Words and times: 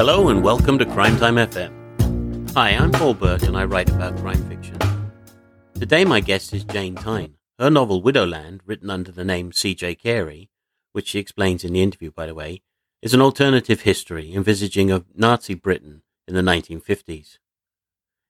Hello 0.00 0.30
and 0.30 0.42
welcome 0.42 0.78
to 0.78 0.86
Crime 0.86 1.18
Time 1.18 1.34
FM. 1.34 2.50
Hi, 2.54 2.70
I'm 2.70 2.90
Paul 2.90 3.12
Burke 3.12 3.42
and 3.42 3.54
I 3.54 3.66
write 3.66 3.90
about 3.90 4.16
crime 4.16 4.42
fiction. 4.48 4.78
Today 5.74 6.06
my 6.06 6.20
guest 6.20 6.54
is 6.54 6.64
Jane 6.64 6.96
Thynne. 6.96 7.34
Her 7.58 7.68
novel 7.68 8.02
Widowland, 8.02 8.60
written 8.64 8.88
under 8.88 9.12
the 9.12 9.26
name 9.26 9.52
C.J. 9.52 9.96
Carey, 9.96 10.48
which 10.92 11.08
she 11.08 11.18
explains 11.18 11.64
in 11.64 11.74
the 11.74 11.82
interview, 11.82 12.10
by 12.10 12.24
the 12.24 12.34
way, 12.34 12.62
is 13.02 13.12
an 13.12 13.20
alternative 13.20 13.82
history 13.82 14.32
envisaging 14.34 14.90
of 14.90 15.04
Nazi 15.14 15.52
Britain 15.52 16.00
in 16.26 16.34
the 16.34 16.40
1950s. 16.40 17.36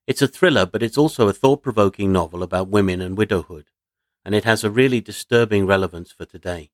It's 0.09 0.23
a 0.23 0.27
thriller, 0.27 0.66
but 0.66 0.82
it's 0.82 0.98
also 0.98 1.29
a 1.29 1.32
thought 1.32 1.62
provoking 1.62 2.12
novel 2.12 2.43
about 2.43 2.66
women 2.66 3.00
and 3.00 3.16
widowhood, 3.16 3.66
and 4.25 4.34
it 4.34 4.43
has 4.43 4.64
a 4.64 4.71
really 4.71 5.00
disturbing 5.00 5.66
relevance 5.66 6.11
for 6.11 6.24
today. 6.24 6.73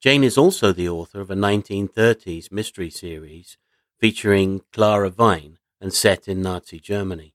Jane 0.00 0.24
is 0.24 0.38
also 0.38 0.72
the 0.72 0.88
author 0.88 1.20
of 1.20 1.30
a 1.30 1.36
1930s 1.36 2.50
mystery 2.50 2.88
series 2.88 3.58
featuring 3.98 4.62
Clara 4.72 5.10
Vine 5.10 5.58
and 5.80 5.92
set 5.92 6.28
in 6.28 6.40
Nazi 6.40 6.78
Germany. 6.78 7.34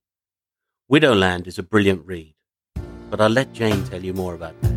Widowland 0.90 1.46
is 1.46 1.60
a 1.60 1.64
brilliant 1.64 2.06
read, 2.06 2.36
but 3.10 3.20
I'll 3.20 3.30
let 3.30 3.52
Jane 3.52 3.84
tell 3.84 4.02
you 4.02 4.14
more 4.14 4.34
about 4.34 4.56
that. 4.62 4.72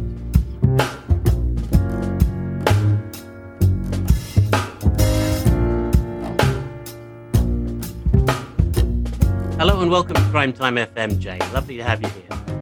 Hello 9.58 9.80
and 9.80 9.90
welcome 9.90 10.16
to 10.16 10.22
Crime 10.30 10.52
Time 10.52 10.74
FM, 10.74 11.20
Jane. 11.20 11.38
Lovely 11.52 11.76
to 11.76 11.84
have 11.84 12.02
you 12.02 12.08
here. 12.08 12.60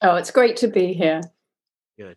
Oh, 0.00 0.16
it's 0.16 0.30
great 0.30 0.56
to 0.58 0.68
be 0.68 0.94
here. 0.94 1.20
Good. 1.98 2.16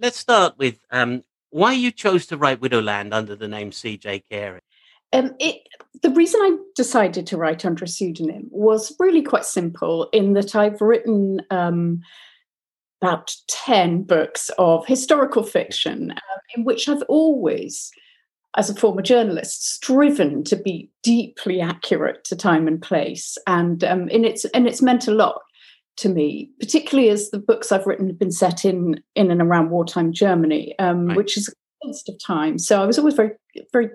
Let's 0.00 0.18
start 0.18 0.58
with 0.58 0.84
um, 0.90 1.22
why 1.50 1.74
you 1.74 1.92
chose 1.92 2.26
to 2.26 2.36
write 2.36 2.60
Widowland 2.60 3.14
under 3.14 3.36
the 3.36 3.46
name 3.46 3.70
C.J. 3.70 4.24
Carey. 4.28 4.60
Um, 5.12 5.34
it, 5.38 5.62
the 6.02 6.10
reason 6.10 6.40
I 6.42 6.56
decided 6.74 7.26
to 7.28 7.36
write 7.36 7.64
under 7.64 7.84
a 7.84 7.88
pseudonym 7.88 8.48
was 8.50 8.94
really 8.98 9.22
quite 9.22 9.44
simple 9.44 10.08
in 10.12 10.34
that 10.34 10.54
I've 10.54 10.80
written 10.80 11.40
um, 11.50 12.00
about 13.00 13.34
10 13.48 14.02
books 14.02 14.50
of 14.58 14.86
historical 14.86 15.42
fiction 15.42 16.12
uh, 16.12 16.38
in 16.56 16.64
which 16.64 16.88
I've 16.88 17.02
always, 17.08 17.90
as 18.56 18.68
a 18.68 18.74
former 18.74 19.02
journalist, 19.02 19.74
striven 19.74 20.44
to 20.44 20.56
be 20.56 20.90
deeply 21.02 21.60
accurate 21.60 22.24
to 22.24 22.36
time 22.36 22.66
and 22.68 22.80
place. 22.80 23.38
And, 23.46 23.82
um, 23.84 24.08
and, 24.12 24.26
it's, 24.26 24.44
and 24.46 24.66
it's 24.66 24.82
meant 24.82 25.08
a 25.08 25.14
lot 25.14 25.40
to 25.98 26.08
me, 26.08 26.50
particularly 26.60 27.10
as 27.10 27.30
the 27.30 27.38
books 27.38 27.72
I've 27.72 27.86
written 27.86 28.08
have 28.08 28.18
been 28.18 28.32
set 28.32 28.64
in 28.64 29.02
in 29.14 29.30
and 29.30 29.40
around 29.40 29.70
wartime 29.70 30.12
Germany, 30.12 30.74
um, 30.78 31.06
right. 31.06 31.16
which 31.16 31.38
is 31.38 31.52
of 32.08 32.18
time. 32.24 32.58
So 32.58 32.82
I 32.82 32.86
was 32.86 32.98
always 32.98 33.14
very, 33.14 33.30
very 33.72 33.90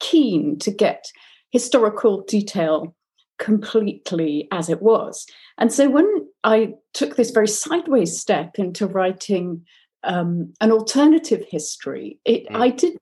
keen 0.00 0.58
to 0.58 0.70
get 0.70 1.06
historical 1.50 2.22
detail 2.22 2.94
completely 3.38 4.46
as 4.52 4.68
it 4.68 4.82
was. 4.82 5.26
And 5.58 5.72
so 5.72 5.88
when 5.88 6.06
I 6.44 6.74
took 6.92 7.16
this 7.16 7.30
very 7.30 7.48
sideways 7.48 8.18
step 8.18 8.58
into 8.58 8.86
writing 8.86 9.64
um, 10.04 10.52
an 10.60 10.70
alternative 10.70 11.44
history, 11.48 12.18
it 12.24 12.46
mm. 12.48 12.56
I 12.56 12.70
did 12.70 12.96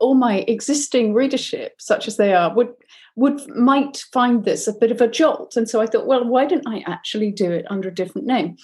all 0.00 0.14
my 0.14 0.38
existing 0.48 1.14
readership, 1.14 1.74
such 1.78 2.08
as 2.08 2.16
they 2.16 2.34
are, 2.34 2.54
would 2.54 2.72
would 3.16 3.46
might 3.56 4.04
find 4.12 4.44
this 4.44 4.66
a 4.66 4.72
bit 4.72 4.90
of 4.90 5.00
a 5.00 5.08
jolt. 5.08 5.56
And 5.56 5.68
so 5.68 5.80
I 5.80 5.86
thought, 5.86 6.06
well, 6.06 6.26
why 6.26 6.46
don't 6.46 6.66
I 6.66 6.82
actually 6.86 7.30
do 7.30 7.50
it 7.50 7.66
under 7.70 7.88
a 7.88 7.94
different 7.94 8.26
name? 8.26 8.56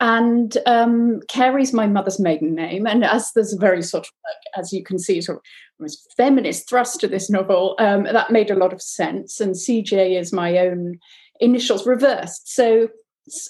And 0.00 0.56
um, 0.64 1.20
Carey's 1.28 1.74
my 1.74 1.86
mother's 1.86 2.18
maiden 2.18 2.54
name, 2.54 2.86
and 2.86 3.04
as 3.04 3.32
there's 3.32 3.52
a 3.52 3.58
very 3.58 3.82
sort 3.82 4.06
of 4.06 4.12
like, 4.24 4.64
as 4.64 4.72
you 4.72 4.82
can 4.82 4.98
see, 4.98 5.20
sort 5.20 5.38
of 5.38 5.42
almost 5.78 6.14
feminist 6.16 6.68
thrust 6.68 7.00
to 7.00 7.08
this 7.08 7.28
novel, 7.28 7.76
um, 7.78 8.04
that 8.04 8.32
made 8.32 8.50
a 8.50 8.56
lot 8.56 8.72
of 8.72 8.80
sense. 8.80 9.40
And 9.40 9.54
CJ 9.54 10.18
is 10.18 10.32
my 10.32 10.56
own 10.56 10.98
initials 11.38 11.86
reversed. 11.86 12.54
So, 12.54 12.88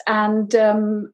and 0.08 0.52
um, 0.56 1.12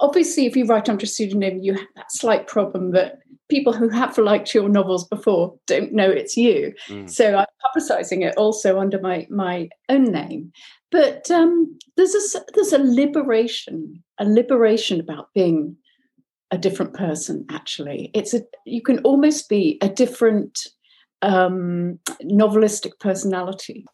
obviously, 0.00 0.44
if 0.44 0.54
you 0.54 0.66
write 0.66 0.90
under 0.90 1.04
a 1.04 1.06
pseudonym, 1.06 1.58
you 1.58 1.72
have 1.72 1.86
that 1.96 2.12
slight 2.12 2.46
problem 2.46 2.92
that 2.92 3.20
people 3.48 3.72
who 3.72 3.88
have 3.88 4.18
liked 4.18 4.54
your 4.54 4.68
novels 4.68 5.06
before 5.06 5.58
don't 5.66 5.92
know 5.92 6.10
it's 6.10 6.36
you. 6.36 6.74
Mm. 6.88 7.08
So 7.08 7.36
I'm 7.36 7.46
publicizing 7.64 8.24
it 8.24 8.36
also 8.36 8.78
under 8.78 9.00
my 9.00 9.26
my 9.30 9.68
own 9.88 10.04
name. 10.04 10.52
But 10.90 11.30
um, 11.30 11.78
there's 11.96 12.14
a 12.14 12.40
there's 12.54 12.72
a 12.72 12.78
liberation, 12.78 14.02
a 14.18 14.24
liberation 14.24 15.00
about 15.00 15.32
being 15.34 15.76
a 16.50 16.58
different 16.58 16.94
person. 16.94 17.44
Actually, 17.50 18.10
it's 18.14 18.34
a 18.34 18.42
you 18.64 18.82
can 18.82 18.98
almost 19.00 19.48
be 19.48 19.78
a 19.82 19.88
different 19.88 20.58
um, 21.22 21.98
novelistic 22.22 22.98
personality. 23.00 23.84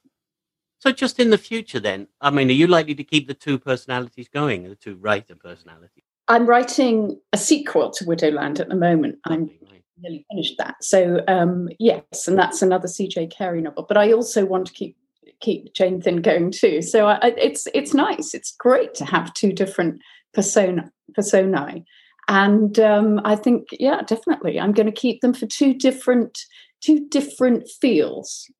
So, 0.78 0.90
just 0.90 1.20
in 1.20 1.30
the 1.30 1.38
future, 1.38 1.78
then, 1.78 2.08
I 2.20 2.30
mean, 2.30 2.48
are 2.48 2.54
you 2.54 2.66
likely 2.66 2.96
to 2.96 3.04
keep 3.04 3.28
the 3.28 3.34
two 3.34 3.58
personalities 3.58 4.28
going, 4.28 4.64
the 4.64 4.74
two 4.74 4.96
writer 4.96 5.36
personalities? 5.36 6.11
I'm 6.28 6.46
writing 6.46 7.18
a 7.32 7.38
sequel 7.38 7.90
to 7.92 8.04
Widowland 8.04 8.60
at 8.60 8.68
the 8.68 8.76
moment. 8.76 9.18
I'm 9.24 9.50
nearly 9.98 10.24
finished 10.30 10.54
that. 10.58 10.82
So 10.82 11.22
um, 11.28 11.68
yes, 11.78 12.26
and 12.26 12.38
that's 12.38 12.62
another 12.62 12.88
C.J. 12.88 13.28
Carey 13.28 13.60
novel. 13.60 13.84
But 13.86 13.96
I 13.96 14.12
also 14.12 14.44
want 14.44 14.66
to 14.68 14.72
keep 14.72 14.96
keep 15.40 15.74
Jane 15.74 16.00
Thynne 16.00 16.22
going 16.22 16.50
too. 16.50 16.82
So 16.82 17.06
I, 17.06 17.34
it's 17.36 17.66
it's 17.74 17.94
nice. 17.94 18.34
It's 18.34 18.52
great 18.52 18.94
to 18.94 19.04
have 19.04 19.34
two 19.34 19.52
different 19.52 20.00
persona 20.32 20.90
personae, 21.14 21.84
and 22.28 22.78
um, 22.78 23.20
I 23.24 23.36
think 23.36 23.68
yeah, 23.72 24.02
definitely, 24.02 24.58
I'm 24.58 24.72
going 24.72 24.86
to 24.86 24.92
keep 24.92 25.20
them 25.20 25.34
for 25.34 25.46
two 25.46 25.74
different 25.74 26.38
two 26.80 27.08
different 27.08 27.68
feels. 27.80 28.50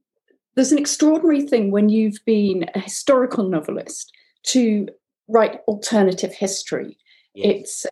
There's 0.55 0.73
an 0.73 0.79
extraordinary 0.79 1.47
thing 1.47 1.71
when 1.71 1.89
you've 1.89 2.19
been 2.27 2.67
a 2.75 2.79
historical 2.79 3.49
novelist 3.49 4.13
to 4.49 4.89
write 5.29 5.61
alternative 5.67 6.33
history 6.33 6.99
Yes. 7.35 7.57
It's 7.57 7.87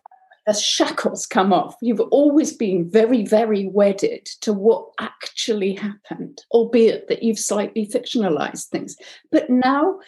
the 0.47 0.53
shackles 0.53 1.25
come 1.25 1.53
off. 1.53 1.75
You've 1.81 1.99
always 1.99 2.53
been 2.53 2.89
very, 2.89 3.25
very 3.25 3.67
wedded 3.67 4.25
to 4.41 4.53
what 4.53 4.89
actually 4.99 5.75
happened, 5.75 6.41
albeit 6.51 7.07
that 7.09 7.21
you've 7.21 7.39
slightly 7.39 7.85
fictionalized 7.85 8.67
things. 8.67 8.95
But 9.31 9.49
now 9.49 9.99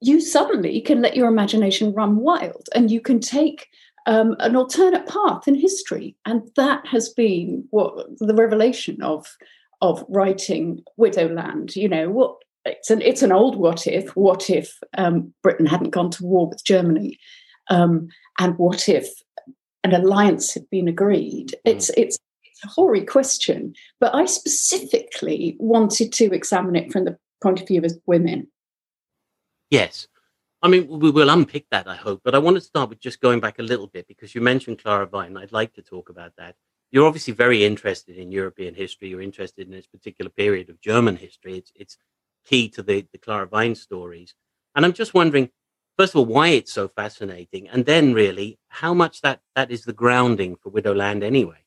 you 0.00 0.20
suddenly 0.20 0.80
can 0.80 1.00
let 1.00 1.16
your 1.16 1.28
imagination 1.28 1.94
run 1.94 2.16
wild 2.16 2.68
and 2.74 2.90
you 2.90 3.00
can 3.00 3.20
take 3.20 3.68
um, 4.06 4.36
an 4.40 4.56
alternate 4.56 5.06
path 5.06 5.46
in 5.46 5.54
history. 5.54 6.16
And 6.26 6.42
that 6.56 6.86
has 6.86 7.08
been 7.08 7.64
what 7.70 8.06
the 8.18 8.34
revelation 8.34 9.02
of 9.02 9.26
of 9.82 10.04
writing 10.08 10.84
Widowland. 10.98 11.76
You 11.76 11.88
know, 11.88 12.10
what 12.10 12.36
it's 12.64 12.90
an 12.90 13.00
it's 13.02 13.22
an 13.22 13.32
old 13.32 13.56
what 13.56 13.86
if. 13.86 14.14
What 14.16 14.50
if 14.50 14.78
um, 14.98 15.32
Britain 15.42 15.66
hadn't 15.66 15.90
gone 15.90 16.10
to 16.12 16.24
war 16.24 16.48
with 16.48 16.64
Germany? 16.64 17.18
Um, 17.68 18.08
and 18.38 18.58
what 18.58 18.88
if 18.88 19.08
an 19.84 19.94
alliance 19.94 20.54
had 20.54 20.68
been 20.70 20.88
agreed? 20.88 21.52
Mm. 21.66 21.72
It's 21.72 21.90
it's 21.96 22.18
a 22.64 22.68
hoary 22.68 23.04
question, 23.04 23.74
but 24.00 24.14
I 24.14 24.26
specifically 24.26 25.56
wanted 25.58 26.12
to 26.14 26.32
examine 26.32 26.76
it 26.76 26.92
from 26.92 27.04
the 27.04 27.18
point 27.42 27.60
of 27.60 27.68
view 27.68 27.82
of 27.82 27.92
women. 28.06 28.48
Yes. 29.70 30.06
I 30.62 30.68
mean, 30.68 30.86
we 30.88 31.10
will 31.10 31.30
unpick 31.30 31.66
that, 31.70 31.88
I 31.88 31.96
hope, 31.96 32.20
but 32.22 32.34
I 32.34 32.38
want 32.38 32.56
to 32.56 32.60
start 32.60 32.90
with 32.90 33.00
just 33.00 33.22
going 33.22 33.40
back 33.40 33.58
a 33.58 33.62
little 33.62 33.86
bit 33.86 34.06
because 34.06 34.34
you 34.34 34.42
mentioned 34.42 34.82
Clara 34.82 35.06
Vine. 35.06 35.38
I'd 35.38 35.52
like 35.52 35.72
to 35.74 35.82
talk 35.82 36.10
about 36.10 36.32
that. 36.36 36.54
You're 36.90 37.06
obviously 37.06 37.32
very 37.32 37.64
interested 37.64 38.16
in 38.18 38.30
European 38.30 38.74
history. 38.74 39.08
You're 39.08 39.22
interested 39.22 39.66
in 39.66 39.72
this 39.72 39.86
particular 39.86 40.30
period 40.30 40.68
of 40.68 40.80
German 40.80 41.16
history. 41.16 41.56
It's, 41.56 41.72
it's 41.74 41.96
key 42.44 42.68
to 42.70 42.82
the, 42.82 43.06
the 43.12 43.18
Clara 43.18 43.46
Vine 43.46 43.74
stories. 43.74 44.34
And 44.74 44.84
I'm 44.84 44.92
just 44.92 45.14
wondering, 45.14 45.50
first 46.00 46.14
of 46.14 46.18
all 46.18 46.26
why 46.26 46.48
it's 46.48 46.72
so 46.72 46.88
fascinating 46.88 47.68
and 47.68 47.84
then 47.84 48.14
really 48.14 48.58
how 48.68 48.94
much 48.94 49.20
that 49.20 49.40
that 49.54 49.70
is 49.70 49.84
the 49.84 49.92
grounding 49.92 50.56
for 50.56 50.70
widowland 50.70 51.22
anyway. 51.22 51.58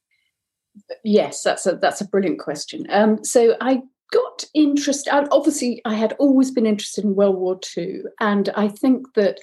Yes 1.03 1.43
that's 1.43 1.65
a 1.65 1.75
that's 1.75 2.01
a 2.01 2.07
brilliant 2.07 2.39
question. 2.39 2.85
Um, 2.89 3.23
so 3.23 3.55
i 3.61 3.81
got 4.11 4.43
interested 4.53 5.11
obviously 5.31 5.81
i 5.85 5.95
had 5.95 6.13
always 6.19 6.51
been 6.51 6.67
interested 6.67 7.03
in 7.03 7.15
world 7.15 7.35
war 7.35 7.59
ii 7.75 8.03
and 8.19 8.49
i 8.55 8.67
think 8.67 9.11
that 9.15 9.39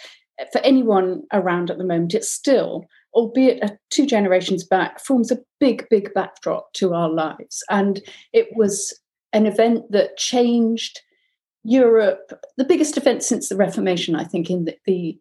for 0.53 0.61
anyone 0.61 1.25
around 1.33 1.71
at 1.71 1.79
the 1.79 1.83
moment 1.93 2.15
it's 2.15 2.31
still 2.31 2.87
albeit 3.15 3.79
two 3.91 4.07
generations 4.07 4.65
back 4.65 5.01
forms 5.01 5.31
a 5.31 5.39
big 5.59 5.87
big 5.91 6.13
backdrop 6.15 6.73
to 6.75 6.95
our 6.95 7.09
lives. 7.09 7.63
And 7.69 8.01
it 8.33 8.49
was 8.55 8.99
an 9.33 9.47
event 9.47 9.91
that 9.91 10.17
changed 10.17 11.01
Europe, 11.65 12.33
the 12.57 12.65
biggest 12.65 12.97
event 12.97 13.23
since 13.23 13.49
the 13.49 13.57
Reformation, 13.57 14.15
I 14.17 14.25
think, 14.25 14.51
in 14.51 14.65
the, 14.65 14.77
the 14.87 15.19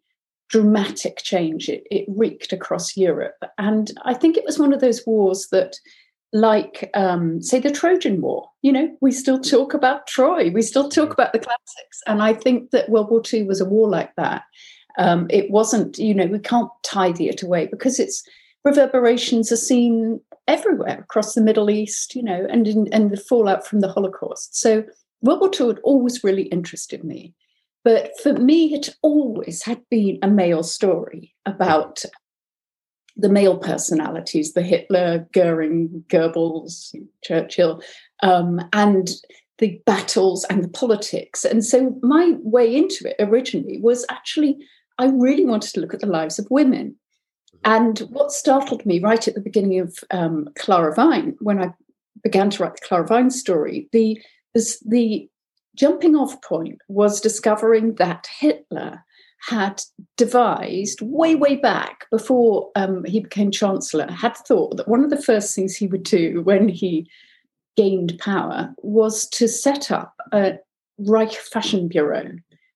dramatic 0.49 1.21
change 1.23 1.69
it, 1.69 1.83
it, 1.91 2.05
wreaked 2.07 2.53
across 2.53 2.97
Europe. 2.97 3.43
And 3.57 3.91
I 4.03 4.13
think 4.13 4.35
it 4.35 4.45
was 4.45 4.57
one 4.57 4.73
of 4.73 4.81
those 4.81 5.05
wars 5.05 5.47
that, 5.51 5.75
like, 6.33 6.89
um, 6.93 7.41
say, 7.41 7.59
the 7.59 7.71
Trojan 7.71 8.21
War, 8.21 8.47
you 8.61 8.71
know, 8.71 8.89
we 9.01 9.11
still 9.11 9.39
talk 9.39 9.73
about 9.73 10.07
Troy, 10.07 10.49
we 10.49 10.61
still 10.61 10.89
talk 10.89 11.13
about 11.13 11.33
the 11.33 11.39
classics. 11.39 12.01
And 12.07 12.21
I 12.21 12.33
think 12.33 12.71
that 12.71 12.89
World 12.89 13.09
War 13.09 13.21
II 13.31 13.43
was 13.43 13.61
a 13.61 13.65
war 13.65 13.89
like 13.89 14.15
that. 14.15 14.43
Um, 14.97 15.27
it 15.29 15.51
wasn't, 15.51 15.97
you 15.97 16.13
know, 16.13 16.25
we 16.25 16.39
can't 16.39 16.69
tidy 16.83 17.29
it 17.29 17.43
away 17.43 17.67
because 17.67 17.99
its 17.99 18.23
reverberations 18.65 19.51
are 19.51 19.57
seen 19.57 20.19
everywhere 20.47 20.99
across 20.99 21.35
the 21.35 21.41
Middle 21.41 21.69
East, 21.69 22.15
you 22.15 22.23
know, 22.23 22.47
and 22.49 22.67
in, 22.67 22.91
and 22.91 23.11
the 23.11 23.17
fallout 23.17 23.65
from 23.65 23.81
the 23.81 23.87
Holocaust. 23.87 24.59
So 24.59 24.83
World 25.21 25.39
War 25.41 25.51
II 25.59 25.67
had 25.67 25.79
always 25.83 26.23
really 26.23 26.43
interested 26.43 27.03
me. 27.03 27.33
But 27.83 28.11
for 28.21 28.33
me, 28.33 28.73
it 28.73 28.95
always 29.01 29.63
had 29.63 29.81
been 29.89 30.19
a 30.21 30.27
male 30.27 30.63
story 30.63 31.35
about 31.45 32.03
the 33.15 33.29
male 33.29 33.57
personalities, 33.57 34.53
the 34.53 34.61
Hitler, 34.61 35.27
Goering, 35.33 36.03
Goebbels, 36.07 36.95
Churchill, 37.23 37.81
um, 38.23 38.61
and 38.73 39.09
the 39.57 39.81
battles 39.85 40.45
and 40.45 40.63
the 40.63 40.69
politics. 40.69 41.43
And 41.43 41.63
so 41.65 41.97
my 42.01 42.35
way 42.41 42.73
into 42.73 43.09
it 43.09 43.15
originally 43.19 43.79
was 43.81 44.05
actually, 44.09 44.57
I 44.97 45.07
really 45.07 45.45
wanted 45.45 45.73
to 45.73 45.81
look 45.81 45.93
at 45.93 45.99
the 45.99 46.05
lives 46.05 46.39
of 46.39 46.47
women. 46.49 46.95
And 47.65 47.99
what 48.09 48.31
startled 48.31 48.85
me 48.85 48.99
right 48.99 49.27
at 49.27 49.35
the 49.35 49.41
beginning 49.41 49.79
of 49.79 49.97
um, 50.11 50.47
Clara 50.57 50.95
Vine, 50.95 51.35
when 51.39 51.61
I 51.61 51.73
began 52.23 52.49
to 52.51 52.63
write 52.63 52.75
the 52.75 52.87
Clara 52.87 53.05
Vine 53.05 53.31
story, 53.31 53.89
the, 53.91 54.21
the 54.53 55.29
jumping 55.75 56.15
off 56.15 56.41
point 56.41 56.79
was 56.87 57.21
discovering 57.21 57.95
that 57.95 58.27
Hitler 58.39 59.03
had 59.47 59.81
devised 60.17 61.01
way, 61.01 61.35
way 61.35 61.55
back 61.55 62.05
before 62.11 62.69
um, 62.75 63.05
he 63.05 63.21
became 63.21 63.51
chancellor, 63.51 64.09
had 64.11 64.35
thought 64.35 64.75
that 64.77 64.87
one 64.87 65.03
of 65.03 65.09
the 65.09 65.21
first 65.21 65.55
things 65.55 65.75
he 65.75 65.87
would 65.87 66.03
do 66.03 66.41
when 66.41 66.67
he 66.67 67.09
gained 67.77 68.19
power 68.19 68.73
was 68.79 69.27
to 69.29 69.47
set 69.47 69.91
up 69.91 70.13
a 70.33 70.59
Reich 70.97 71.33
Fashion 71.33 71.87
Bureau 71.87 72.31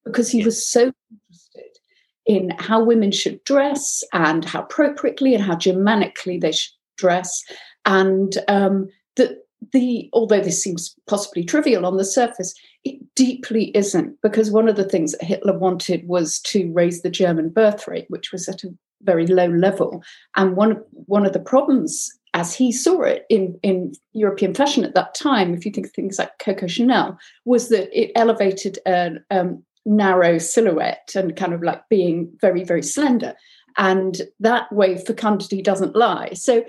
because 0.06 0.30
he 0.30 0.44
was 0.44 0.66
so 0.66 0.94
interested 1.12 1.80
in 2.26 2.52
how 2.52 2.82
women 2.82 3.12
should 3.12 3.44
dress 3.44 4.04
and 4.14 4.46
how 4.46 4.62
appropriately 4.62 5.36
and 5.36 5.44
how 5.44 5.58
Germanically 5.58 6.38
they 6.38 6.54
should 6.54 6.72
dress. 6.98 7.44
And 7.86 8.38
um, 8.48 8.88
that 9.18 9.43
the 9.72 10.10
although 10.14 10.42
this 10.42 10.62
seems 10.62 10.96
possibly 11.08 11.44
trivial 11.44 11.86
on 11.86 11.98
the 11.98 12.06
surface, 12.06 12.54
it 12.84 13.00
deeply 13.16 13.76
isn't 13.76 14.22
because 14.22 14.52
one 14.52 14.68
of 14.68 14.76
the 14.76 14.88
things 14.88 15.14
that 15.14 15.24
Hitler 15.24 15.58
wanted 15.58 16.08
was 16.08 16.40
to 16.42 16.72
raise 16.74 17.02
the 17.02 17.10
German 17.10 17.50
birth 17.50 17.88
rate, 17.88 18.06
which 18.10 18.32
was 18.32 18.48
at 18.50 18.64
a 18.64 18.74
very 19.02 19.28
low 19.28 19.48
level. 19.48 20.04
And 20.36 20.56
one 20.56 20.72
of 20.72 20.84
one 20.92 21.26
of 21.26 21.34
the 21.34 21.40
problems, 21.40 22.12
as 22.34 22.54
he 22.54 22.72
saw 22.72 23.02
it 23.02 23.26
in, 23.30 23.60
in 23.64 23.94
European 24.14 24.54
fashion 24.54 24.84
at 24.84 24.96
that 24.96 25.16
time, 25.16 25.54
if 25.54 25.66
you 25.66 25.72
think 25.72 25.88
of 25.88 25.94
things 25.94 26.20
like 26.20 26.38
Coco 26.40 26.68
Chanel, 26.68 27.18
was 27.46 27.70
that 27.70 27.90
it 27.98 28.12
elevated 28.16 28.80
a 28.88 29.12
um, 29.32 29.64
narrow 29.86 30.38
silhouette 30.38 31.12
and 31.16 31.36
kind 31.36 31.54
of 31.54 31.62
like 31.62 31.88
being 31.90 32.32
very, 32.42 32.64
very 32.64 32.84
slender. 32.84 33.34
And 33.78 34.22
that 34.40 34.72
way 34.72 34.98
fecundity 34.98 35.62
doesn't 35.62 35.96
lie. 35.96 36.34
So 36.34 36.64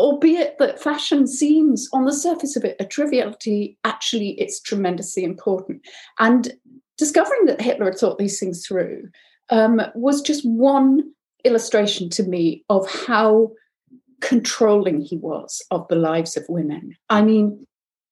albeit 0.00 0.56
that 0.58 0.82
fashion 0.82 1.26
seems 1.26 1.88
on 1.92 2.04
the 2.04 2.12
surface 2.12 2.56
of 2.56 2.64
it 2.64 2.76
a 2.80 2.84
triviality, 2.84 3.78
actually 3.84 4.30
it's 4.40 4.60
tremendously 4.60 5.22
important. 5.24 5.82
And 6.18 6.52
discovering 6.96 7.44
that 7.46 7.60
Hitler 7.60 7.86
had 7.86 7.98
thought 7.98 8.18
these 8.18 8.40
things 8.40 8.66
through 8.66 9.08
um, 9.50 9.80
was 9.94 10.22
just 10.22 10.44
one 10.44 11.12
illustration 11.44 12.08
to 12.10 12.22
me 12.22 12.64
of 12.68 12.90
how 13.06 13.52
controlling 14.20 15.00
he 15.00 15.16
was 15.16 15.62
of 15.70 15.86
the 15.88 15.96
lives 15.96 16.36
of 16.36 16.44
women. 16.48 16.94
I 17.08 17.22
mean, 17.22 17.66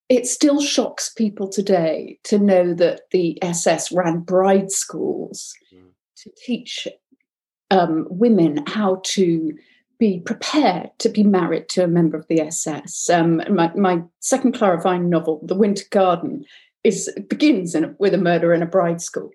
it 0.08 0.26
still 0.26 0.61
shocks 0.61 1.12
people 1.12 1.49
today 1.49 2.19
to 2.25 2.38
know 2.38 2.73
that 2.75 3.02
the 3.11 3.43
SS 3.43 3.93
ran 3.93 4.20
bride 4.20 4.70
schools 4.70 5.52
mm. 5.75 5.82
to 6.19 6.31
teach 6.46 6.88
um, 7.70 8.06
women 8.08 8.64
how 8.67 9.00
to 9.05 9.52
be 9.99 10.21
prepared 10.21 10.91
to 10.99 11.09
be 11.09 11.23
married 11.23 11.69
to 11.71 11.85
a 11.85 11.89
member 11.89 12.17
of 12.17 12.27
the 12.29 12.41
SS. 12.41 13.11
Um, 13.11 13.43
my, 13.50 13.73
my, 13.75 14.03
second 14.21 14.53
Clara 14.53 14.81
Vine 14.81 15.11
novel, 15.11 15.41
The 15.43 15.56
Winter 15.56 15.85
Garden, 15.91 16.45
is 16.85 17.12
begins 17.29 17.75
a, 17.75 17.95
with 17.99 18.15
a 18.15 18.19
murder 18.19 18.55
in 18.55 18.62
a 18.62 18.67
bride 18.67 19.00
school. 19.00 19.31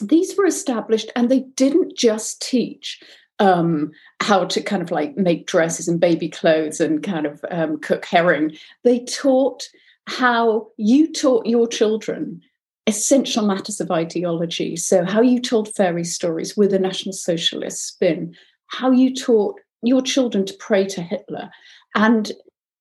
These 0.00 0.36
were 0.36 0.46
established, 0.46 1.10
and 1.14 1.30
they 1.30 1.40
didn't 1.54 1.96
just 1.96 2.42
teach 2.42 3.00
um, 3.38 3.92
how 4.20 4.44
to 4.46 4.60
kind 4.60 4.82
of 4.82 4.90
like 4.90 5.16
make 5.16 5.46
dresses 5.46 5.88
and 5.88 6.00
baby 6.00 6.28
clothes 6.28 6.80
and 6.80 7.02
kind 7.02 7.26
of 7.26 7.44
um, 7.50 7.78
cook 7.80 8.04
herring. 8.04 8.56
They 8.82 9.04
taught 9.04 9.68
how 10.08 10.68
you 10.76 11.12
taught 11.12 11.46
your 11.46 11.66
children 11.66 12.42
essential 12.86 13.44
matters 13.44 13.80
of 13.80 13.90
ideology. 13.90 14.76
So, 14.76 15.04
how 15.04 15.20
you 15.20 15.40
told 15.40 15.74
fairy 15.74 16.04
stories 16.04 16.56
with 16.56 16.72
a 16.72 16.78
National 16.78 17.12
Socialist 17.12 17.86
spin, 17.86 18.34
how 18.68 18.90
you 18.90 19.14
taught 19.14 19.60
your 19.82 20.02
children 20.02 20.44
to 20.46 20.54
pray 20.58 20.86
to 20.86 21.02
Hitler. 21.02 21.50
And 21.94 22.32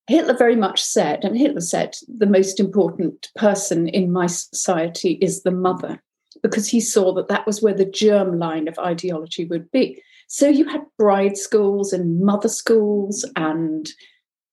Hitler 0.07 0.37
very 0.37 0.55
much 0.55 0.83
said, 0.83 1.23
and 1.23 1.37
Hitler 1.37 1.61
said, 1.61 1.95
the 2.07 2.27
most 2.27 2.59
important 2.59 3.29
person 3.35 3.87
in 3.87 4.11
my 4.11 4.27
society 4.27 5.13
is 5.21 5.43
the 5.43 5.51
mother, 5.51 6.01
because 6.43 6.67
he 6.67 6.79
saw 6.79 7.13
that 7.13 7.27
that 7.27 7.45
was 7.47 7.61
where 7.61 7.73
the 7.73 7.85
germ 7.85 8.37
line 8.37 8.67
of 8.67 8.77
ideology 8.77 9.45
would 9.45 9.71
be. 9.71 10.01
So 10.27 10.47
you 10.47 10.65
had 10.65 10.81
bride 10.97 11.37
schools 11.37 11.93
and 11.93 12.21
mother 12.21 12.49
schools 12.49 13.27
and 13.35 13.89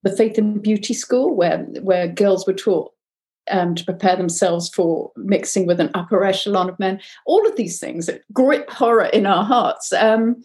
the 0.03 0.15
faith 0.17 0.39
and 0.39 0.63
beauty 0.63 0.95
school, 0.95 1.35
where, 1.35 1.59
where 1.83 2.09
girls 2.09 2.47
were 2.47 2.55
taught 2.55 2.93
um, 3.51 3.75
to 3.75 3.85
prepare 3.85 4.17
themselves 4.17 4.69
for 4.69 5.13
mixing 5.17 5.67
with 5.67 5.81
an 5.81 5.91
upper 5.95 6.25
echelon 6.25 6.69
of 6.69 6.79
men. 6.79 7.01
All 7.27 7.47
of 7.47 7.57
these 7.57 7.79
things 7.79 8.07
that 8.07 8.23
grip 8.33 8.71
horror 8.71 9.07
in 9.07 9.27
our 9.27 9.45
hearts. 9.45 9.93
Um, 9.93 10.43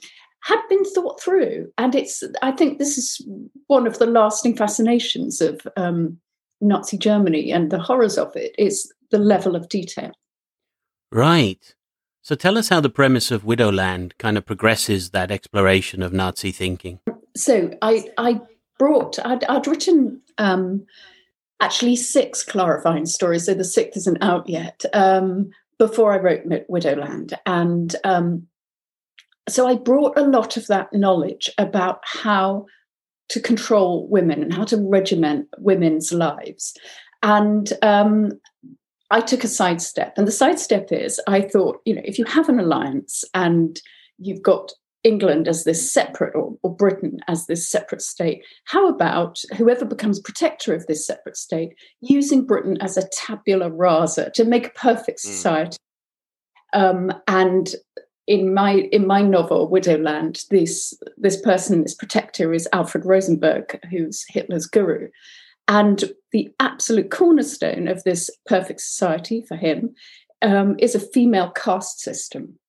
had 0.47 0.61
been 0.69 0.85
thought 0.85 1.21
through. 1.21 1.69
And 1.77 1.93
it's, 1.93 2.23
I 2.41 2.51
think 2.51 2.79
this 2.79 2.97
is 2.97 3.21
one 3.67 3.85
of 3.85 3.99
the 3.99 4.05
lasting 4.05 4.55
fascinations 4.55 5.41
of 5.41 5.67
um, 5.75 6.17
Nazi 6.61 6.97
Germany 6.97 7.51
and 7.51 7.69
the 7.69 7.79
horrors 7.79 8.17
of 8.17 8.33
it 8.33 8.55
is 8.57 8.89
the 9.11 9.17
level 9.17 9.57
of 9.57 9.67
detail. 9.67 10.11
Right. 11.11 11.75
So 12.21 12.33
tell 12.33 12.57
us 12.57 12.69
how 12.69 12.79
the 12.79 12.89
premise 12.89 13.29
of 13.29 13.43
Widowland 13.43 14.17
kind 14.19 14.37
of 14.37 14.45
progresses 14.45 15.09
that 15.09 15.31
exploration 15.31 16.01
of 16.01 16.13
Nazi 16.13 16.53
thinking. 16.53 17.01
So 17.35 17.71
I, 17.81 18.09
I 18.17 18.39
brought, 18.79 19.19
I'd, 19.25 19.43
I'd 19.43 19.67
written 19.67 20.21
um, 20.37 20.85
actually 21.59 21.97
six 21.97 22.45
Clara 22.45 22.81
Vine 22.81 23.05
stories, 23.05 23.45
so 23.45 23.53
the 23.53 23.65
sixth 23.65 23.97
isn't 23.97 24.23
out 24.23 24.47
yet, 24.47 24.85
um, 24.93 25.49
before 25.77 26.13
I 26.13 26.17
wrote 26.17 26.45
Widowland. 26.69 27.33
And 27.45 27.93
um, 28.05 28.47
so 29.49 29.67
I 29.67 29.75
brought 29.75 30.17
a 30.17 30.27
lot 30.27 30.57
of 30.57 30.67
that 30.67 30.91
knowledge 30.93 31.49
about 31.57 31.99
how 32.03 32.65
to 33.29 33.39
control 33.39 34.07
women 34.09 34.41
and 34.41 34.53
how 34.53 34.63
to 34.65 34.77
regiment 34.77 35.47
women's 35.57 36.13
lives. 36.13 36.73
And 37.23 37.71
um, 37.81 38.31
I 39.11 39.21
took 39.21 39.43
a 39.43 39.47
sidestep. 39.47 40.13
And 40.17 40.27
the 40.27 40.31
sidestep 40.31 40.91
is 40.91 41.19
I 41.27 41.41
thought, 41.41 41.79
you 41.85 41.95
know, 41.95 42.01
if 42.05 42.17
you 42.17 42.25
have 42.25 42.49
an 42.49 42.59
alliance 42.59 43.23
and 43.33 43.79
you've 44.17 44.41
got 44.41 44.71
England 45.03 45.47
as 45.47 45.63
this 45.63 45.91
separate, 45.91 46.35
or, 46.35 46.57
or, 46.63 46.75
Britain 46.75 47.19
as 47.27 47.45
this 47.45 47.69
separate 47.69 48.01
state. 48.01 48.43
How 48.65 48.89
about 48.89 49.41
whoever 49.55 49.85
becomes 49.85 50.19
protector 50.19 50.73
of 50.73 50.85
this 50.87 51.05
separate 51.05 51.37
state 51.37 51.69
using 52.01 52.45
Britain 52.45 52.77
as 52.81 52.97
a 52.97 53.07
tabula 53.09 53.69
rasa 53.71 54.31
to 54.31 54.43
make 54.43 54.67
a 54.67 54.71
perfect 54.71 55.21
hmm. 55.23 55.29
society? 55.29 55.77
Mm. 56.75 56.81
Um, 56.81 57.13
and 57.27 57.75
in 58.27 58.53
my 58.53 58.73
in 58.91 59.07
my 59.07 59.21
novel 59.21 59.69
Widowland, 59.69 60.47
this 60.49 60.93
this 61.17 61.39
person, 61.41 61.81
this 61.81 61.95
protector, 61.95 62.53
is 62.53 62.67
Alfred 62.73 63.05
Rosenberg, 63.05 63.79
who's 63.89 64.25
Hitler's 64.29 64.67
guru, 64.67 65.07
and 65.67 66.03
the 66.33 66.49
absolute 66.59 67.09
cornerstone 67.09 67.87
of 67.87 68.03
this 68.03 68.29
perfect 68.45 68.81
society 68.81 69.41
for 69.47 69.55
him 69.55 69.95
um, 70.41 70.75
is 70.77 70.93
a 70.93 70.99
female 70.99 71.49
caste 71.51 72.01
system. 72.01 72.59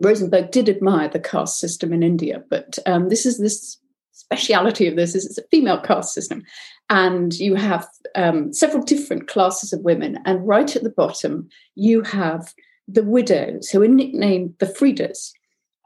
Rosenberg 0.00 0.52
did 0.52 0.68
admire 0.68 1.08
the 1.08 1.18
caste 1.18 1.58
system 1.58 1.92
in 1.92 2.04
India, 2.04 2.44
but 2.48 2.78
um, 2.86 3.08
this 3.08 3.26
is 3.26 3.38
this 3.38 3.78
speciality 4.12 4.86
of 4.86 4.96
this 4.96 5.14
is 5.14 5.26
it's 5.26 5.38
a 5.38 5.48
female 5.50 5.80
caste 5.80 6.14
system, 6.14 6.44
and 6.88 7.34
you 7.34 7.56
have 7.56 7.88
um, 8.14 8.52
several 8.52 8.84
different 8.84 9.26
classes 9.26 9.72
of 9.72 9.80
women, 9.80 10.20
and 10.24 10.46
right 10.46 10.76
at 10.76 10.84
the 10.84 10.90
bottom 10.90 11.48
you 11.74 12.02
have 12.02 12.54
the 12.88 13.04
widows, 13.04 13.68
who 13.68 13.82
are 13.82 13.88
nicknamed 13.88 14.54
the 14.58 14.66
Friedas. 14.66 15.32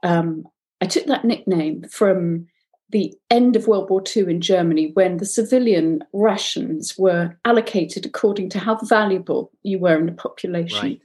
Um, 0.02 0.44
I 0.80 0.86
took 0.86 1.06
that 1.06 1.24
nickname 1.24 1.84
from 1.90 2.46
the 2.90 3.14
end 3.30 3.56
of 3.56 3.66
World 3.66 3.90
War 3.90 4.02
II 4.04 4.30
in 4.30 4.40
Germany 4.40 4.90
when 4.94 5.16
the 5.16 5.26
civilian 5.26 6.04
rations 6.12 6.96
were 6.98 7.36
allocated 7.44 8.06
according 8.06 8.50
to 8.50 8.58
how 8.58 8.76
valuable 8.76 9.50
you 9.62 9.78
were 9.78 9.98
in 9.98 10.06
the 10.06 10.12
population. 10.12 10.78
Right. 10.78 11.00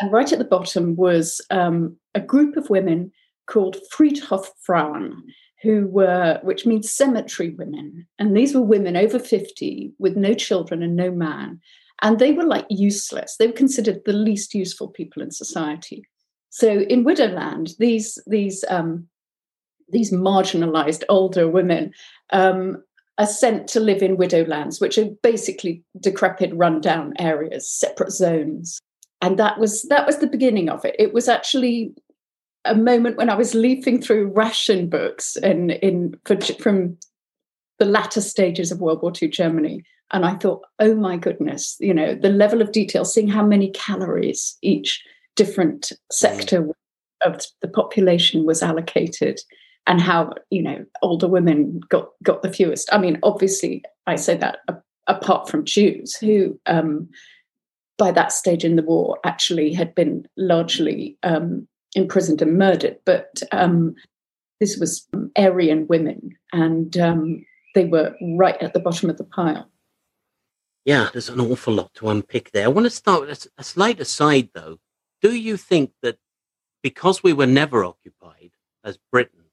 And 0.00 0.12
right 0.12 0.32
at 0.32 0.38
the 0.38 0.44
bottom 0.44 0.94
was 0.96 1.40
um, 1.50 1.96
a 2.14 2.20
group 2.20 2.56
of 2.56 2.70
women 2.70 3.12
called 3.46 3.76
Friedhofsfrauen, 3.92 5.16
who 5.62 5.86
were, 5.88 6.38
which 6.42 6.64
means 6.64 6.90
cemetery 6.90 7.50
women. 7.50 8.06
And 8.18 8.36
these 8.36 8.54
were 8.54 8.62
women 8.62 8.96
over 8.96 9.18
50 9.18 9.92
with 9.98 10.16
no 10.16 10.34
children 10.34 10.82
and 10.82 10.94
no 10.94 11.10
man 11.10 11.60
and 12.02 12.18
they 12.18 12.32
were 12.32 12.44
like 12.44 12.66
useless. 12.68 13.36
They 13.38 13.46
were 13.46 13.52
considered 13.52 14.00
the 14.04 14.12
least 14.12 14.54
useful 14.54 14.88
people 14.88 15.22
in 15.22 15.30
society. 15.30 16.04
So 16.50 16.80
in 16.80 17.04
Widowland, 17.04 17.76
these 17.78 18.18
these 18.26 18.64
um, 18.68 19.08
these 19.88 20.12
marginalized 20.12 21.04
older 21.08 21.48
women 21.48 21.92
um, 22.32 22.82
are 23.18 23.26
sent 23.26 23.68
to 23.68 23.80
live 23.80 24.02
in 24.02 24.16
widowlands, 24.16 24.80
which 24.80 24.98
are 24.98 25.10
basically 25.22 25.82
decrepit, 26.00 26.54
rundown 26.54 27.14
areas, 27.18 27.70
separate 27.70 28.12
zones. 28.12 28.78
And 29.22 29.38
that 29.38 29.58
was 29.58 29.82
that 29.84 30.06
was 30.06 30.18
the 30.18 30.26
beginning 30.26 30.68
of 30.68 30.84
it. 30.84 30.96
It 30.98 31.14
was 31.14 31.28
actually 31.28 31.94
a 32.66 32.74
moment 32.74 33.16
when 33.16 33.30
I 33.30 33.34
was 33.34 33.54
leafing 33.54 34.02
through 34.02 34.32
ration 34.34 34.88
books 34.88 35.36
in, 35.36 35.70
in 35.70 36.14
from 36.60 36.98
the 37.78 37.84
latter 37.84 38.20
stages 38.20 38.72
of 38.72 38.80
World 38.80 39.02
War 39.02 39.12
II 39.20 39.28
Germany. 39.28 39.82
And 40.12 40.24
I 40.24 40.34
thought, 40.36 40.62
oh 40.78 40.94
my 40.94 41.16
goodness, 41.16 41.76
you 41.80 41.92
know, 41.92 42.14
the 42.14 42.28
level 42.28 42.62
of 42.62 42.72
detail, 42.72 43.04
seeing 43.04 43.28
how 43.28 43.44
many 43.44 43.70
calories 43.70 44.56
each 44.62 45.02
different 45.34 45.92
sector 46.10 46.62
mm. 46.62 46.72
of 47.22 47.44
the 47.60 47.68
population 47.68 48.46
was 48.46 48.62
allocated 48.62 49.40
and 49.86 50.00
how, 50.00 50.32
you 50.50 50.62
know, 50.62 50.84
older 51.02 51.28
women 51.28 51.80
got, 51.88 52.08
got 52.22 52.42
the 52.42 52.52
fewest. 52.52 52.88
I 52.92 52.98
mean, 52.98 53.18
obviously, 53.22 53.82
I 54.06 54.16
say 54.16 54.36
that 54.36 54.58
apart 55.06 55.48
from 55.48 55.64
Jews 55.64 56.16
who, 56.16 56.58
um, 56.66 57.08
by 57.98 58.10
that 58.12 58.32
stage 58.32 58.64
in 58.64 58.76
the 58.76 58.82
war, 58.82 59.18
actually 59.24 59.72
had 59.72 59.94
been 59.94 60.26
largely 60.36 61.16
um, 61.22 61.66
imprisoned 61.94 62.42
and 62.42 62.58
murdered. 62.58 62.98
But 63.04 63.42
um, 63.52 63.94
this 64.60 64.76
was 64.76 65.06
Aryan 65.36 65.86
women, 65.88 66.30
and 66.52 66.96
um, 66.98 67.44
they 67.74 67.86
were 67.86 68.14
right 68.36 68.60
at 68.62 68.74
the 68.74 68.80
bottom 68.80 69.10
of 69.10 69.16
the 69.16 69.24
pile. 69.24 69.68
Yeah, 70.86 71.08
there's 71.12 71.28
an 71.28 71.40
awful 71.40 71.74
lot 71.74 71.92
to 71.94 72.08
unpick 72.10 72.52
there. 72.52 72.64
I 72.64 72.68
want 72.68 72.86
to 72.86 72.90
start 72.90 73.22
with 73.22 73.48
a, 73.58 73.64
slight 73.64 73.98
aside, 73.98 74.50
though. 74.54 74.78
Do 75.20 75.34
you 75.34 75.56
think 75.56 75.90
that 76.02 76.18
because 76.80 77.24
we 77.24 77.32
were 77.32 77.46
never 77.46 77.84
occupied 77.84 78.52
as 78.84 78.96
Britain, 79.10 79.46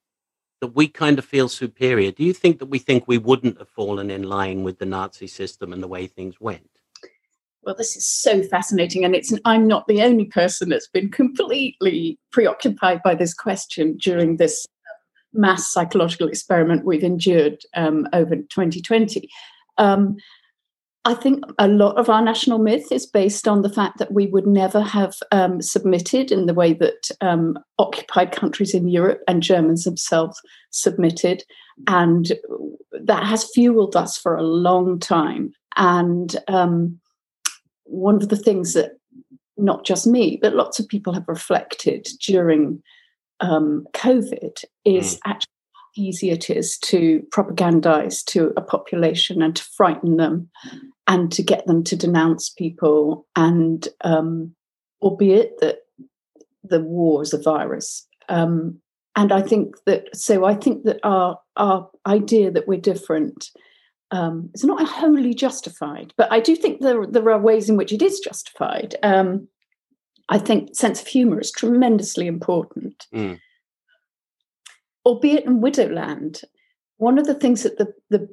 that 0.62 0.76
we 0.76 0.88
kind 0.88 1.18
of 1.18 1.26
feel 1.26 1.50
superior? 1.50 2.12
Do 2.12 2.24
you 2.24 2.34
think 2.34 2.60
that 2.60 2.68
we 2.68 2.78
think 2.78 3.06
we 3.08 3.18
wouldn't 3.18 3.58
have 3.58 3.68
fallen 3.68 4.12
in 4.12 4.22
line 4.22 4.64
with 4.64 4.78
the 4.78 4.86
Nazi 4.86 5.26
system 5.26 5.74
and 5.74 5.82
the 5.82 5.88
way 5.88 6.06
things 6.06 6.40
went? 6.40 6.70
Well, 7.64 7.76
this 7.76 7.96
is 7.96 8.08
so 8.08 8.44
fascinating, 8.44 9.04
and 9.04 9.16
it's 9.16 9.34
I'm 9.44 9.68
not 9.68 9.88
the 9.88 10.04
only 10.04 10.26
person 10.26 10.70
that's 10.70 10.88
been 10.88 11.10
completely 11.10 12.20
preoccupied 12.32 13.02
by 13.02 13.16
this 13.16 13.34
question 13.34 13.98
during 13.98 14.38
this 14.38 14.68
mass 15.34 15.72
psychological 15.72 16.28
experiment 16.28 16.86
we've 16.86 17.04
endured 17.04 17.58
um, 17.74 18.08
over 18.14 18.36
2020. 18.36 19.28
Um, 19.80 20.18
I 21.06 21.14
think 21.14 21.44
a 21.60 21.68
lot 21.68 21.98
of 21.98 22.10
our 22.10 22.22
national 22.22 22.60
myth 22.60 22.90
is 22.92 23.06
based 23.06 23.46
on 23.48 23.62
the 23.62 23.70
fact 23.70 23.98
that 23.98 24.14
we 24.14 24.28
would 24.28 24.48
never 24.48 24.82
have 24.82 25.16
um, 25.32 25.62
submitted 25.62 26.32
in 26.32 26.46
the 26.46 26.54
way 26.54 26.74
that 26.74 27.10
um, 27.20 27.60
occupied 27.78 28.32
countries 28.32 28.74
in 28.74 28.88
Europe 28.88 29.22
and 29.28 29.44
Germans 29.44 29.84
themselves 29.84 30.42
submitted. 30.70 31.44
And 31.88 32.32
that 32.92 33.26
has 33.26 33.52
fueled 33.54 33.98
us 33.98 34.18
for 34.18 34.36
a 34.36 34.44
long 34.44 34.98
time. 34.98 35.52
And 35.76 36.38
um, 36.48 37.00
one 37.84 38.16
of 38.16 38.30
the 38.30 38.38
things 38.38 38.74
that 38.74 38.92
not 39.58 39.86
just 39.86 40.08
me, 40.08 40.40
but 40.42 40.56
lots 40.56 40.80
of 40.80 40.88
people 40.88 41.14
have 41.14 41.28
reflected 41.28 42.08
during 42.22 42.82
um, 43.42 43.86
COVID 43.94 44.64
is 44.86 45.16
mm. 45.16 45.20
actually 45.26 45.53
easy 45.96 46.32
it 46.32 46.50
is 46.50 46.78
to 46.80 47.26
propagandize 47.32 48.24
to 48.26 48.52
a 48.58 48.62
population 48.62 49.42
and 49.42 49.56
to 49.56 49.64
frighten 49.64 50.18
them 50.18 50.50
and 51.08 51.32
to 51.32 51.44
get 51.44 51.66
them 51.68 51.84
to 51.84 51.96
denounce 51.96 52.50
people. 52.50 53.28
And 53.36 53.88
um, 54.02 54.56
albeit 55.02 55.60
that 55.60 55.80
the 56.64 56.80
war 56.80 57.22
is 57.22 57.34
a 57.34 57.42
virus. 57.42 58.08
Um, 58.30 58.80
and 59.16 59.32
I 59.32 59.42
think 59.42 59.76
that, 59.86 60.16
so 60.16 60.46
I 60.46 60.56
think 60.56 60.86
that 60.86 61.00
our, 61.04 61.40
our 61.56 61.90
idea 62.08 62.50
that 62.52 62.68
we're 62.68 62.80
different 62.80 63.50
um, 64.12 64.50
is 64.54 64.64
not 64.64 64.88
wholly 64.88 65.34
justified, 65.34 66.14
but 66.18 66.32
I 66.32 66.40
do 66.40 66.56
think 66.56 66.82
there, 66.82 67.06
there 67.06 67.30
are 67.32 67.40
ways 67.40 67.70
in 67.70 67.78
which 67.78 67.92
it 67.92 68.02
is 68.02 68.20
justified. 68.20 68.96
Um, 69.04 69.48
I 70.30 70.38
think 70.38 70.76
sense 70.76 71.02
of 71.02 71.08
humour 71.08 71.40
is 71.40 71.52
tremendously 71.52 72.28
important. 72.28 73.06
Mm. 73.14 73.40
Albeit 75.06 75.46
in 75.46 75.62
Widowland, 75.62 76.44
one 76.98 77.18
of 77.18 77.26
the 77.26 77.34
things 77.34 77.64
that 77.64 77.78
the, 77.78 77.94
the 78.10 78.30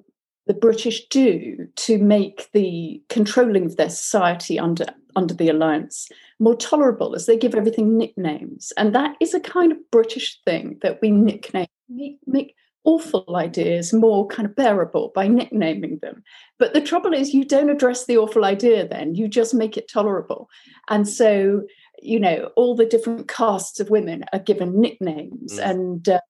the 0.46 0.54
British 0.54 1.06
do 1.08 1.68
to 1.76 1.98
make 1.98 2.50
the 2.52 3.00
controlling 3.08 3.66
of 3.66 3.76
their 3.76 3.88
society 3.88 4.58
under 4.58 4.84
under 5.14 5.34
the 5.34 5.48
alliance 5.48 6.08
more 6.40 6.56
tolerable 6.56 7.14
is 7.14 7.26
they 7.26 7.36
give 7.36 7.54
everything 7.54 7.96
nicknames, 7.96 8.72
and 8.76 8.94
that 8.94 9.16
is 9.20 9.34
a 9.34 9.40
kind 9.40 9.70
of 9.70 9.78
British 9.90 10.40
thing 10.44 10.78
that 10.82 10.98
we 11.00 11.10
nickname 11.10 11.66
make, 11.88 12.18
make 12.26 12.54
awful 12.84 13.36
ideas 13.36 13.92
more 13.92 14.26
kind 14.26 14.46
of 14.48 14.56
bearable 14.56 15.12
by 15.14 15.28
nicknaming 15.28 15.98
them. 16.00 16.22
But 16.58 16.72
the 16.72 16.80
trouble 16.80 17.12
is, 17.12 17.34
you 17.34 17.44
don't 17.44 17.70
address 17.70 18.06
the 18.06 18.16
awful 18.16 18.44
idea, 18.44 18.88
then 18.88 19.14
you 19.14 19.28
just 19.28 19.52
make 19.54 19.76
it 19.76 19.90
tolerable, 19.90 20.48
and 20.88 21.08
so 21.08 21.62
you 22.02 22.18
know 22.18 22.50
all 22.56 22.74
the 22.74 22.86
different 22.86 23.28
castes 23.28 23.78
of 23.78 23.90
women 23.90 24.24
are 24.32 24.38
given 24.38 24.80
nicknames 24.80 25.60
mm. 25.60 25.70
and 25.70 26.08
uh, 26.08 26.20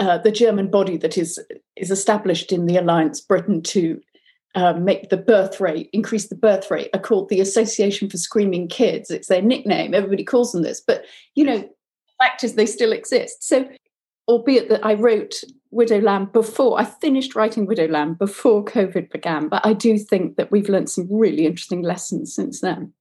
uh, 0.00 0.18
the 0.18 0.30
german 0.32 0.70
body 0.70 0.96
that 0.96 1.16
is 1.16 1.38
is 1.76 1.90
established 1.90 2.52
in 2.52 2.66
the 2.66 2.76
alliance 2.76 3.20
britain 3.20 3.62
to 3.62 4.00
uh, 4.56 4.72
make 4.72 5.10
the 5.10 5.16
birth 5.16 5.60
rate 5.60 5.88
increase 5.92 6.28
the 6.28 6.34
birth 6.34 6.70
rate 6.70 6.90
are 6.92 7.00
called 7.00 7.28
the 7.28 7.40
association 7.40 8.10
for 8.10 8.16
screaming 8.16 8.66
kids 8.66 9.10
it's 9.10 9.28
their 9.28 9.42
nickname 9.42 9.94
everybody 9.94 10.24
calls 10.24 10.52
them 10.52 10.62
this 10.62 10.80
but 10.80 11.04
you 11.36 11.44
know 11.44 11.68
fact 12.20 12.42
is 12.42 12.54
they 12.54 12.66
still 12.66 12.92
exist 12.92 13.44
so 13.44 13.68
albeit 14.26 14.68
that 14.68 14.84
i 14.84 14.94
wrote 14.94 15.44
widowland 15.72 16.32
before 16.32 16.80
i 16.80 16.84
finished 16.84 17.36
writing 17.36 17.64
widowland 17.64 18.18
before 18.18 18.64
covid 18.64 19.08
began 19.12 19.48
but 19.48 19.64
i 19.64 19.72
do 19.72 19.96
think 19.96 20.36
that 20.36 20.50
we've 20.50 20.68
learned 20.68 20.90
some 20.90 21.06
really 21.08 21.46
interesting 21.46 21.82
lessons 21.82 22.34
since 22.34 22.60
then 22.60 22.92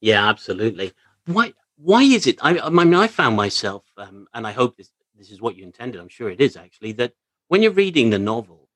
yeah, 0.00 0.28
absolutely. 0.28 0.92
Why? 1.26 1.52
Why 1.76 2.02
is 2.02 2.26
it? 2.26 2.38
I, 2.42 2.58
I 2.58 2.70
mean, 2.70 2.94
I 2.94 3.06
found 3.06 3.36
myself, 3.36 3.84
um, 3.96 4.26
and 4.34 4.46
I 4.46 4.52
hope 4.52 4.76
this 4.76 4.90
this 5.20 5.30
is 5.30 5.40
what 5.40 5.54
you 5.54 5.62
intended. 5.62 6.00
I'm 6.00 6.08
sure 6.08 6.30
it 6.30 6.40
is 6.40 6.56
actually 6.56 6.92
that 6.92 7.12
when 7.48 7.62
you're 7.62 7.72
reading 7.72 8.10
the 8.10 8.18
novel, 8.18 8.68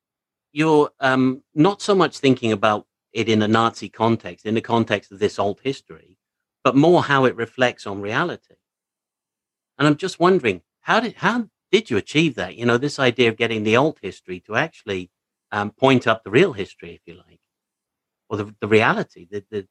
you're 0.52 0.90
um, 1.00 1.42
not 1.54 1.80
so 1.80 1.94
much 1.94 2.18
thinking 2.18 2.52
about 2.52 2.86
it 3.12 3.28
in 3.28 3.42
a 3.42 3.48
Nazi 3.48 3.88
context, 3.88 4.44
in 4.44 4.54
the 4.54 4.60
context 4.60 5.10
of 5.10 5.18
this 5.18 5.38
old 5.38 5.60
history, 5.62 6.18
but 6.62 6.76
more 6.76 7.02
how 7.02 7.24
it 7.24 7.34
reflects 7.34 7.86
on 7.86 8.00
reality. 8.00 8.54
And 9.78 9.88
I'm 9.88 9.96
just 9.96 10.20
wondering, 10.20 10.60
how 10.82 11.00
did 11.00 11.14
how 11.16 11.48
did 11.72 11.90
you 11.90 11.96
achieve 11.96 12.34
that? 12.34 12.56
You 12.56 12.66
know, 12.66 12.76
this 12.76 12.98
idea 12.98 13.30
of 13.30 13.36
getting 13.36 13.64
the 13.64 13.76
old 13.76 13.98
history 14.02 14.40
to 14.40 14.54
actually 14.54 15.10
um, 15.50 15.70
point 15.70 16.06
up 16.06 16.22
the 16.22 16.30
real 16.30 16.52
history, 16.52 16.94
if 16.94 17.00
you 17.06 17.14
like, 17.14 17.40
or 18.28 18.36
the, 18.36 18.54
the 18.60 18.68
reality, 18.68 19.26
the, 19.30 19.44
the 19.50 19.66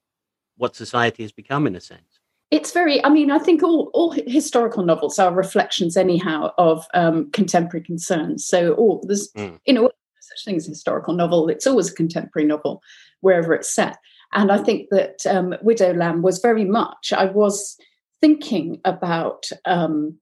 what 0.58 0.75
society 0.75 1.24
has 1.24 1.32
become 1.32 1.68
in 1.68 1.75
a 1.75 1.82
sense 1.82 2.12
it's 2.53 2.72
very 2.72 3.03
i 3.03 3.10
mean 3.10 3.31
i 3.31 3.39
think 3.39 3.63
all, 3.63 3.89
all 3.95 4.12
historical 4.12 4.86
novels 4.86 5.17
are 5.17 5.33
reflections 5.33 5.98
anyhow 5.98 6.51
of 6.60 6.86
um, 6.93 7.29
contemporary 7.31 7.83
concerns. 7.83 8.45
So 8.45 8.74
all 8.75 9.03
there's 9.07 9.31
mm. 9.33 9.60
you 9.65 9.74
know 9.74 9.89
such 10.22 10.45
thing 10.45 10.55
as 10.55 10.67
historical 10.67 11.15
novel 11.15 11.50
it's 11.50 11.67
always 11.67 11.91
a 11.91 11.95
contemporary 11.95 12.48
novel 12.48 12.81
wherever 13.22 13.53
it's 13.53 13.74
set. 13.74 13.98
And 14.33 14.51
i 14.51 14.60
think 14.60 14.89
that 14.91 15.25
um, 15.25 15.55
Lamb* 15.63 16.22
was 16.22 16.39
very 16.39 16.65
much 16.65 17.12
i 17.12 17.25
was 17.25 17.75
thinking 18.22 18.79
about 18.86 19.50
um, 19.65 20.17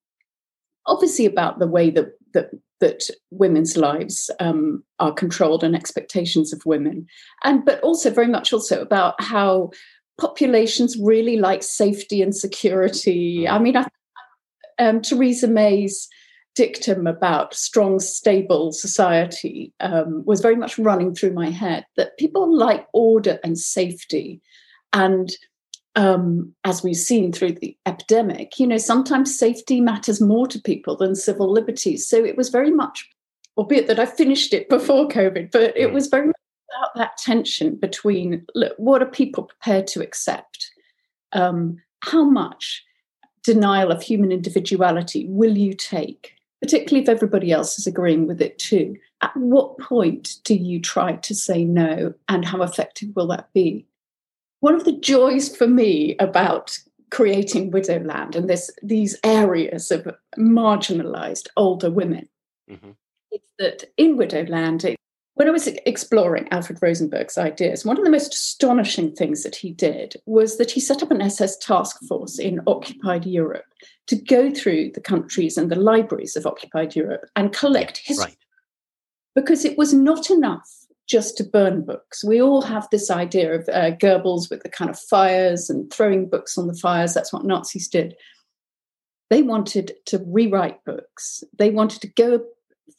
obviously 0.85 1.25
about 1.25 1.59
the 1.59 1.67
way 1.67 1.89
that 1.91 2.13
that 2.33 2.51
that 2.79 3.03
women's 3.29 3.77
lives 3.77 4.31
um, 4.39 4.83
are 4.99 5.13
controlled 5.13 5.63
and 5.63 5.75
expectations 5.75 6.51
of 6.51 6.65
women. 6.65 7.05
And 7.43 7.63
but 7.63 7.79
also 7.81 8.09
very 8.09 8.27
much 8.27 8.51
also 8.51 8.81
about 8.81 9.21
how 9.21 9.69
populations 10.19 10.97
really 11.01 11.37
like 11.37 11.63
safety 11.63 12.21
and 12.21 12.35
security. 12.35 13.47
I 13.47 13.59
mean, 13.59 13.77
I, 13.77 13.87
um, 14.79 15.01
Theresa 15.01 15.47
May's 15.47 16.07
dictum 16.55 17.07
about 17.07 17.53
strong, 17.53 17.99
stable 17.99 18.71
society 18.71 19.73
um, 19.79 20.23
was 20.25 20.41
very 20.41 20.55
much 20.55 20.77
running 20.77 21.15
through 21.15 21.33
my 21.33 21.49
head 21.49 21.85
that 21.97 22.17
people 22.17 22.55
like 22.55 22.85
order 22.93 23.39
and 23.43 23.57
safety. 23.57 24.41
And 24.93 25.29
um, 25.95 26.53
as 26.63 26.83
we've 26.83 26.95
seen 26.95 27.31
through 27.31 27.53
the 27.53 27.77
epidemic, 27.85 28.59
you 28.59 28.67
know, 28.67 28.77
sometimes 28.77 29.37
safety 29.37 29.81
matters 29.81 30.21
more 30.21 30.47
to 30.47 30.59
people 30.61 30.95
than 30.97 31.15
civil 31.15 31.51
liberties. 31.51 32.07
So 32.07 32.23
it 32.23 32.37
was 32.37 32.49
very 32.49 32.71
much, 32.71 33.09
albeit 33.57 33.87
that 33.87 33.99
I 33.99 34.05
finished 34.05 34.53
it 34.53 34.69
before 34.69 35.07
COVID, 35.07 35.51
but 35.51 35.75
it 35.77 35.89
mm. 35.89 35.93
was 35.93 36.07
very 36.07 36.27
much 36.27 36.35
about 36.71 36.95
that 36.95 37.17
tension 37.17 37.75
between 37.75 38.45
look, 38.55 38.73
what 38.77 39.01
are 39.01 39.07
people 39.07 39.43
prepared 39.43 39.87
to 39.87 40.01
accept? 40.01 40.71
Um, 41.33 41.81
how 42.03 42.23
much 42.23 42.83
denial 43.43 43.91
of 43.91 44.01
human 44.01 44.31
individuality 44.31 45.25
will 45.27 45.57
you 45.57 45.73
take, 45.73 46.33
particularly 46.61 47.03
if 47.03 47.09
everybody 47.09 47.51
else 47.51 47.77
is 47.79 47.87
agreeing 47.87 48.27
with 48.27 48.41
it 48.41 48.57
too? 48.59 48.95
At 49.21 49.35
what 49.35 49.77
point 49.79 50.35
do 50.43 50.55
you 50.55 50.79
try 50.81 51.13
to 51.13 51.35
say 51.35 51.63
no, 51.63 52.13
and 52.27 52.45
how 52.45 52.61
effective 52.63 53.09
will 53.15 53.27
that 53.27 53.51
be? 53.53 53.85
One 54.61 54.75
of 54.75 54.85
the 54.85 54.97
joys 54.97 55.55
for 55.55 55.67
me 55.67 56.15
about 56.19 56.77
creating 57.11 57.71
Widowland 57.71 58.35
and 58.35 58.49
this 58.49 58.71
these 58.81 59.17
areas 59.23 59.91
of 59.91 60.07
marginalized 60.37 61.47
older 61.57 61.91
women 61.91 62.27
mm-hmm. 62.69 62.91
is 63.31 63.41
that 63.59 63.83
in 63.97 64.17
Widowland 64.17 64.85
it 64.85 64.97
when 65.35 65.47
I 65.47 65.51
was 65.51 65.67
exploring 65.85 66.47
Alfred 66.51 66.79
Rosenberg's 66.81 67.37
ideas, 67.37 67.85
one 67.85 67.97
of 67.97 68.03
the 68.03 68.11
most 68.11 68.33
astonishing 68.33 69.13
things 69.13 69.43
that 69.43 69.55
he 69.55 69.71
did 69.71 70.15
was 70.25 70.57
that 70.57 70.71
he 70.71 70.79
set 70.79 71.01
up 71.01 71.11
an 71.11 71.21
SS 71.21 71.57
task 71.57 71.99
force 72.07 72.37
in 72.37 72.59
occupied 72.67 73.25
Europe 73.25 73.65
to 74.07 74.15
go 74.15 74.51
through 74.51 74.91
the 74.91 75.01
countries 75.01 75.57
and 75.57 75.71
the 75.71 75.75
libraries 75.75 76.35
of 76.35 76.45
occupied 76.45 76.95
Europe 76.95 77.25
and 77.35 77.53
collect 77.53 78.01
history. 78.03 78.25
Right. 78.25 78.37
Because 79.33 79.63
it 79.63 79.77
was 79.77 79.93
not 79.93 80.29
enough 80.29 80.69
just 81.07 81.37
to 81.37 81.43
burn 81.45 81.83
books. 81.85 82.23
We 82.23 82.41
all 82.41 82.61
have 82.61 82.87
this 82.91 83.09
idea 83.09 83.53
of 83.53 83.69
uh, 83.69 83.91
Goebbels 83.91 84.49
with 84.49 84.63
the 84.63 84.69
kind 84.69 84.89
of 84.89 84.99
fires 84.99 85.69
and 85.69 85.91
throwing 85.91 86.27
books 86.27 86.57
on 86.57 86.67
the 86.67 86.73
fires. 86.73 87.13
That's 87.13 87.31
what 87.31 87.45
Nazis 87.45 87.87
did. 87.87 88.15
They 89.29 89.41
wanted 89.41 89.93
to 90.07 90.21
rewrite 90.25 90.83
books. 90.83 91.43
They 91.57 91.69
wanted 91.69 92.01
to 92.01 92.07
go 92.07 92.43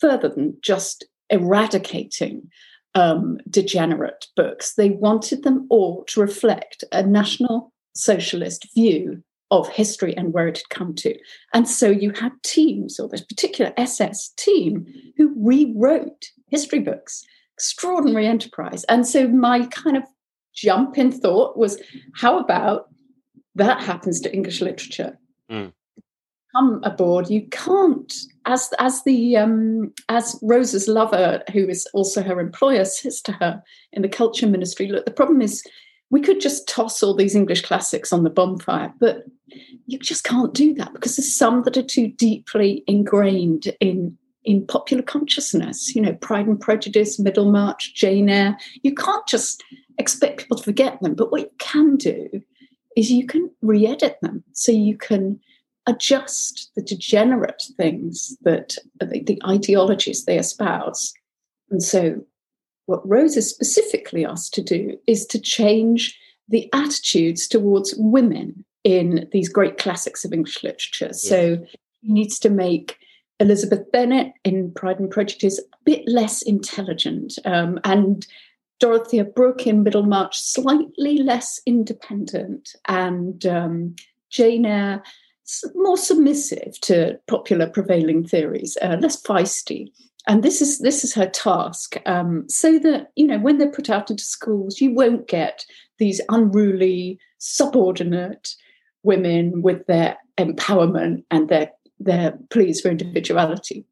further 0.01 0.31
than 0.31 0.57
just 0.63 1.05
eradicating 1.33 2.49
um, 2.95 3.39
degenerate 3.49 4.27
books. 4.37 4.75
They 4.75 4.91
wanted 4.91 5.43
them 5.43 5.67
all 5.71 6.05
to 6.09 6.21
reflect 6.21 6.85
a 6.93 7.03
national 7.03 7.73
socialist 7.95 8.69
view 8.75 9.23
of 9.51 9.69
history 9.69 10.17
and 10.17 10.33
where 10.33 10.49
it 10.49 10.59
had 10.59 10.69
come 10.71 10.95
to. 10.95 11.19
And 11.53 11.69
so 11.69 11.91
you 11.91 12.13
had 12.13 12.33
teams, 12.43 12.99
or 12.99 13.09
this 13.09 13.25
particular 13.25 13.73
SS 13.77 14.31
team, 14.37 14.87
who 15.17 15.35
rewrote 15.37 16.27
history 16.49 16.79
books. 16.79 17.23
Extraordinary 17.55 18.27
enterprise. 18.27 18.85
And 18.85 19.07
so 19.07 19.29
my 19.29 19.67
kind 19.67 19.97
of 19.97 20.05
jump 20.55 20.99
in 20.99 21.13
thought 21.13 21.57
was 21.57 21.81
how 22.15 22.39
about 22.39 22.89
that 23.55 23.81
happens 23.81 24.21
to 24.21 24.33
English 24.33 24.61
literature? 24.61 25.19
Mm 25.51 25.73
come 26.53 26.81
aboard, 26.85 27.31
you 27.31 27.47
can't, 27.51 28.13
as 28.47 28.73
as 28.79 29.03
the 29.05 29.37
um, 29.37 29.93
as 30.09 30.39
Rose's 30.43 30.89
lover, 30.89 31.43
who 31.53 31.69
is 31.69 31.87
also 31.95 32.23
her 32.23 32.41
employer, 32.41 32.85
says 32.85 33.21
to 33.23 33.33
her 33.33 33.63
in 33.93 34.03
the 34.03 34.09
culture 34.09 34.47
ministry, 34.47 34.89
look, 34.89 35.05
the 35.05 35.11
problem 35.11 35.43
is 35.43 35.63
we 36.11 36.21
could 36.21 36.41
just 36.41 36.69
toss 36.69 37.03
all 37.03 37.15
these 37.15 37.35
English 37.35 37.63
classics 37.63 38.13
on 38.13 38.23
the 38.23 38.31
bonfire, 38.31 38.93
but 39.01 39.25
you 39.87 39.99
just 39.99 40.25
can't 40.25 40.55
do 40.55 40.75
that 40.75 40.93
because 40.93 41.17
there's 41.17 41.35
some 41.35 41.63
that 41.63 41.77
are 41.77 41.83
too 41.83 42.09
deeply 42.09 42.85
ingrained 42.87 43.75
in 43.81 44.17
in 44.45 44.67
popular 44.67 45.03
consciousness. 45.03 45.95
You 45.95 46.03
know, 46.03 46.15
Pride 46.15 46.47
and 46.47 46.61
Prejudice, 46.61 47.19
Middlemarch, 47.19 47.95
Jane 47.95 48.29
Eyre. 48.29 48.57
You 48.83 48.95
can't 48.95 49.27
just 49.27 49.63
expect 49.99 50.41
people 50.41 50.57
to 50.57 50.65
forget 50.65 51.01
them, 51.01 51.15
but 51.15 51.31
what 51.31 51.43
you 51.43 51.51
can 51.59 51.97
do 51.97 52.29
is 52.97 53.11
you 53.11 53.27
can 53.27 53.51
re-edit 53.63 54.19
them 54.21 54.45
so 54.53 54.71
you 54.73 54.99
can 54.99 55.41
adjust 55.87 56.71
the 56.77 56.83
degenerate 56.83 57.63
things 57.77 58.37
that 58.43 58.77
the, 59.01 59.23
the 59.23 59.41
ideologies 59.47 60.25
they 60.25 60.39
espouse. 60.39 61.13
And 61.71 61.83
so, 61.83 62.25
what 62.87 63.09
Rose 63.09 63.37
is 63.37 63.49
specifically 63.49 64.25
asked 64.25 64.55
to 64.55 64.63
do 64.63 64.99
is 65.07 65.25
to 65.27 65.41
change 65.41 66.19
the 66.49 66.69
attitudes 66.73 67.47
towards 67.47 67.95
women 67.97 68.65
in 68.85 69.29
these 69.33 69.49
great 69.49 69.79
classics 69.79 70.25
of 70.25 70.33
English 70.33 70.63
literature. 70.63 71.07
Yes. 71.07 71.23
So, 71.23 71.59
he 72.01 72.13
needs 72.13 72.39
to 72.41 72.51
make 72.51 72.99
Elizabeth 73.41 73.91
Bennet 73.93 74.33
in 74.45 74.73
Pride 74.73 75.01
and 75.01 75.11
Prejudice 75.11 75.59
a 75.59 75.77
bit 75.85 76.07
less 76.07 76.43
intelligent 76.43 77.39
um, 77.45 77.81
and 77.85 78.27
Dorothea 78.79 79.25
Brooke 79.25 79.67
in 79.67 79.85
Middlemarch 79.85 80.37
slightly 80.37 81.19
less 81.19 81.61
independent 81.67 82.75
and 82.89 83.47
um, 83.47 83.95
Jane 84.31 84.67
Eyre 84.67 85.03
more 85.75 85.97
submissive 85.97 86.79
to 86.83 87.19
popular 87.27 87.67
prevailing 87.67 88.27
theories, 88.27 88.77
uh, 88.83 88.97
less 89.01 89.21
feisty. 89.21 89.93
And 90.29 90.43
this 90.43 90.63
is 90.63 90.79
this 90.79 91.03
is 91.03 91.15
her 91.15 91.27
task, 91.27 91.97
um, 92.07 92.49
so 92.49 92.79
that 92.79 93.09
you 93.17 93.27
know 93.27 93.39
when 93.39 93.59
they're 93.59 93.71
put 93.71 93.91
out 93.91 94.11
into 94.11 94.23
schools, 94.23 94.81
you 94.81 94.95
won't 94.95 95.27
get 95.27 95.65
these 95.99 96.21
unruly, 96.29 97.19
subordinate 97.39 98.55
women 99.03 99.63
with 99.63 99.85
their 99.87 100.17
empowerment 100.39 101.25
and 101.31 101.49
their 101.49 101.73
their 101.99 102.39
pleas 102.51 102.81
for 102.81 102.89
individuality. 102.89 103.85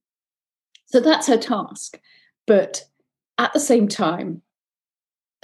So 0.86 1.00
that's 1.00 1.26
her 1.26 1.36
task. 1.36 2.00
But 2.46 2.84
at 3.38 3.52
the 3.52 3.60
same 3.60 3.88
time, 3.88 4.42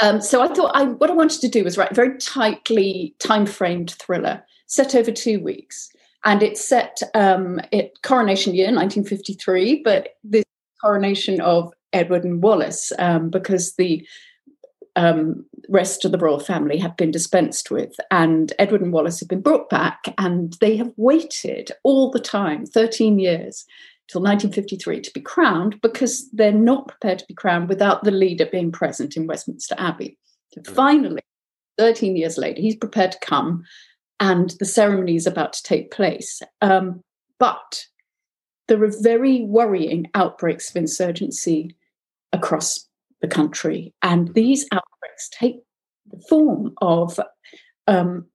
um, 0.00 0.20
so 0.20 0.42
I 0.42 0.48
thought 0.48 0.72
I, 0.74 0.84
what 0.84 1.10
I 1.10 1.14
wanted 1.14 1.40
to 1.40 1.48
do 1.48 1.64
was 1.64 1.78
write 1.78 1.92
a 1.92 1.94
very 1.94 2.18
tightly 2.18 3.14
time 3.18 3.46
framed 3.46 3.92
thriller 3.92 4.44
set 4.66 4.94
over 4.94 5.10
two 5.10 5.40
weeks 5.40 5.90
and 6.26 6.42
it's 6.42 6.62
set 6.62 7.00
um, 7.14 7.60
at 7.72 7.90
coronation 8.02 8.54
year 8.54 8.66
1953 8.66 9.82
but 9.82 10.10
the 10.22 10.42
coronation 10.82 11.40
of 11.40 11.72
edward 11.94 12.24
and 12.24 12.42
wallace 12.42 12.92
um, 12.98 13.30
because 13.30 13.74
the 13.76 14.06
um, 14.96 15.44
rest 15.68 16.04
of 16.04 16.12
the 16.12 16.18
royal 16.18 16.40
family 16.40 16.78
have 16.78 16.96
been 16.96 17.10
dispensed 17.10 17.70
with 17.70 17.94
and 18.10 18.52
edward 18.58 18.82
and 18.82 18.92
wallace 18.92 19.20
have 19.20 19.28
been 19.28 19.40
brought 19.40 19.70
back 19.70 20.04
and 20.18 20.56
they 20.60 20.76
have 20.76 20.92
waited 20.96 21.70
all 21.84 22.10
the 22.10 22.20
time 22.20 22.66
13 22.66 23.18
years 23.18 23.64
till 24.08 24.20
1953 24.20 25.00
to 25.00 25.10
be 25.12 25.20
crowned 25.20 25.80
because 25.80 26.30
they're 26.30 26.52
not 26.52 26.88
prepared 26.88 27.18
to 27.18 27.26
be 27.26 27.34
crowned 27.34 27.68
without 27.68 28.04
the 28.04 28.10
leader 28.10 28.46
being 28.46 28.72
present 28.72 29.16
in 29.16 29.26
westminster 29.26 29.74
abbey 29.78 30.18
so 30.52 30.60
mm. 30.60 30.74
finally 30.74 31.22
13 31.78 32.16
years 32.16 32.38
later 32.38 32.60
he's 32.60 32.76
prepared 32.76 33.12
to 33.12 33.18
come 33.20 33.62
and 34.20 34.54
the 34.58 34.64
ceremony 34.64 35.16
is 35.16 35.26
about 35.26 35.52
to 35.54 35.62
take 35.62 35.90
place. 35.90 36.42
Um, 36.62 37.02
but 37.38 37.84
there 38.68 38.82
are 38.82 38.92
very 39.00 39.42
worrying 39.42 40.10
outbreaks 40.14 40.70
of 40.70 40.76
insurgency 40.76 41.76
across 42.32 42.88
the 43.20 43.28
country. 43.28 43.92
And 44.02 44.32
these 44.34 44.66
outbreaks 44.72 45.28
take 45.30 45.56
the 46.10 46.22
form 46.28 46.72
of 46.80 47.20
um, 47.86 48.26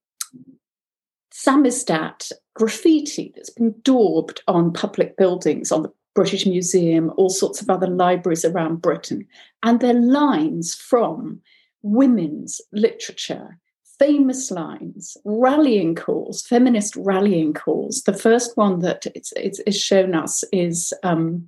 samizdat 1.33 2.31
graffiti 2.53 3.31
that's 3.35 3.49
been 3.49 3.75
daubed 3.83 4.41
on 4.47 4.73
public 4.73 5.17
buildings, 5.17 5.71
on 5.71 5.83
the 5.83 5.93
British 6.13 6.45
Museum, 6.45 7.11
all 7.17 7.29
sorts 7.29 7.61
of 7.61 7.69
other 7.69 7.87
libraries 7.87 8.45
around 8.45 8.81
Britain. 8.81 9.25
And 9.63 9.79
they're 9.79 9.93
lines 9.93 10.75
from 10.75 11.41
women's 11.81 12.61
literature 12.71 13.57
famous 14.01 14.49
lines, 14.49 15.15
rallying 15.25 15.93
calls, 15.93 16.41
feminist 16.47 16.95
rallying 16.95 17.53
calls. 17.53 18.01
The 18.01 18.17
first 18.17 18.57
one 18.57 18.79
that 18.79 19.05
it's, 19.13 19.31
it's, 19.35 19.61
it's 19.67 19.77
shown 19.77 20.15
us 20.15 20.43
is 20.51 20.91
um, 21.03 21.47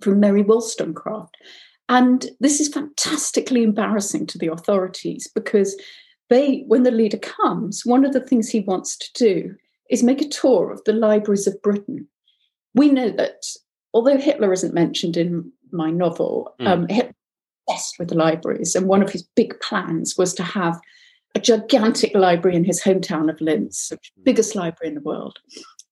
from 0.00 0.18
Mary 0.18 0.40
Wollstonecraft. 0.40 1.36
And 1.90 2.30
this 2.40 2.58
is 2.58 2.68
fantastically 2.68 3.62
embarrassing 3.62 4.26
to 4.28 4.38
the 4.38 4.50
authorities 4.50 5.28
because 5.34 5.78
they, 6.30 6.64
when 6.68 6.84
the 6.84 6.90
leader 6.90 7.18
comes, 7.18 7.84
one 7.84 8.06
of 8.06 8.14
the 8.14 8.26
things 8.26 8.48
he 8.48 8.60
wants 8.60 8.96
to 8.96 9.12
do 9.12 9.54
is 9.90 10.02
make 10.02 10.22
a 10.22 10.28
tour 10.28 10.70
of 10.70 10.82
the 10.84 10.94
libraries 10.94 11.46
of 11.46 11.60
Britain. 11.60 12.08
We 12.74 12.88
know 12.88 13.10
that 13.10 13.44
although 13.92 14.16
Hitler 14.16 14.54
isn't 14.54 14.72
mentioned 14.72 15.18
in 15.18 15.52
my 15.70 15.90
novel, 15.90 16.54
mm. 16.58 16.66
um, 16.66 16.88
Hitler 16.88 17.12
obsessed 17.68 17.98
with 17.98 18.08
the 18.08 18.14
libraries, 18.16 18.74
and 18.74 18.86
one 18.86 19.02
of 19.02 19.10
his 19.10 19.22
big 19.36 19.60
plans 19.60 20.16
was 20.16 20.32
to 20.34 20.42
have 20.42 20.80
a 21.34 21.40
gigantic 21.40 22.14
library 22.14 22.56
in 22.56 22.64
his 22.64 22.82
hometown 22.82 23.30
of 23.30 23.40
Linz, 23.40 23.92
biggest 24.22 24.54
library 24.54 24.88
in 24.88 24.94
the 24.94 25.00
world. 25.00 25.38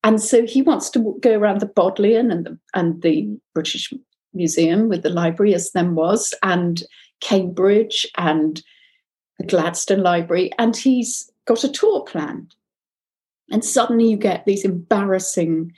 And 0.03 0.21
so 0.21 0.45
he 0.45 0.61
wants 0.61 0.89
to 0.91 1.17
go 1.21 1.37
around 1.37 1.59
the 1.59 1.65
Bodleian 1.65 2.31
and 2.31 2.45
the, 2.45 2.59
and 2.73 3.01
the 3.01 3.37
British 3.53 3.93
Museum 4.33 4.89
with 4.89 5.03
the 5.03 5.09
library 5.09 5.53
as 5.53 5.71
then 5.71 5.95
was, 5.95 6.33
and 6.43 6.83
Cambridge 7.21 8.05
and 8.17 8.61
the 9.39 9.45
Gladstone 9.45 10.01
Library. 10.01 10.51
And 10.57 10.75
he's 10.75 11.31
got 11.45 11.63
a 11.63 11.71
tour 11.71 12.03
planned. 12.03 12.55
And 13.51 13.63
suddenly 13.63 14.09
you 14.09 14.17
get 14.17 14.45
these 14.45 14.65
embarrassing 14.65 15.73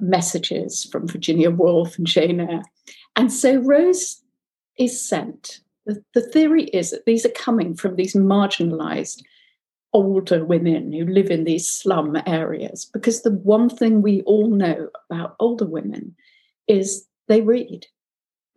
messages 0.00 0.84
from 0.84 1.08
Virginia 1.08 1.50
Woolf 1.50 1.98
and 1.98 2.06
Jane 2.06 2.40
Eyre. 2.40 2.62
And 3.16 3.32
so 3.32 3.56
Rose 3.58 4.22
is 4.78 5.00
sent 5.00 5.60
the, 5.86 6.02
the 6.14 6.20
theory 6.20 6.64
is 6.64 6.90
that 6.90 7.04
these 7.04 7.26
are 7.26 7.30
coming 7.30 7.74
from 7.74 7.96
these 7.96 8.14
marginalized 8.14 9.22
older 9.92 10.44
women 10.44 10.92
who 10.92 11.06
live 11.06 11.30
in 11.30 11.44
these 11.44 11.70
slum 11.70 12.16
areas 12.26 12.84
because 12.92 13.22
the 13.22 13.30
one 13.30 13.68
thing 13.68 14.02
we 14.02 14.22
all 14.22 14.48
know 14.48 14.88
about 15.08 15.36
older 15.38 15.66
women 15.66 16.14
is 16.66 17.06
they 17.28 17.40
read. 17.40 17.86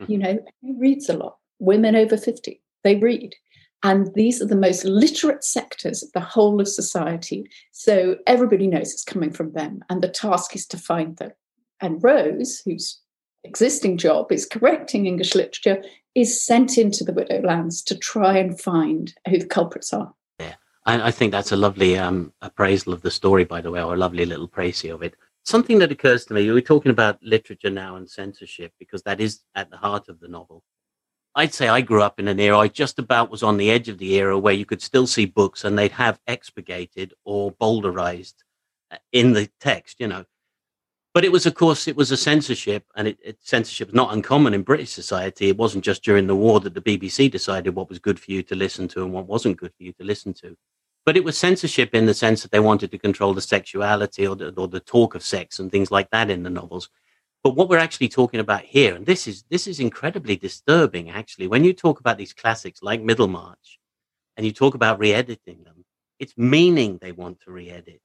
Mm-hmm. 0.02 0.12
you 0.12 0.18
know 0.20 0.40
who 0.62 0.80
reads 0.80 1.10
a 1.10 1.14
lot? 1.14 1.38
Women 1.60 1.96
over 1.96 2.18
50 2.18 2.62
they 2.84 2.96
read. 2.96 3.36
And 3.84 4.12
these 4.16 4.42
are 4.42 4.46
the 4.46 4.56
most 4.56 4.86
literate 4.86 5.44
sectors 5.44 6.02
of 6.02 6.12
the 6.14 6.20
whole 6.20 6.60
of 6.60 6.68
society. 6.68 7.48
So 7.72 8.18
everybody 8.26 8.66
knows 8.66 8.92
it's 8.92 9.04
coming 9.04 9.32
from 9.32 9.54
them 9.54 9.84
and 9.90 10.02
the 10.02 10.08
task 10.08 10.56
is 10.56 10.66
to 10.68 10.78
find 10.78 11.18
them. 11.18 11.32
And 11.80 12.04
rose 12.04 12.62
whose 12.66 13.00
existing 13.44 13.98
job 13.98 14.32
is 14.32 14.46
correcting 14.46 15.06
english 15.06 15.34
literature 15.36 15.82
is 16.18 16.44
sent 16.44 16.80
into 16.80 17.04
the 17.04 17.14
widow 17.14 17.40
lands 17.42 17.84
to 17.84 17.96
try 17.96 18.40
and 18.40 18.60
find 18.60 19.14
who 19.30 19.38
the 19.38 19.46
culprits 19.46 19.94
are. 19.94 20.12
Yeah, 20.40 20.56
I, 20.84 21.10
I 21.10 21.12
think 21.12 21.32
that's 21.32 21.52
a 21.52 21.56
lovely 21.56 21.96
um, 21.96 22.34
appraisal 22.42 22.92
of 22.92 23.04
the 23.04 23.12
story, 23.12 23.44
by 23.46 23.62
the 23.62 23.70
way, 23.70 23.84
or 23.84 23.94
a 23.94 23.98
lovely 23.98 24.26
little 24.26 24.48
précis 24.48 24.92
of 24.92 25.04
it. 25.04 25.14
Something 25.46 25.78
that 25.78 25.92
occurs 25.92 26.26
to 26.26 26.34
me, 26.34 26.52
we're 26.52 26.62
talking 26.62 26.90
about 26.90 27.22
literature 27.22 27.70
now 27.70 27.98
and 27.98 28.10
censorship 28.10 28.74
because 28.80 29.04
that 29.04 29.22
is 29.22 29.42
at 29.54 29.70
the 29.70 29.78
heart 29.78 30.10
of 30.10 30.20
the 30.20 30.28
novel. 30.28 30.64
I'd 31.36 31.54
say 31.54 31.68
I 31.68 31.82
grew 31.82 32.02
up 32.02 32.20
in 32.20 32.28
an 32.28 32.40
era, 32.40 32.58
I 32.58 32.68
just 32.68 32.98
about 32.98 33.30
was 33.30 33.44
on 33.44 33.58
the 33.58 33.70
edge 33.70 33.88
of 33.88 34.00
the 34.00 34.16
era 34.16 34.40
where 34.40 34.56
you 34.56 34.66
could 34.66 34.82
still 34.82 35.06
see 35.06 35.26
books 35.26 35.64
and 35.64 35.78
they'd 35.78 35.92
have 35.92 36.20
expurgated 36.26 37.14
or 37.26 37.52
bowdlerized 37.52 38.34
uh, 38.90 38.98
in 39.12 39.34
the 39.34 39.52
text, 39.60 39.98
you 40.00 40.08
know. 40.08 40.26
But 41.14 41.26
it 41.26 41.32
was, 41.32 41.46
of 41.46 41.56
course, 41.56 41.88
it 41.88 41.96
was 41.96 42.12
a 42.12 42.18
censorship, 42.18 42.86
and 42.96 43.08
it, 43.08 43.18
it, 43.24 43.38
censorship 43.42 43.90
is 43.90 43.94
not 43.94 44.14
uncommon 44.14 44.54
in 44.54 44.62
British 44.62 44.92
society. 44.92 45.50
It 45.50 45.58
wasn't 45.58 45.84
just 45.84 46.04
during 46.04 46.28
the 46.28 46.36
war 46.36 46.60
that 46.60 46.74
the 46.74 46.82
BBC 46.82 47.32
decided 47.32 47.76
what 47.76 47.90
was 47.90 47.98
good 47.98 48.20
for 48.20 48.32
you 48.32 48.44
to 48.44 48.56
listen 48.56 48.88
to 48.90 49.04
and 49.04 49.12
what 49.12 49.26
wasn't 49.26 49.58
good 49.58 49.74
for 49.76 49.84
you 49.84 49.94
to 49.94 50.04
listen 50.04 50.34
to. 50.36 50.56
But 51.06 51.18
it 51.18 51.24
was 51.24 51.38
censorship 51.38 51.96
in 51.96 52.06
the 52.06 52.14
sense 52.14 52.44
that 52.44 52.52
they 52.52 52.60
wanted 52.60 52.92
to 52.92 52.98
control 52.98 53.34
the 53.34 53.42
sexuality 53.42 54.28
or 54.28 54.36
the, 54.36 54.50
or 54.60 54.68
the 54.68 54.82
talk 54.82 55.16
of 55.16 55.24
sex 55.24 55.58
and 55.58 55.72
things 55.72 55.90
like 55.90 56.10
that 56.12 56.30
in 56.30 56.44
the 56.44 56.50
novels. 56.50 56.90
But 57.44 57.56
what 57.56 57.70
we're 57.70 57.78
actually 57.78 58.10
talking 58.10 58.42
about 58.42 58.64
here, 58.64 58.94
and 58.94 59.06
this 59.06 59.26
is 59.26 59.46
this 59.50 59.68
is 59.68 59.80
incredibly 59.80 60.36
disturbing 60.36 61.10
actually, 61.10 61.48
when 61.48 61.64
you 61.64 61.72
talk 61.72 62.00
about 62.02 62.18
these 62.18 62.34
classics 62.34 62.84
like 62.84 63.02
Middlemarch 63.02 63.80
and 64.36 64.46
you 64.46 64.52
talk 64.52 64.76
about 64.76 65.00
re-editing 65.00 65.64
them, 65.64 65.86
it's 66.20 66.38
meaning 66.38 66.98
they 67.02 67.14
want 67.14 67.40
to 67.42 67.52
re-edit. 67.52 68.02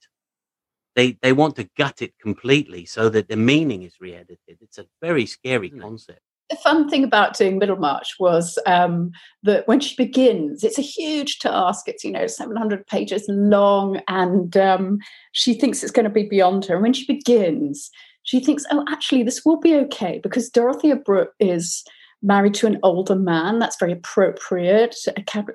They 0.94 1.18
they 1.22 1.32
want 1.32 1.56
to 1.56 1.68
gut 1.76 2.02
it 2.02 2.14
completely 2.20 2.84
so 2.84 3.08
that 3.08 3.28
the 3.28 3.36
meaning 3.36 3.82
is 3.82 3.94
re-edited. 4.00 4.58
It's 4.60 4.78
a 4.78 4.86
very 5.00 5.26
scary 5.26 5.70
concept. 5.70 6.20
The 6.50 6.56
fun 6.56 6.90
thing 6.90 7.02
about 7.02 7.38
doing 7.38 7.58
Middlemarch 7.58 8.16
was 8.20 8.58
um, 8.66 9.12
that 9.42 9.66
when 9.66 9.80
she 9.80 9.96
begins, 9.96 10.62
it's 10.62 10.78
a 10.78 10.82
huge 10.82 11.38
task. 11.38 11.88
It's 11.88 12.04
you 12.04 12.10
know 12.10 12.26
700 12.26 12.86
pages 12.86 13.24
long, 13.28 14.00
and 14.08 14.54
um, 14.56 14.98
she 15.32 15.54
thinks 15.54 15.82
it's 15.82 15.92
going 15.92 16.04
to 16.04 16.10
be 16.10 16.28
beyond 16.28 16.66
her. 16.66 16.74
And 16.74 16.82
when 16.82 16.92
she 16.92 17.06
begins, 17.06 17.90
she 18.24 18.40
thinks, 18.40 18.64
oh, 18.70 18.84
actually, 18.90 19.22
this 19.22 19.44
will 19.44 19.58
be 19.58 19.74
okay 19.76 20.20
because 20.22 20.50
Dorothea 20.50 20.96
Brooke 20.96 21.34
is 21.40 21.84
married 22.22 22.54
to 22.54 22.66
an 22.66 22.78
older 22.82 23.16
man. 23.16 23.58
That's 23.58 23.78
very 23.78 23.92
appropriate, 23.92 24.96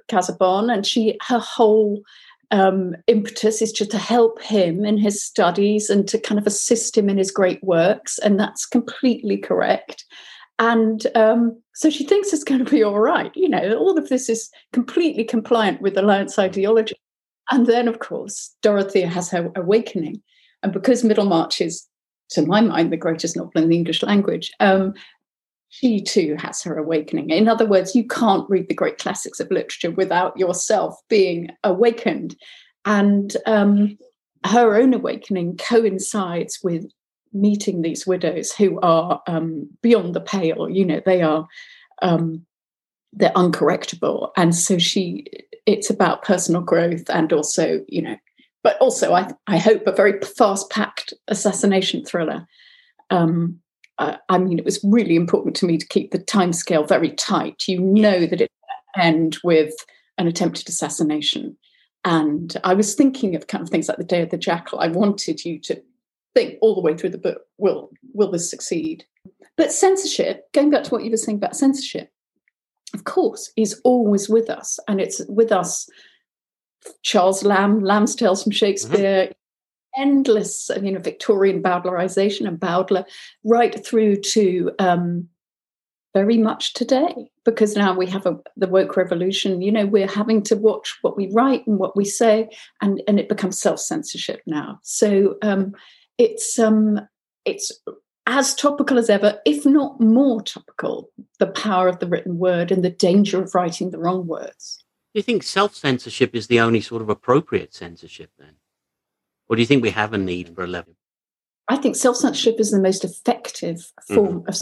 Casaubon, 0.10 0.70
and 0.70 0.86
she 0.86 1.18
her 1.28 1.40
whole 1.40 2.02
um, 2.52 2.96
impetus 3.08 3.62
is 3.62 3.72
just 3.72 3.92
to 3.92 3.98
help 3.98 4.42
him 4.42 4.86
in 4.86 4.98
his 4.98 5.24
studies 5.24 5.90
and 5.90 6.08
to 6.08 6.20
kind 6.20 6.40
of 6.40 6.48
assist 6.48 6.98
him 6.98 7.10
in 7.10 7.18
his 7.18 7.32
great 7.32 7.64
works, 7.64 8.18
and 8.20 8.40
that's 8.40 8.66
completely 8.66 9.38
correct. 9.38 10.06
And 10.60 11.06
um, 11.16 11.62
so 11.76 11.90
she 11.90 12.04
thinks 12.04 12.34
it's 12.34 12.44
going 12.44 12.64
to 12.64 12.72
be 12.72 12.84
all 12.84 13.00
right. 13.00 13.32
You 13.36 13.50
know, 13.50 13.78
all 13.78 13.98
of 13.98 14.10
this 14.10 14.28
is 14.28 14.50
completely 14.74 15.24
compliant 15.24 15.82
with 15.82 15.98
Alliance 15.98 16.40
ideology. 16.40 16.96
And 17.52 17.68
then, 17.68 17.88
of 17.88 18.00
course, 18.00 18.56
Dorothea 18.62 19.08
has 19.08 19.30
her 19.30 19.52
awakening. 19.56 20.22
And 20.64 20.74
because 20.74 21.04
Middlemarch 21.04 21.62
is 21.62 21.88
to 22.32 22.42
my 22.46 22.62
mind, 22.62 22.92
the 22.92 22.98
greatest 22.98 23.38
novel 23.38 23.62
in 23.62 23.70
the 23.70 23.76
English 23.76 24.04
language. 24.04 24.52
Um, 24.60 24.94
she 25.70 26.02
too 26.02 26.36
has 26.40 26.62
her 26.64 26.78
awakening. 26.78 27.30
In 27.30 27.48
other 27.48 27.66
words, 27.66 27.96
you 27.96 28.06
can't 28.08 28.50
read 28.50 28.68
the 28.70 28.76
great 28.76 28.98
classics 28.98 29.40
of 29.40 29.52
literature 29.52 29.92
without 29.92 30.38
yourself 30.38 31.00
being 31.10 31.50
awakened. 31.64 32.36
And 32.86 33.36
um, 33.46 33.98
her 34.46 34.76
own 34.76 34.94
awakening 34.94 35.58
coincides 35.58 36.60
with 36.64 36.86
meeting 37.34 37.82
these 37.82 38.08
widows 38.08 38.52
who 38.54 38.80
are 38.82 39.22
um, 39.28 39.70
beyond 39.82 40.14
the 40.14 40.22
pale. 40.22 40.70
You 40.70 40.86
know, 40.86 41.02
they 41.06 41.22
are 41.22 41.48
um, 42.02 42.46
they're 43.14 43.32
uncorrectable, 43.32 44.32
and 44.38 44.56
so 44.56 44.78
she. 44.78 45.26
It's 45.66 45.90
about 45.90 46.24
personal 46.24 46.62
growth 46.62 47.10
and 47.10 47.34
also, 47.34 47.84
you 47.90 48.02
know, 48.02 48.16
but 48.64 48.78
also 48.80 49.14
I, 49.14 49.30
I 49.48 49.58
hope 49.58 49.86
a 49.86 49.92
very 49.92 50.18
fast 50.22 50.70
packed 50.70 51.14
assassination 51.28 52.06
thriller. 52.06 52.48
Um, 53.10 53.60
uh, 54.00 54.18
I 54.30 54.38
mean, 54.38 54.60
it 54.60 54.66
was 54.66 54.80
really 54.84 55.16
important 55.16 55.56
to 55.58 55.66
me 55.66 55.78
to 55.78 55.88
keep 55.88 56.12
the 56.12 56.20
timescale 56.20 56.88
very 56.88 57.12
tight. 57.12 57.68
You 57.68 57.80
know 57.80 58.26
that 58.26 58.42
it 58.42 58.52
end 58.98 59.38
with 59.44 59.74
an 60.18 60.28
attempted 60.28 60.68
assassination. 60.68 61.58
And 62.04 62.56
I 62.64 62.74
was 62.74 62.96
thinking 62.96 63.36
of 63.36 63.48
kind 63.48 63.62
of 63.62 63.70
things 63.70 63.88
like 63.88 63.98
the 63.98 64.04
Day 64.04 64.22
of 64.22 64.30
the 64.30 64.38
Jackal. 64.38 64.80
I 64.80 64.88
wanted 64.88 65.44
you 65.46 65.60
to 65.62 65.82
think 66.36 66.58
all 66.62 66.76
the 66.76 66.82
way 66.82 66.96
through 66.96 67.10
the 67.10 67.18
book, 67.18 67.42
will 67.58 67.90
will 68.14 68.32
this 68.32 68.50
succeed? 68.50 69.06
But 69.56 69.72
censorship, 69.72 70.52
going 70.54 70.70
back 70.70 70.84
to 70.86 70.90
what 70.92 71.04
you 71.04 71.12
were 71.12 71.18
saying 71.18 71.38
about 71.38 71.56
censorship, 71.56 72.12
of 72.94 73.04
course, 73.04 73.52
is 73.58 73.82
always 73.84 74.30
with 74.30 74.50
us. 74.50 74.80
And 74.88 75.02
it's 75.02 75.22
with 75.28 75.52
us 75.52 75.90
Charles 77.02 77.44
Lamb, 77.44 77.84
Lamb's 77.84 78.16
Tales 78.16 78.44
from 78.44 78.52
Shakespeare, 78.52 79.26
mm-hmm. 79.26 79.32
Endless, 79.98 80.70
you 80.82 80.92
know, 80.92 81.00
Victorian 81.00 81.62
Bowdlerization 81.62 82.48
and 82.48 82.60
Bowdler, 82.60 83.06
right 83.44 83.86
through 83.86 84.18
to 84.18 84.72
um, 84.80 85.28
very 86.14 86.38
much 86.38 86.74
today. 86.74 87.32
Because 87.46 87.76
now 87.76 87.96
we 87.96 88.08
have 88.08 88.26
a, 88.26 88.38
the 88.58 88.68
woke 88.68 88.98
revolution. 88.98 89.62
You 89.62 89.72
know, 89.72 89.86
we're 89.86 90.08
having 90.08 90.44
to 90.44 90.56
watch 90.56 90.98
what 91.02 91.16
we 91.16 91.32
write 91.32 91.66
and 91.66 91.80
what 91.80 91.96
we 91.96 92.06
say, 92.06 92.50
and 92.82 93.02
and 93.08 93.20
it 93.20 93.30
becomes 93.30 93.60
self 93.60 93.80
censorship 93.80 94.42
now. 94.46 94.80
So 94.84 95.38
um, 95.42 95.74
it's 96.18 96.60
um, 96.60 97.00
it's 97.46 97.72
as 98.28 98.54
topical 98.54 99.00
as 99.00 99.10
ever, 99.10 99.40
if 99.46 99.66
not 99.66 100.02
more 100.02 100.42
topical. 100.42 101.10
The 101.40 101.48
power 101.48 101.88
of 101.88 102.00
the 102.00 102.08
written 102.08 102.38
word 102.38 102.72
and 102.72 102.84
the 102.84 102.90
danger 102.90 103.42
of 103.42 103.56
writing 103.56 103.92
the 103.92 104.00
wrong 104.00 104.28
words. 104.28 104.84
Do 105.14 105.20
you 105.20 105.24
think 105.24 105.44
self 105.44 105.74
censorship 105.74 106.36
is 106.36 106.48
the 106.48 106.60
only 106.60 106.82
sort 106.82 107.02
of 107.02 107.10
appropriate 107.10 107.74
censorship 107.74 108.32
then? 108.38 108.56
Or 109.50 109.56
do 109.56 109.62
you 109.62 109.66
think 109.66 109.84
we 109.84 109.92
have 109.92 110.14
a 110.14 110.18
need 110.18 110.54
for 110.54 110.64
a 110.64 110.68
level? 110.68 110.94
I 111.68 111.78
think 111.78 111.96
self 111.96 112.18
censorship 112.18 112.60
is 112.60 112.72
the 112.72 112.80
most 112.80 113.04
effective 113.04 113.92
form 114.08 114.40
mm-hmm. 114.40 114.50
of 114.50 114.62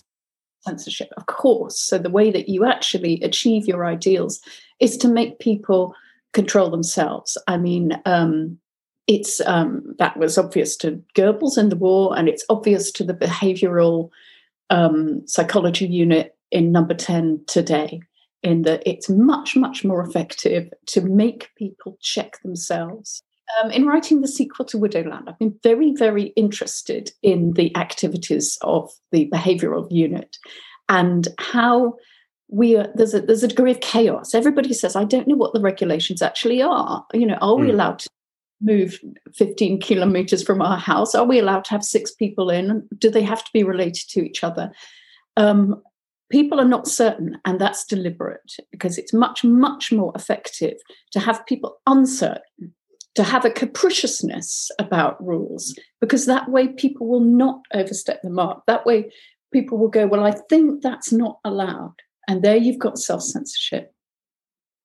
censorship, 0.65 1.09
of 1.17 1.27
course. 1.27 1.79
So 1.79 1.97
the 1.97 2.09
way 2.09 2.31
that 2.31 2.49
you 2.49 2.65
actually 2.65 3.21
achieve 3.21 3.67
your 3.67 3.85
ideals 3.85 4.41
is 4.79 4.97
to 4.97 5.07
make 5.07 5.39
people 5.39 5.93
control 6.33 6.69
themselves. 6.69 7.37
I 7.47 7.57
mean, 7.57 7.99
um, 8.05 8.57
it's 9.07 9.39
um, 9.41 9.95
that 9.99 10.17
was 10.17 10.37
obvious 10.37 10.75
to 10.77 11.01
Goebbels 11.15 11.57
in 11.57 11.69
the 11.69 11.75
war, 11.75 12.17
and 12.17 12.27
it's 12.27 12.45
obvious 12.49 12.91
to 12.93 13.03
the 13.03 13.13
behavioral 13.13 14.09
um, 14.69 15.25
psychology 15.27 15.87
unit 15.87 16.35
in 16.51 16.71
Number 16.71 16.95
Ten 16.95 17.41
today 17.47 18.01
in 18.41 18.61
that 18.61 18.83
it's 18.85 19.09
much, 19.09 19.55
much 19.55 19.83
more 19.83 20.01
effective 20.03 20.71
to 20.85 21.01
make 21.01 21.49
people 21.55 21.97
check 21.99 22.39
themselves. 22.43 23.23
Um, 23.61 23.71
in 23.71 23.85
writing 23.85 24.21
the 24.21 24.27
sequel 24.27 24.65
to 24.65 24.77
Widowland, 24.77 25.27
I've 25.27 25.39
been 25.39 25.57
very, 25.61 25.93
very 25.93 26.33
interested 26.35 27.11
in 27.21 27.53
the 27.53 27.75
activities 27.77 28.57
of 28.61 28.91
the 29.11 29.29
behavioral 29.31 29.87
unit 29.91 30.37
and 30.89 31.27
how 31.39 31.95
we 32.49 32.75
are, 32.75 32.87
there's 32.95 33.13
a 33.13 33.21
there's 33.21 33.43
a 33.43 33.47
degree 33.47 33.71
of 33.71 33.79
chaos. 33.79 34.33
Everybody 34.33 34.73
says, 34.73 34.95
I 34.95 35.03
don't 35.03 35.27
know 35.27 35.35
what 35.35 35.53
the 35.53 35.61
regulations 35.61 36.21
actually 36.21 36.61
are. 36.61 37.05
You 37.13 37.25
know, 37.25 37.37
are 37.41 37.55
we 37.55 37.67
hmm. 37.67 37.71
allowed 37.71 37.99
to 37.99 38.09
move 38.61 38.99
15 39.35 39.81
kilometers 39.81 40.43
from 40.43 40.61
our 40.61 40.77
house? 40.77 41.15
Are 41.15 41.25
we 41.25 41.39
allowed 41.39 41.65
to 41.65 41.71
have 41.71 41.83
six 41.83 42.11
people 42.11 42.49
in? 42.49 42.87
Do 42.97 43.09
they 43.09 43.23
have 43.23 43.43
to 43.43 43.49
be 43.53 43.63
related 43.63 44.07
to 44.09 44.21
each 44.21 44.43
other? 44.43 44.71
Um, 45.37 45.81
people 46.31 46.59
are 46.59 46.67
not 46.67 46.87
certain, 46.87 47.37
and 47.45 47.59
that's 47.59 47.85
deliberate 47.85 48.53
because 48.71 48.97
it's 48.97 49.13
much, 49.13 49.43
much 49.43 49.91
more 49.91 50.13
effective 50.15 50.77
to 51.11 51.19
have 51.19 51.45
people 51.45 51.77
uncertain, 51.87 52.73
to 53.15 53.23
have 53.23 53.45
a 53.45 53.49
capriciousness 53.49 54.71
about 54.79 55.23
rules, 55.25 55.77
because 56.01 56.25
that 56.25 56.49
way 56.49 56.67
people 56.67 57.07
will 57.07 57.21
not 57.21 57.61
overstep 57.73 58.21
the 58.21 58.29
mark. 58.29 58.63
That 58.67 58.85
way 58.85 59.11
people 59.51 59.77
will 59.77 59.89
go, 59.89 60.07
Well, 60.07 60.25
I 60.25 60.31
think 60.49 60.81
that's 60.81 61.11
not 61.11 61.39
allowed. 61.43 61.95
And 62.27 62.43
there 62.43 62.57
you've 62.57 62.79
got 62.79 62.97
self 62.97 63.21
censorship. 63.21 63.91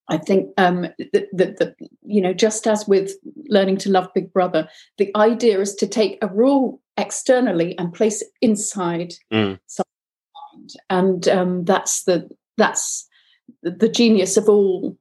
I 0.09 0.17
think 0.17 0.49
um, 0.57 0.81
that, 1.13 1.27
that, 1.31 1.57
that, 1.59 1.75
you 2.01 2.21
know, 2.21 2.33
just 2.33 2.67
as 2.67 2.85
with 2.85 3.13
learning 3.47 3.77
to 3.77 3.91
love 3.91 4.09
Big 4.13 4.33
Brother, 4.33 4.67
the 4.97 5.09
idea 5.15 5.59
is 5.61 5.73
to 5.75 5.87
take 5.87 6.17
a 6.21 6.27
rule 6.27 6.81
externally 6.97 7.77
and 7.77 7.93
place 7.93 8.21
it 8.21 8.27
inside 8.41 9.13
mm 9.31 9.57
and 10.89 11.27
um, 11.27 11.65
that's 11.65 12.03
the 12.03 12.29
that's 12.57 13.07
the 13.63 13.89
genius 13.89 14.37
of 14.37 14.49
all 14.49 14.97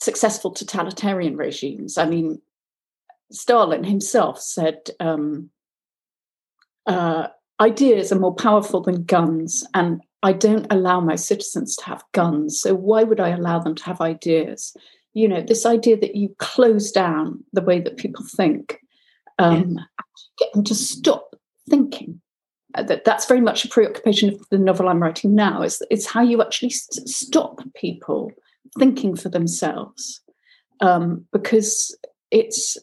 successful 0.00 0.50
totalitarian 0.50 1.36
regimes. 1.36 1.98
I 1.98 2.06
mean, 2.06 2.40
Stalin 3.30 3.84
himself 3.84 4.40
said 4.40 4.90
um, 4.98 5.50
uh, 6.86 7.28
ideas 7.60 8.10
are 8.10 8.18
more 8.18 8.34
powerful 8.34 8.80
than 8.80 9.04
guns, 9.04 9.64
and 9.74 10.00
I 10.22 10.32
don't 10.32 10.66
allow 10.70 11.00
my 11.00 11.16
citizens 11.16 11.76
to 11.76 11.84
have 11.84 12.04
guns. 12.12 12.60
So 12.60 12.74
why 12.74 13.02
would 13.02 13.20
I 13.20 13.28
allow 13.28 13.58
them 13.58 13.74
to 13.74 13.84
have 13.84 14.00
ideas? 14.00 14.76
You 15.12 15.28
know, 15.28 15.42
this 15.42 15.66
idea 15.66 15.98
that 15.98 16.16
you 16.16 16.34
close 16.38 16.90
down 16.90 17.44
the 17.52 17.62
way 17.62 17.80
that 17.80 17.96
people 17.96 18.24
think, 18.24 18.78
um, 19.38 19.78
get 20.38 20.52
them 20.52 20.64
to 20.64 20.74
stop 20.74 21.36
thinking 21.68 22.20
uh, 22.74 22.82
that 22.84 23.04
that's 23.04 23.26
very 23.26 23.40
much 23.40 23.64
a 23.64 23.68
preoccupation 23.68 24.28
of 24.30 24.48
the 24.50 24.58
novel 24.58 24.88
I'm 24.88 25.02
writing 25.02 25.34
now. 25.34 25.62
Is 25.62 25.82
it's 25.90 26.06
how 26.06 26.22
you 26.22 26.42
actually 26.42 26.70
stop 26.70 27.60
people 27.74 28.30
thinking 28.78 29.16
for 29.16 29.28
themselves, 29.28 30.20
um, 30.80 31.26
because 31.32 31.96
it's 32.30 32.76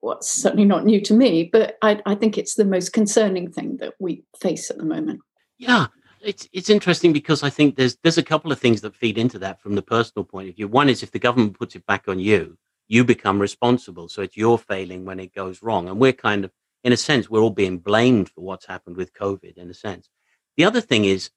what's 0.00 0.30
certainly 0.30 0.64
not 0.64 0.84
new 0.84 1.00
to 1.02 1.14
me, 1.14 1.44
but 1.44 1.76
I, 1.82 2.00
I, 2.04 2.14
think 2.14 2.36
it's 2.36 2.54
the 2.54 2.64
most 2.64 2.92
concerning 2.92 3.50
thing 3.50 3.76
that 3.76 3.94
we 4.00 4.24
face 4.40 4.70
at 4.70 4.78
the 4.78 4.84
moment. 4.84 5.20
Yeah, 5.58 5.86
it's 6.20 6.48
it's 6.52 6.70
interesting 6.70 7.12
because 7.12 7.42
I 7.42 7.50
think 7.50 7.76
there's 7.76 7.96
there's 8.02 8.18
a 8.18 8.22
couple 8.22 8.50
of 8.50 8.58
things 8.58 8.80
that 8.80 8.96
feed 8.96 9.18
into 9.18 9.38
that 9.40 9.60
from 9.60 9.74
the 9.74 9.82
personal 9.82 10.24
point 10.24 10.48
of 10.48 10.56
view. 10.56 10.68
One 10.68 10.88
is 10.88 11.02
if 11.02 11.12
the 11.12 11.18
government 11.18 11.58
puts 11.58 11.76
it 11.76 11.86
back 11.86 12.08
on 12.08 12.18
you, 12.18 12.58
you 12.88 13.04
become 13.04 13.38
responsible. 13.38 14.08
So 14.08 14.22
it's 14.22 14.36
your 14.36 14.58
failing 14.58 15.04
when 15.04 15.20
it 15.20 15.34
goes 15.34 15.62
wrong. 15.62 15.88
And 15.88 15.98
we're 15.98 16.12
kind 16.12 16.44
of, 16.44 16.50
in 16.82 16.92
a 16.92 16.96
sense, 16.96 17.30
we're 17.30 17.42
all 17.42 17.50
being 17.50 17.78
blamed 17.78 18.30
for 18.30 18.40
what's 18.40 18.66
happened 18.66 18.96
with 18.96 19.12
COVID, 19.12 19.58
in 19.58 19.70
a 19.70 19.74
sense. 19.74 20.08
The 20.56 20.64
other 20.64 20.80
thing 20.80 21.04
is 21.04 21.30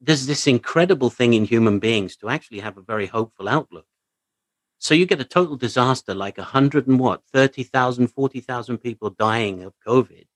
there's 0.00 0.26
this 0.26 0.46
incredible 0.46 1.10
thing 1.10 1.34
in 1.34 1.44
human 1.44 1.78
beings 1.78 2.16
to 2.16 2.28
actually 2.28 2.60
have 2.60 2.78
a 2.78 2.82
very 2.82 3.06
hopeful 3.06 3.48
outlook. 3.48 3.86
So 4.78 4.94
you 4.94 5.04
get 5.04 5.20
a 5.20 5.24
total 5.24 5.56
disaster 5.56 6.14
like 6.14 6.38
a 6.38 6.42
hundred 6.42 6.86
and 6.86 6.98
what, 6.98 7.22
30,000, 7.32 8.08
40,000 8.08 8.78
people 8.78 9.10
dying 9.10 9.62
of 9.62 9.74
COVID. 9.86 10.26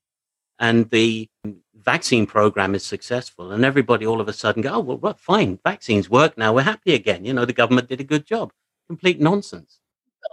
And 0.59 0.90
the 0.90 1.29
vaccine 1.74 2.27
program 2.27 2.74
is 2.74 2.85
successful. 2.85 3.53
And 3.53 3.64
everybody 3.64 4.07
all 4.07 4.20
of 4.20 4.29
a 4.29 4.33
sudden 4.33 4.62
go, 4.62 4.74
oh, 4.74 4.81
well, 4.81 5.14
fine, 5.14 5.59
vaccines 5.64 6.11
work 6.11 6.37
now. 6.37 6.53
We're 6.53 6.62
happy 6.62 6.94
again. 6.94 7.24
You 7.24 7.33
know, 7.33 7.44
the 7.44 7.53
government 7.53 7.88
did 7.88 8.00
a 8.00 8.05
good 8.05 8.27
job. 8.27 8.53
Complete 8.87 9.18
nonsense 9.18 9.81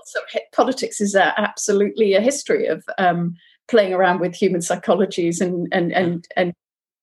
so 0.06 0.20
politics 0.52 1.02
is 1.02 1.16
a, 1.16 1.40
absolutely 1.40 2.14
a 2.14 2.22
history 2.22 2.68
of 2.68 2.84
um, 2.98 3.36
playing 3.68 3.94
around 3.94 4.20
with 4.20 4.36
human 4.36 4.62
psychologies 4.62 5.42
and 5.42 5.68
and 5.72 5.92
and 5.94 6.28
and 6.36 6.54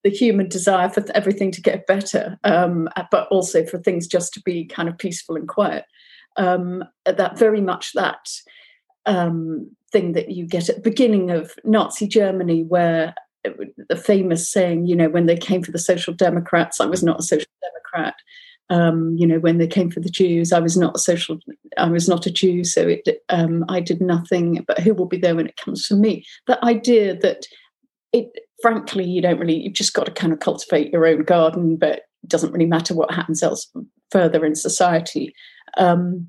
the 0.05 0.11
human 0.11 0.49
desire 0.49 0.89
for 0.89 1.05
everything 1.15 1.51
to 1.53 1.61
get 1.61 1.87
better, 1.87 2.39
um, 2.45 2.89
but 3.11 3.29
also 3.29 3.65
for 3.65 3.79
things 3.79 4.07
just 4.07 4.33
to 4.35 4.41
be 4.43 4.65
kind 4.65 4.89
of 4.89 4.99
peaceful 4.99 5.37
and 5.37 5.49
quiet. 5.49 5.85
Um, 6.37 6.85
that 7.05 7.39
very 7.39 7.61
much 7.61 7.93
that 7.95 8.29
um, 9.07 9.71
thing 9.91 10.13
that 10.13 10.31
you 10.31 10.47
get 10.47 10.69
at 10.69 10.77
the 10.77 10.83
beginning 10.83 11.31
of 11.31 11.53
Nazi 11.65 12.07
Germany, 12.07 12.63
where 12.63 13.15
the 13.89 13.97
famous 13.97 14.49
saying, 14.49 14.87
you 14.87 14.95
know, 14.95 15.09
when 15.09 15.27
they 15.27 15.37
came 15.37 15.63
for 15.63 15.73
the 15.73 15.79
Social 15.79 16.15
Democrats, 16.15 16.81
I 16.81 16.87
was 16.87 17.03
not 17.03 17.21
a 17.21 17.23
Social 17.23 17.51
Democrat 17.63 18.15
um, 18.71 19.17
you 19.17 19.27
know, 19.27 19.39
when 19.39 19.59
they 19.59 19.67
came 19.67 19.91
for 19.91 20.01
the 20.01 20.11
Jews, 20.11 20.53
I 20.53 20.61
was 20.61 20.77
not 20.77 20.97
a 20.97 20.99
social, 20.99 21.39
I 21.79 21.89
was 21.89 22.09
not 22.09 22.27
a 22.27 22.31
Jew, 22.31 22.65
so 22.65 22.87
it, 22.87 23.23
um, 23.31 23.65
I 23.69 23.81
did 23.81 24.01
nothing. 24.01 24.65
But 24.67 24.81
who 24.81 24.95
will 24.95 25.07
be 25.07 25.17
there 25.17 25.37
when 25.37 25.47
it 25.47 25.57
comes 25.57 25.87
for 25.87 25.95
me? 25.95 26.25
The 26.47 26.63
idea 26.65 27.17
that 27.19 27.47
it, 28.13 28.31
frankly, 28.63 29.05
you 29.05 29.23
don't 29.23 29.39
really, 29.39 29.63
you've 29.63 29.75
just 29.75 29.95
got 29.95 30.07
to 30.07 30.13
kind 30.13 30.33
of 30.33 30.41
cultivate 30.41 30.93
your 30.93 31.07
own 31.07 31.25
garden, 31.25 31.77
but 31.77 32.01
it 32.23 32.29
doesn't 32.29 32.53
really 32.53 32.67
matter 32.67 32.95
what 32.95 33.13
happens 33.13 33.43
else 33.43 33.71
further 34.11 34.45
in 34.45 34.55
society. 34.55 35.35
Um, 35.77 36.29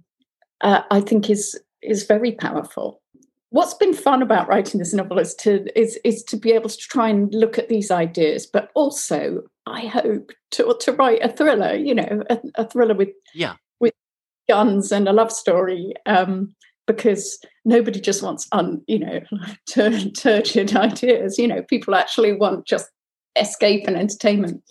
uh, 0.61 0.81
I 0.91 1.01
think 1.01 1.29
is 1.29 1.59
is 1.81 2.03
very 2.03 2.33
powerful 2.33 3.01
what's 3.51 3.73
been 3.73 3.93
fun 3.93 4.21
about 4.21 4.47
writing 4.47 4.79
this 4.79 4.93
novel 4.93 5.19
is 5.19 5.33
to 5.35 5.65
is 5.79 5.99
is 6.03 6.23
to 6.23 6.37
be 6.37 6.51
able 6.51 6.69
to 6.69 6.77
try 6.77 7.09
and 7.09 7.33
look 7.33 7.57
at 7.57 7.69
these 7.69 7.91
ideas, 7.91 8.45
but 8.45 8.69
also 8.75 9.43
I 9.65 9.87
hope 9.87 10.31
to 10.51 10.75
to 10.79 10.93
write 10.93 11.23
a 11.23 11.29
thriller. 11.29 11.75
You 11.75 11.95
know, 11.95 12.23
a, 12.29 12.39
a 12.55 12.67
thriller 12.67 12.95
with 12.95 13.09
yeah 13.33 13.55
with 13.79 13.93
guns 14.47 14.91
and 14.91 15.07
a 15.07 15.13
love 15.13 15.31
story. 15.31 15.93
Um, 16.05 16.55
because 16.89 17.39
nobody 17.65 18.01
just 18.01 18.23
wants 18.23 18.47
un, 18.51 18.81
you 18.87 18.99
know 18.99 19.19
tur- 19.69 20.09
turgid 20.09 20.75
ideas. 20.75 21.37
You 21.37 21.47
know, 21.47 21.61
people 21.61 21.95
actually 21.95 22.33
want 22.33 22.65
just 22.65 22.89
escape 23.35 23.85
and 23.87 23.95
entertainment. 23.95 24.63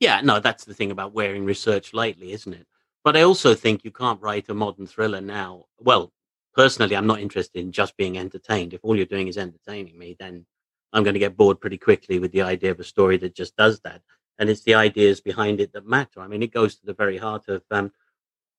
Yeah, 0.00 0.20
no, 0.22 0.38
that's 0.40 0.64
the 0.64 0.74
thing 0.74 0.90
about 0.90 1.12
wearing 1.12 1.44
research 1.44 1.92
lately 1.92 2.32
isn't 2.32 2.54
it? 2.54 2.66
But 3.02 3.16
I 3.16 3.22
also 3.22 3.54
think 3.54 3.84
you 3.84 3.90
can't 3.90 4.22
write 4.22 4.48
a 4.48 4.54
modern 4.54 4.86
thriller 4.86 5.20
now. 5.20 5.64
Well, 5.78 6.12
personally, 6.54 6.96
I'm 6.96 7.06
not 7.06 7.20
interested 7.20 7.60
in 7.60 7.72
just 7.72 7.96
being 7.96 8.16
entertained. 8.16 8.72
If 8.72 8.80
all 8.82 8.96
you're 8.96 9.06
doing 9.06 9.28
is 9.28 9.36
entertaining 9.36 9.98
me, 9.98 10.16
then 10.18 10.46
I'm 10.92 11.02
going 11.02 11.14
to 11.14 11.20
get 11.20 11.36
bored 11.36 11.60
pretty 11.60 11.78
quickly 11.78 12.18
with 12.18 12.32
the 12.32 12.42
idea 12.42 12.70
of 12.70 12.80
a 12.80 12.84
story 12.84 13.18
that 13.18 13.34
just 13.34 13.56
does 13.56 13.80
that. 13.80 14.00
And 14.38 14.48
it's 14.48 14.62
the 14.62 14.74
ideas 14.74 15.20
behind 15.20 15.60
it 15.60 15.72
that 15.72 15.86
matter. 15.86 16.20
I 16.20 16.28
mean, 16.28 16.42
it 16.42 16.54
goes 16.54 16.76
to 16.76 16.86
the 16.86 16.94
very 16.94 17.18
heart 17.18 17.48
of 17.48 17.62
um, 17.70 17.92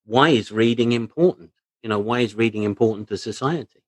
why 0.05 0.29
is 0.29 0.51
reading 0.51 0.91
important? 0.91 1.51
You 1.85 1.89
know, 1.89 1.99
why 1.99 2.21
is 2.21 2.33
reading 2.33 2.63
important 2.63 3.09
to 3.09 3.17
society? 3.17 3.83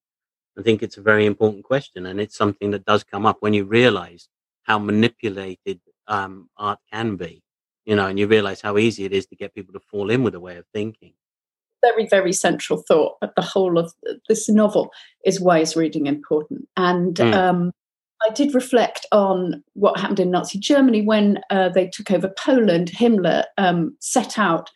I 0.56 0.62
think 0.62 0.84
it's 0.84 0.98
a 0.98 1.02
very 1.02 1.26
important 1.26 1.64
question. 1.64 2.06
And 2.06 2.22
it's 2.22 2.38
something 2.38 2.70
that 2.70 2.86
does 2.86 3.04
come 3.04 3.26
up 3.26 3.38
when 3.40 3.56
you 3.56 3.66
realize 3.66 4.30
how 4.62 4.78
manipulated 4.78 5.80
um, 6.08 6.48
art 6.58 6.78
can 6.94 7.16
be, 7.16 7.42
you 7.86 7.96
know, 7.96 8.06
and 8.06 8.20
you 8.20 8.28
realize 8.28 8.62
how 8.62 8.78
easy 8.78 9.06
it 9.06 9.14
is 9.14 9.26
to 9.26 9.36
get 9.36 9.56
people 9.56 9.74
to 9.74 9.80
fall 9.80 10.12
in 10.12 10.22
with 10.22 10.36
a 10.36 10.40
way 10.40 10.58
of 10.58 10.66
thinking 10.72 11.14
very, 11.82 12.08
very 12.08 12.34
central 12.34 12.84
thought 12.88 13.16
at 13.24 13.34
the 13.36 13.42
whole 13.42 13.80
of 13.80 13.92
this 14.30 14.48
novel 14.48 14.92
is 15.26 15.42
why 15.42 15.58
is 15.58 15.76
reading 15.76 16.06
important? 16.06 16.68
And 16.78 17.16
mm. 17.16 17.34
um, 17.34 17.72
I 18.28 18.32
did 18.32 18.54
reflect 18.54 19.08
on 19.12 19.64
what 19.74 20.00
happened 20.00 20.20
in 20.20 20.30
Nazi 20.30 20.60
Germany 20.60 21.02
when 21.02 21.40
uh, 21.50 21.70
they 21.70 21.88
took 21.88 22.12
over 22.12 22.30
Poland. 22.30 22.92
Himmler 22.92 23.46
um, 23.58 23.96
set 24.00 24.38
out 24.38 24.70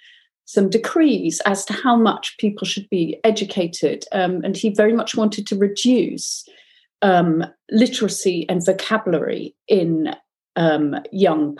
some 0.51 0.69
decrees 0.69 1.41
as 1.45 1.63
to 1.65 1.73
how 1.73 1.95
much 1.95 2.37
people 2.37 2.65
should 2.65 2.89
be 2.89 3.19
educated, 3.23 4.05
um, 4.11 4.41
and 4.43 4.57
he 4.57 4.69
very 4.69 4.93
much 4.93 5.15
wanted 5.15 5.47
to 5.47 5.55
reduce 5.55 6.47
um, 7.01 7.43
literacy 7.71 8.45
and 8.49 8.65
vocabulary 8.65 9.55
in 9.67 10.13
um, 10.55 10.95
young 11.11 11.57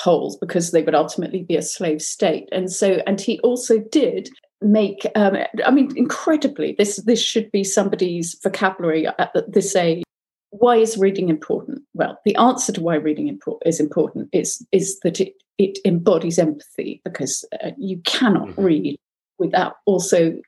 Poles 0.00 0.36
because 0.36 0.72
they 0.72 0.82
would 0.82 0.94
ultimately 0.94 1.44
be 1.44 1.54
a 1.54 1.62
slave 1.62 2.02
state. 2.02 2.48
And 2.50 2.72
so, 2.72 3.00
and 3.06 3.20
he 3.20 3.38
also 3.40 3.78
did 3.78 4.28
make 4.62 5.06
um, 5.16 5.36
i 5.66 5.70
mean 5.70 5.90
incredibly 5.96 6.74
this 6.78 6.96
this 7.04 7.20
should 7.20 7.50
be 7.50 7.64
somebody's 7.64 8.38
vocabulary 8.44 9.06
at 9.06 9.32
this 9.48 9.74
age 9.74 10.04
why 10.52 10.76
is 10.76 10.98
reading 10.98 11.30
important 11.30 11.82
well 11.94 12.18
the 12.24 12.36
answer 12.36 12.72
to 12.72 12.80
why 12.82 12.94
reading 12.94 13.38
is 13.64 13.80
important 13.80 14.28
is 14.32 14.64
is 14.70 15.00
that 15.00 15.18
it, 15.18 15.32
it 15.58 15.78
embodies 15.84 16.38
empathy 16.38 17.00
because 17.04 17.44
uh, 17.64 17.70
you 17.78 17.98
cannot 18.04 18.48
mm-hmm. 18.48 18.62
read 18.62 18.96
without 19.38 19.76
also 19.86 20.38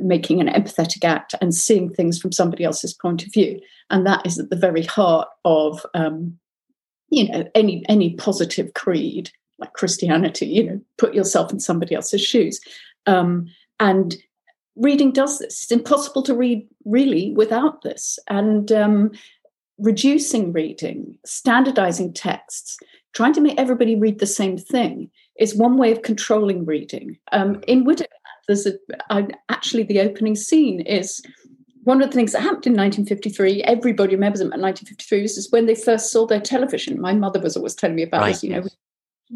making 0.00 0.40
an 0.40 0.48
empathetic 0.48 1.02
act 1.02 1.34
and 1.40 1.54
seeing 1.54 1.92
things 1.92 2.18
from 2.18 2.30
somebody 2.30 2.62
else's 2.62 2.92
point 2.92 3.24
of 3.24 3.32
view 3.32 3.58
and 3.88 4.06
that 4.06 4.24
is 4.26 4.38
at 4.38 4.50
the 4.50 4.56
very 4.56 4.82
heart 4.82 5.28
of 5.46 5.84
um, 5.94 6.38
you 7.08 7.26
know 7.30 7.48
any 7.54 7.82
any 7.88 8.14
positive 8.16 8.74
creed 8.74 9.30
like 9.58 9.72
christianity 9.72 10.46
you 10.46 10.62
know 10.62 10.80
put 10.98 11.14
yourself 11.14 11.50
in 11.50 11.58
somebody 11.58 11.94
else's 11.94 12.22
shoes 12.22 12.60
um, 13.06 13.46
and 13.80 14.16
reading 14.76 15.12
does 15.12 15.38
this. 15.38 15.62
It's 15.62 15.72
impossible 15.72 16.22
to 16.22 16.34
read 16.34 16.66
really 16.84 17.32
without 17.32 17.82
this. 17.82 18.18
And 18.28 18.70
um, 18.72 19.12
reducing 19.78 20.52
reading, 20.52 21.18
standardizing 21.24 22.12
texts, 22.12 22.78
trying 23.14 23.32
to 23.32 23.40
make 23.40 23.58
everybody 23.58 23.96
read 23.96 24.18
the 24.18 24.26
same 24.26 24.58
thing 24.58 25.10
is 25.38 25.54
one 25.54 25.76
way 25.76 25.90
of 25.90 26.02
controlling 26.02 26.64
reading. 26.64 27.18
Um, 27.32 27.60
in 27.66 27.84
Widow, 27.84 28.04
there's 28.46 28.66
a, 28.66 28.74
I, 29.10 29.26
actually 29.48 29.84
the 29.84 30.00
opening 30.00 30.36
scene 30.36 30.80
is 30.80 31.22
one 31.82 32.02
of 32.02 32.10
the 32.10 32.14
things 32.14 32.32
that 32.32 32.40
happened 32.40 32.66
in 32.66 32.72
1953. 32.72 33.62
Everybody 33.64 34.14
remembers 34.14 34.40
it 34.40 34.44
in 34.44 34.60
1953. 34.60 35.22
This 35.22 35.36
is 35.36 35.50
when 35.50 35.66
they 35.66 35.74
first 35.74 36.10
saw 36.10 36.26
their 36.26 36.40
television. 36.40 37.00
My 37.00 37.14
mother 37.14 37.40
was 37.40 37.56
always 37.56 37.74
telling 37.74 37.96
me 37.96 38.02
about 38.02 38.22
right, 38.22 38.32
this. 38.32 38.42
You 38.42 38.50
know, 38.50 38.62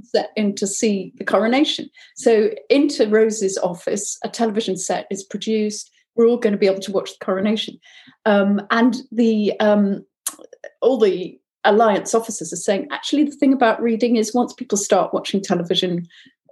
set 0.02 0.30
in 0.36 0.54
to 0.56 0.66
see 0.66 1.12
the 1.16 1.24
coronation. 1.24 1.90
So 2.16 2.50
into 2.70 3.08
Rose's 3.08 3.58
office, 3.58 4.18
a 4.24 4.28
television 4.28 4.76
set 4.76 5.06
is 5.10 5.24
produced. 5.24 5.90
We're 6.14 6.26
all 6.26 6.36
going 6.36 6.52
to 6.52 6.58
be 6.58 6.66
able 6.66 6.80
to 6.80 6.92
watch 6.92 7.10
the 7.12 7.24
coronation, 7.24 7.78
um, 8.24 8.66
and 8.70 8.96
the 9.12 9.58
um, 9.60 10.04
all 10.80 10.98
the 10.98 11.38
alliance 11.64 12.14
officers 12.14 12.52
are 12.52 12.56
saying 12.56 12.86
actually 12.90 13.24
the 13.24 13.36
thing 13.36 13.52
about 13.52 13.82
reading 13.82 14.16
is 14.16 14.34
once 14.34 14.52
people 14.52 14.78
start 14.78 15.12
watching 15.12 15.40
television 15.40 16.06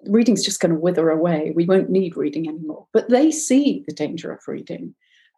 reading's 0.08 0.44
just 0.44 0.60
going 0.60 0.72
to 0.72 0.78
wither 0.78 1.10
away. 1.10 1.52
We 1.54 1.64
won't 1.64 1.90
need 1.90 2.16
reading 2.16 2.48
anymore. 2.48 2.86
But 2.92 3.08
they 3.08 3.30
see 3.30 3.84
the 3.86 3.94
danger 3.94 4.30
of 4.32 4.40
reading 4.46 4.94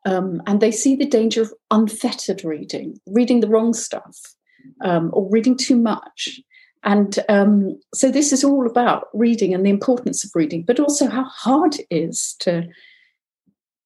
um, 0.06 0.42
and 0.46 0.60
they 0.60 0.70
see 0.70 0.94
the 0.96 1.06
danger 1.06 1.42
of 1.42 1.54
unfettered 1.70 2.44
reading 2.44 3.00
reading 3.06 3.40
the 3.40 3.48
wrong 3.48 3.72
stuff 3.72 4.16
um, 4.82 5.10
or 5.12 5.28
reading 5.30 5.56
too 5.56 5.76
much. 5.76 6.40
And 6.84 7.18
um, 7.28 7.78
so 7.92 8.10
this 8.10 8.32
is 8.32 8.44
all 8.44 8.66
about 8.66 9.08
reading 9.12 9.52
and 9.52 9.66
the 9.66 9.70
importance 9.70 10.24
of 10.24 10.30
reading, 10.34 10.62
but 10.62 10.78
also 10.78 11.08
how 11.08 11.24
hard 11.24 11.74
it 11.76 11.86
is 11.90 12.36
to 12.40 12.68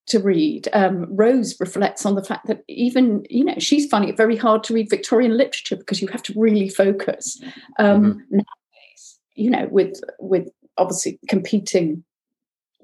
to 0.07 0.19
read. 0.19 0.69
Um, 0.73 1.07
Rose 1.15 1.59
reflects 1.61 2.05
on 2.05 2.15
the 2.15 2.25
fact 2.25 2.47
that 2.47 2.65
even 2.69 3.25
you 3.31 3.45
know 3.45 3.55
she's 3.59 3.88
finding 3.88 4.11
it 4.11 4.17
very 4.17 4.37
hard 4.37 4.65
to 4.65 4.75
read 4.75 4.91
Victorian 4.91 5.37
literature 5.37 5.77
because 5.77 6.03
you 6.03 6.09
have 6.09 6.23
to 6.25 6.35
really 6.37 6.69
focus. 6.69 7.41
Um, 7.79 8.03
mm-hmm. 8.03 8.19
Nowadays, 8.31 9.21
you 9.35 9.51
know, 9.51 9.69
with 9.71 10.01
with 10.19 10.49
obviously 10.77 11.19
competing 11.29 12.05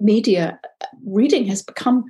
media, 0.01 0.61
reading 1.05 1.47
has 1.47 1.63
become 1.63 2.05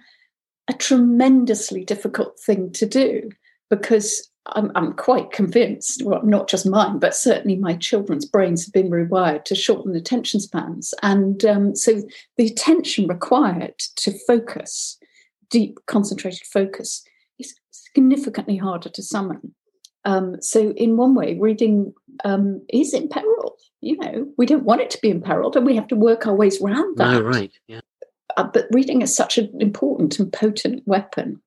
a 0.68 0.75
tremendously 0.75 1.85
difficult 1.85 2.38
thing 2.38 2.71
to 2.73 2.85
do 2.85 3.31
because 3.70 4.31
I'm, 4.46 4.70
I'm 4.74 4.94
quite 4.94 5.31
convinced, 5.31 6.02
well, 6.04 6.22
not 6.24 6.48
just 6.48 6.66
mine, 6.66 6.98
but 6.98 7.14
certainly 7.14 7.57
my 7.57 7.74
children's 7.74 8.24
brains 8.24 8.64
have 8.64 8.72
been 8.72 8.90
rewired 8.90 9.44
to 9.44 9.54
shorten 9.54 9.94
attention 9.94 10.40
spans. 10.40 10.94
And 11.02 11.44
um, 11.44 11.74
so 11.74 12.02
the 12.37 12.46
attention 12.46 13.07
required 13.07 13.78
to 13.96 14.18
focus, 14.26 14.98
deep, 15.50 15.78
concentrated 15.87 16.46
focus, 16.46 17.04
is 17.38 17.54
significantly 17.70 18.57
harder 18.57 18.88
to 18.88 19.02
summon. 19.02 19.54
Um, 20.04 20.40
so, 20.40 20.70
in 20.70 20.96
one 20.96 21.14
way, 21.14 21.37
reading 21.38 21.92
um, 22.24 22.64
is 22.70 22.94
imperiled. 22.94 23.61
You 23.81 23.98
know, 23.98 24.28
we 24.38 24.46
don't 24.46 24.64
want 24.64 24.81
it 24.81 24.90
to 24.90 24.98
be 25.02 25.11
imperiled, 25.11 25.57
and 25.57 25.66
we 25.66 25.76
have 25.76 25.88
to 25.88 25.96
work 25.96 26.26
our 26.26 26.35
ways 26.35 26.62
around 26.62 26.96
that. 26.96 27.12
No, 27.12 27.20
right, 27.20 27.52
yeah. 27.66 27.81
Uh, 28.37 28.44
but 28.44 28.68
reading 28.72 29.02
is 29.02 29.14
such 29.14 29.37
an 29.37 29.50
important 29.61 30.18
and 30.18 30.33
potent 30.33 30.83
weapon. 30.87 31.42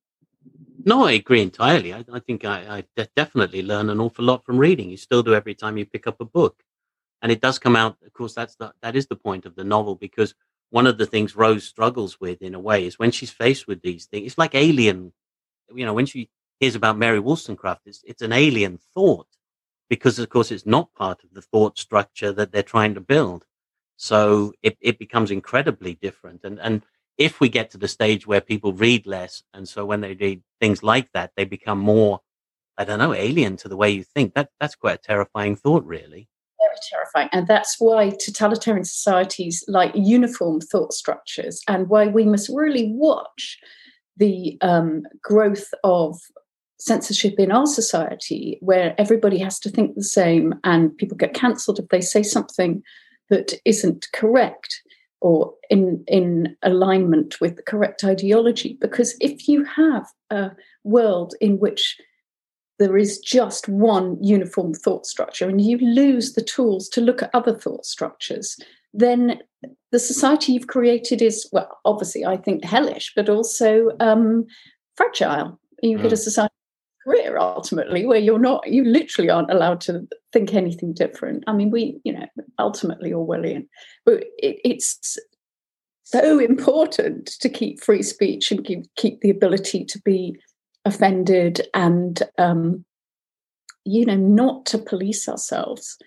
No, 0.86 1.04
I 1.06 1.14
agree 1.14 1.42
entirely. 1.42 1.94
I, 1.94 2.04
I 2.12 2.20
think 2.20 2.46
I, 2.46 2.78
I 2.78 2.84
de- 2.96 3.10
definitely 3.16 3.62
learn 3.62 3.90
an 3.90 4.00
awful 4.00 4.26
lot 4.26 4.46
from 4.46 4.58
reading. 4.58 4.90
You 4.90 4.98
still 4.98 5.24
do 5.24 5.34
every 5.36 5.54
time 5.56 5.78
you 5.78 5.86
pick 5.86 6.08
up 6.08 6.20
a 6.22 6.26
book, 6.26 6.64
and 7.22 7.32
it 7.32 7.42
does 7.42 7.60
come 7.60 7.76
out. 7.76 7.98
Of 8.06 8.14
course, 8.14 8.34
that's 8.34 8.56
the, 8.56 8.74
that 8.82 8.96
is 8.96 9.08
the 9.08 9.16
point 9.16 9.46
of 9.46 9.56
the 9.56 9.64
novel 9.64 9.96
because 9.96 10.36
one 10.72 10.88
of 10.88 10.98
the 10.98 11.06
things 11.08 11.36
Rose 11.36 11.66
struggles 11.66 12.20
with 12.22 12.42
in 12.42 12.56
a 12.56 12.60
way 12.60 12.86
is 12.86 13.00
when 13.00 13.12
she's 13.12 13.32
faced 13.32 13.68
with 13.68 13.82
these 13.82 14.06
things. 14.08 14.28
It's 14.28 14.38
like 14.40 14.56
alien. 14.56 15.14
You 15.74 15.86
know, 15.86 15.94
when 15.94 16.08
she 16.08 16.30
hears 16.60 16.76
about 16.76 16.98
Mary 16.98 17.20
Wollstonecraft, 17.20 17.84
it's 17.88 18.04
it's 18.06 18.22
an 18.24 18.34
alien 18.34 18.80
thought 18.96 19.28
because, 19.90 20.20
of 20.20 20.30
course, 20.30 20.52
it's 20.52 20.66
not 20.66 20.94
part 20.94 21.24
of 21.24 21.34
the 21.34 21.42
thought 21.42 21.78
structure 21.78 22.32
that 22.34 22.52
they're 22.52 22.64
trying 22.64 22.94
to 22.96 23.02
build. 23.02 23.46
So 23.98 24.54
it, 24.64 24.78
it 24.82 24.98
becomes 25.00 25.32
incredibly 25.32 25.96
different. 25.96 26.42
And 26.44 26.60
and 26.60 26.84
if 27.22 27.40
we 27.40 27.50
get 27.50 27.70
to 27.70 27.78
the 27.78 27.88
stage 27.88 28.26
where 28.26 28.42
people 28.42 28.74
read 28.74 29.06
less, 29.06 29.44
and 29.54 29.70
so 29.70 29.86
when 29.86 30.02
they 30.02 30.16
read 30.16 30.42
things 30.60 30.82
like 30.82 31.12
that, 31.14 31.32
they 31.38 31.46
become 31.46 31.78
more, 31.78 32.20
I 32.78 32.84
don't 32.84 32.98
know, 32.98 33.14
alien 33.14 33.58
to 33.58 33.70
the 33.70 33.78
way 33.78 33.92
you 33.92 34.04
think. 34.04 34.34
That 34.34 34.50
that's 34.60 34.76
quite 34.76 34.96
a 34.96 35.08
terrifying 35.08 35.56
thought, 35.56 35.86
really. 35.86 36.28
Very 36.60 36.80
terrifying, 36.90 37.30
and 37.32 37.48
that's 37.48 37.76
why 37.78 38.10
totalitarian 38.10 38.86
societies 38.86 39.64
like 39.68 39.92
uniform 39.94 40.62
thought 40.62 40.94
structures, 40.94 41.62
and 41.68 41.90
why 41.90 42.08
we 42.08 42.26
must 42.26 42.50
really 42.50 42.92
watch 42.94 43.60
the 44.18 44.58
um, 44.62 45.04
growth 45.22 45.70
of 45.84 46.20
censorship 46.80 47.36
in 47.38 47.52
our 47.52 47.68
society, 47.68 48.58
where 48.62 48.96
everybody 48.98 49.38
has 49.38 49.60
to 49.60 49.70
think 49.70 49.94
the 49.94 50.04
same, 50.04 50.56
and 50.64 50.98
people 50.98 51.18
get 51.18 51.36
cancelled 51.36 51.78
if 51.78 51.88
they 51.90 52.02
say 52.02 52.24
something 52.24 52.82
that 53.30 53.54
isn't 53.64 54.08
correct 54.12 54.82
or 55.22 55.54
in 55.70 56.04
in 56.08 56.56
alignment 56.64 57.40
with 57.40 57.56
the 57.56 57.64
correct 57.64 58.04
ideology 58.04 58.78
because 58.82 59.16
if 59.22 59.48
you 59.48 59.64
have 59.64 60.06
a 60.30 60.52
world 60.84 61.34
in 61.40 61.60
which 61.60 61.98
there 62.80 62.98
is 62.98 63.20
just 63.20 63.70
one 63.70 64.22
uniform 64.22 64.74
thought 64.74 65.06
structure 65.06 65.48
and 65.48 65.62
you 65.62 65.78
lose 65.78 66.34
the 66.34 66.42
tools 66.42 66.90
to 66.90 67.00
look 67.00 67.22
at 67.22 67.30
other 67.34 67.56
thought 67.56 67.86
structures 67.86 68.60
then 68.94 69.40
the 69.92 70.00
society 70.00 70.54
you've 70.54 70.68
created 70.68 71.22
is 71.22 71.48
well 71.54 71.80
obviously 71.86 72.26
i 72.26 72.36
think 72.36 72.64
hellish 72.64 73.14
but 73.16 73.30
also 73.30 73.90
um, 74.00 74.46
fragile 74.96 75.60
you 75.82 75.98
mm. 75.98 76.02
get 76.02 76.14
a 76.14 76.18
society 76.18 76.54
career 77.04 77.38
ultimately 77.38 78.06
where 78.06 78.20
you're 78.20 78.40
not 78.40 78.68
you 78.68 78.84
literally 78.84 79.30
aren't 79.30 79.52
allowed 79.52 79.82
to 79.82 80.08
think 80.32 80.54
anything 80.54 80.94
different. 80.94 81.44
I 81.48 81.54
mean 81.54 81.72
we 81.72 82.00
you 82.04 82.14
know 82.14 82.28
ultimately 82.60 83.12
orwellian 83.12 83.68
but 84.06 84.24
it, 84.38 84.60
it's 84.64 85.18
so 86.04 86.40
important 86.40 87.28
to 87.40 87.50
keep 87.50 87.82
free 87.82 88.04
speech 88.04 88.52
and 88.52 88.66
keep, 88.66 88.84
keep 88.98 89.22
the 89.22 89.30
ability 89.30 89.86
to 89.86 90.00
be 90.02 90.36
offended 90.84 91.62
and 91.74 92.22
um, 92.38 92.84
you 93.86 94.06
know 94.06 94.16
not 94.16 94.66
to 94.68 94.78
police 94.78 95.30
ourselves. 95.30 95.98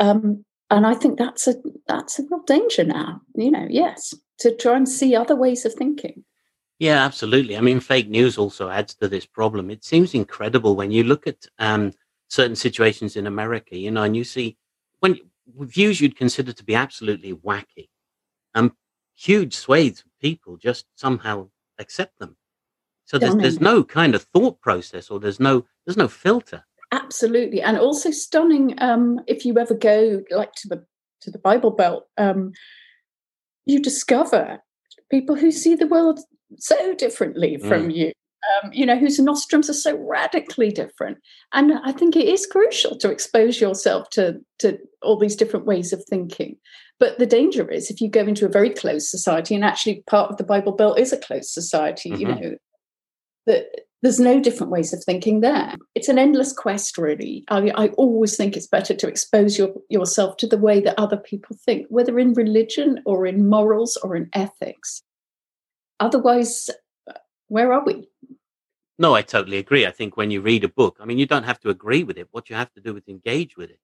Um, 0.00 0.44
and 0.72 0.86
i 0.86 0.94
think 0.94 1.18
that's 1.18 1.46
a 1.46 1.54
that's 1.86 2.18
a 2.18 2.22
real 2.30 2.42
danger 2.46 2.82
now 2.82 3.20
you 3.36 3.50
know 3.50 3.66
yes 3.70 4.14
to 4.38 4.56
try 4.56 4.74
and 4.74 4.88
see 4.88 5.14
other 5.14 5.36
ways 5.36 5.64
of 5.64 5.74
thinking 5.74 6.24
yeah, 6.82 7.04
absolutely. 7.04 7.56
I 7.56 7.60
mean, 7.60 7.78
fake 7.78 8.08
news 8.08 8.36
also 8.36 8.68
adds 8.68 8.96
to 8.96 9.06
this 9.06 9.24
problem. 9.24 9.70
It 9.70 9.84
seems 9.84 10.14
incredible 10.14 10.74
when 10.74 10.90
you 10.90 11.04
look 11.04 11.28
at 11.28 11.46
um, 11.60 11.92
certain 12.28 12.56
situations 12.56 13.14
in 13.14 13.28
America, 13.28 13.78
you 13.78 13.92
know, 13.92 14.02
and 14.02 14.16
you 14.16 14.24
see 14.24 14.56
when 14.98 15.16
views 15.60 16.00
you'd 16.00 16.16
consider 16.16 16.52
to 16.52 16.64
be 16.64 16.74
absolutely 16.74 17.34
wacky, 17.34 17.88
um, 18.56 18.74
huge 19.14 19.54
swathes 19.54 20.00
of 20.00 20.06
people 20.20 20.56
just 20.56 20.86
somehow 20.96 21.50
accept 21.78 22.18
them. 22.18 22.36
So 23.04 23.16
there's, 23.16 23.36
there's 23.36 23.60
no 23.60 23.84
kind 23.84 24.16
of 24.16 24.24
thought 24.34 24.60
process, 24.60 25.08
or 25.08 25.20
there's 25.20 25.38
no 25.38 25.64
there's 25.86 25.96
no 25.96 26.08
filter. 26.08 26.64
Absolutely, 26.90 27.62
and 27.62 27.78
also 27.78 28.10
stunning. 28.10 28.74
Um, 28.78 29.20
if 29.28 29.44
you 29.44 29.56
ever 29.56 29.74
go 29.74 30.24
like 30.32 30.54
to 30.54 30.68
the 30.68 30.84
to 31.20 31.30
the 31.30 31.38
Bible 31.38 31.70
Belt, 31.70 32.08
um, 32.18 32.50
you 33.66 33.80
discover 33.80 34.58
people 35.12 35.36
who 35.36 35.52
see 35.52 35.76
the 35.76 35.86
world 35.86 36.18
so 36.58 36.94
differently 36.94 37.56
from 37.56 37.88
mm. 37.88 37.94
you. 37.94 38.12
Um, 38.64 38.72
you 38.72 38.84
know, 38.84 38.98
whose 38.98 39.20
nostrums 39.20 39.70
are 39.70 39.72
so 39.72 39.96
radically 39.96 40.72
different. 40.72 41.18
And 41.52 41.74
I 41.84 41.92
think 41.92 42.16
it 42.16 42.26
is 42.26 42.44
crucial 42.44 42.98
to 42.98 43.08
expose 43.08 43.60
yourself 43.60 44.10
to, 44.10 44.40
to 44.58 44.78
all 45.00 45.16
these 45.16 45.36
different 45.36 45.64
ways 45.64 45.92
of 45.92 46.02
thinking. 46.10 46.56
But 46.98 47.20
the 47.20 47.26
danger 47.26 47.70
is 47.70 47.88
if 47.88 48.00
you 48.00 48.08
go 48.08 48.22
into 48.22 48.44
a 48.44 48.48
very 48.48 48.70
closed 48.70 49.06
society, 49.06 49.54
and 49.54 49.64
actually 49.64 50.02
part 50.08 50.28
of 50.28 50.38
the 50.38 50.44
Bible 50.44 50.72
Belt 50.72 50.98
is 50.98 51.12
a 51.12 51.18
closed 51.18 51.50
society, 51.50 52.10
mm-hmm. 52.10 52.20
you 52.20 52.26
know, 52.26 52.56
that 53.46 53.66
there's 54.02 54.20
no 54.20 54.40
different 54.40 54.72
ways 54.72 54.92
of 54.92 55.02
thinking 55.04 55.40
there. 55.40 55.74
It's 55.94 56.08
an 56.08 56.18
endless 56.18 56.52
quest, 56.52 56.98
really. 56.98 57.44
I, 57.48 57.72
I 57.76 57.88
always 57.90 58.36
think 58.36 58.56
it's 58.56 58.66
better 58.66 58.94
to 58.94 59.08
expose 59.08 59.56
your, 59.56 59.72
yourself 59.88 60.36
to 60.38 60.46
the 60.48 60.58
way 60.58 60.80
that 60.80 60.98
other 60.98 61.16
people 61.16 61.56
think, 61.64 61.86
whether 61.88 62.18
in 62.18 62.34
religion 62.34 63.00
or 63.06 63.26
in 63.26 63.48
morals 63.48 63.96
or 64.02 64.16
in 64.16 64.28
ethics 64.32 65.02
otherwise, 66.02 66.68
where 67.48 67.72
are 67.72 67.84
we? 67.84 68.08
No, 68.98 69.14
I 69.14 69.22
totally 69.22 69.58
agree. 69.58 69.86
I 69.86 69.90
think 69.90 70.16
when 70.16 70.30
you 70.30 70.40
read 70.40 70.64
a 70.64 70.68
book, 70.68 70.98
I 71.00 71.04
mean, 71.04 71.18
you 71.18 71.26
don't 71.26 71.44
have 71.44 71.60
to 71.60 71.70
agree 71.70 72.04
with 72.04 72.18
it. 72.18 72.28
What 72.30 72.50
you 72.50 72.56
have 72.56 72.72
to 72.74 72.80
do 72.80 72.96
is 72.96 73.04
engage 73.08 73.56
with 73.56 73.70
it. 73.70 73.78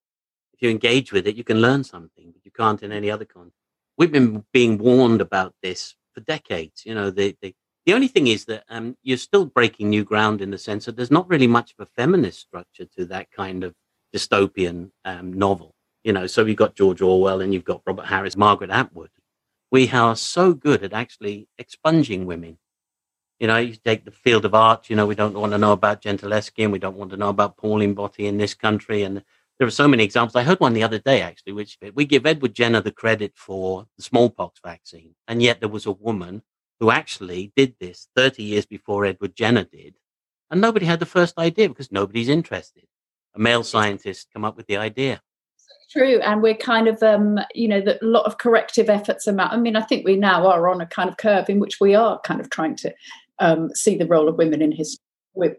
If 0.53 0.63
you 0.63 0.71
engage 0.71 1.13
with 1.13 1.27
it, 1.27 1.37
you 1.37 1.45
can 1.45 1.61
learn 1.61 1.85
something, 1.85 2.33
but 2.33 2.45
you 2.45 2.51
can't 2.51 2.83
in 2.83 2.93
any 2.93 3.11
other 3.11 3.25
context. 3.25 3.59
We've 3.97 4.13
been 4.13 4.45
being 4.53 4.79
warned 4.79 5.21
about 5.21 5.55
this 5.63 5.95
for 6.13 6.21
decades. 6.21 6.85
You 6.85 6.95
know, 6.95 7.11
the, 7.11 7.37
the, 7.41 7.55
the 7.87 7.95
only 7.95 8.09
thing 8.09 8.27
is 8.27 8.45
that 8.47 8.65
um, 8.69 8.97
you're 9.03 9.17
still 9.17 9.47
breaking 9.47 9.89
new 9.89 10.05
ground 10.05 10.41
in 10.41 10.51
the 10.51 10.59
sense 10.59 10.85
that 10.87 10.97
there's 10.97 11.11
not 11.11 11.29
really 11.29 11.47
much 11.47 11.75
of 11.79 11.87
a 11.87 11.91
feminist 11.97 12.41
structure 12.41 12.87
to 12.97 13.05
that 13.07 13.31
kind 13.31 13.65
of 13.65 13.75
dystopian 14.15 14.91
um, 15.05 15.33
novel. 15.33 15.75
You 16.05 16.13
know, 16.13 16.27
so 16.27 16.45
you've 16.45 16.57
got 16.57 16.75
George 16.75 17.03
Orwell 17.03 17.41
and 17.41 17.53
you've 17.53 17.65
got 17.65 17.83
Robert 17.87 18.07
Harris, 18.07 18.37
Margaret 18.37 18.71
Atwood 18.71 19.11
we 19.71 19.91
are 19.91 20.17
so 20.17 20.55
good 20.55 20.83
at 20.83 20.93
actually 20.93 21.49
expunging 21.59 22.27
women. 22.27 22.59
You 23.39 23.47
know, 23.47 23.59
you 23.59 23.77
take 23.77 24.05
the 24.05 24.11
field 24.11 24.45
of 24.45 24.55
art, 24.55 24.91
you 24.91 24.97
know, 24.97 25.07
we 25.07 25.15
don't 25.15 25.35
want 25.35 25.53
to 25.53 25.59
know 25.59 25.73
about 25.73 26.03
Gentileschi 26.03 26.65
and 26.65 26.73
we 26.73 26.79
don't 26.79 26.97
want 26.97 27.11
to 27.11 27.17
know 27.17 27.29
about 27.29 27.57
Pauline 27.57 27.95
Boty 27.95 28.25
in 28.25 28.37
this 28.37 28.55
country. 28.55 29.03
And 29.03 29.23
there 29.59 29.69
are 29.69 29.73
so 29.73 29.87
many 29.87 30.03
examples. 30.03 30.35
I 30.35 30.43
heard 30.43 30.59
one 30.59 30.73
the 30.73 30.83
other 30.83 30.99
day, 30.99 31.23
actually, 31.23 31.53
which 31.53 31.79
we 31.95 32.05
give 32.05 32.27
Edward 32.27 32.55
Jenner 32.55 32.81
the 32.81 32.91
credit 32.91 33.33
for 33.37 33.87
the 33.97 34.03
smallpox 34.03 34.61
vaccine. 34.65 35.15
And 35.29 35.43
yet 35.43 35.61
there 35.61 35.69
was 35.69 35.87
a 35.87 35.93
woman 35.93 36.43
who 36.81 36.91
actually 36.91 37.53
did 37.55 37.75
this 37.79 38.09
30 38.17 38.43
years 38.43 38.67
before 38.67 39.05
Edward 39.05 39.37
Jenner 39.37 39.65
did. 39.65 39.95
And 40.51 40.61
nobody 40.61 40.87
had 40.87 40.99
the 40.99 41.07
first 41.07 41.39
idea 41.39 41.69
because 41.69 41.93
nobody's 41.93 42.29
interested. 42.29 42.85
A 43.35 43.39
male 43.39 43.63
scientist 43.63 44.29
come 44.33 44.45
up 44.45 44.57
with 44.57 44.67
the 44.67 44.79
idea 44.79 45.21
true 45.91 46.21
and 46.21 46.43
we're 46.43 46.55
kind 46.55 46.89
of 46.89 47.03
um 47.03 47.39
you 47.55 47.69
know 47.69 47.81
that 47.81 48.03
a 48.03 48.07
lot 48.07 48.25
of 48.27 48.39
corrective 48.39 48.89
efforts 48.89 49.27
are 49.27 49.39
i 49.41 49.57
mean 49.57 49.77
i 49.77 49.83
think 49.83 50.05
we 50.05 50.17
now 50.17 50.47
are 50.47 50.69
on 50.69 50.81
a 50.81 50.87
kind 50.87 51.09
of 51.09 51.17
curve 51.17 51.49
in 51.49 51.59
which 51.59 51.81
we 51.81 51.95
are 51.95 52.21
kind 52.21 52.41
of 52.41 52.51
trying 52.51 52.77
to 52.77 52.93
um, 53.41 53.71
see 53.73 53.97
the 53.97 54.07
role 54.07 54.29
of 54.29 54.37
women 54.37 54.61
in 54.61 54.73
history 54.73 55.03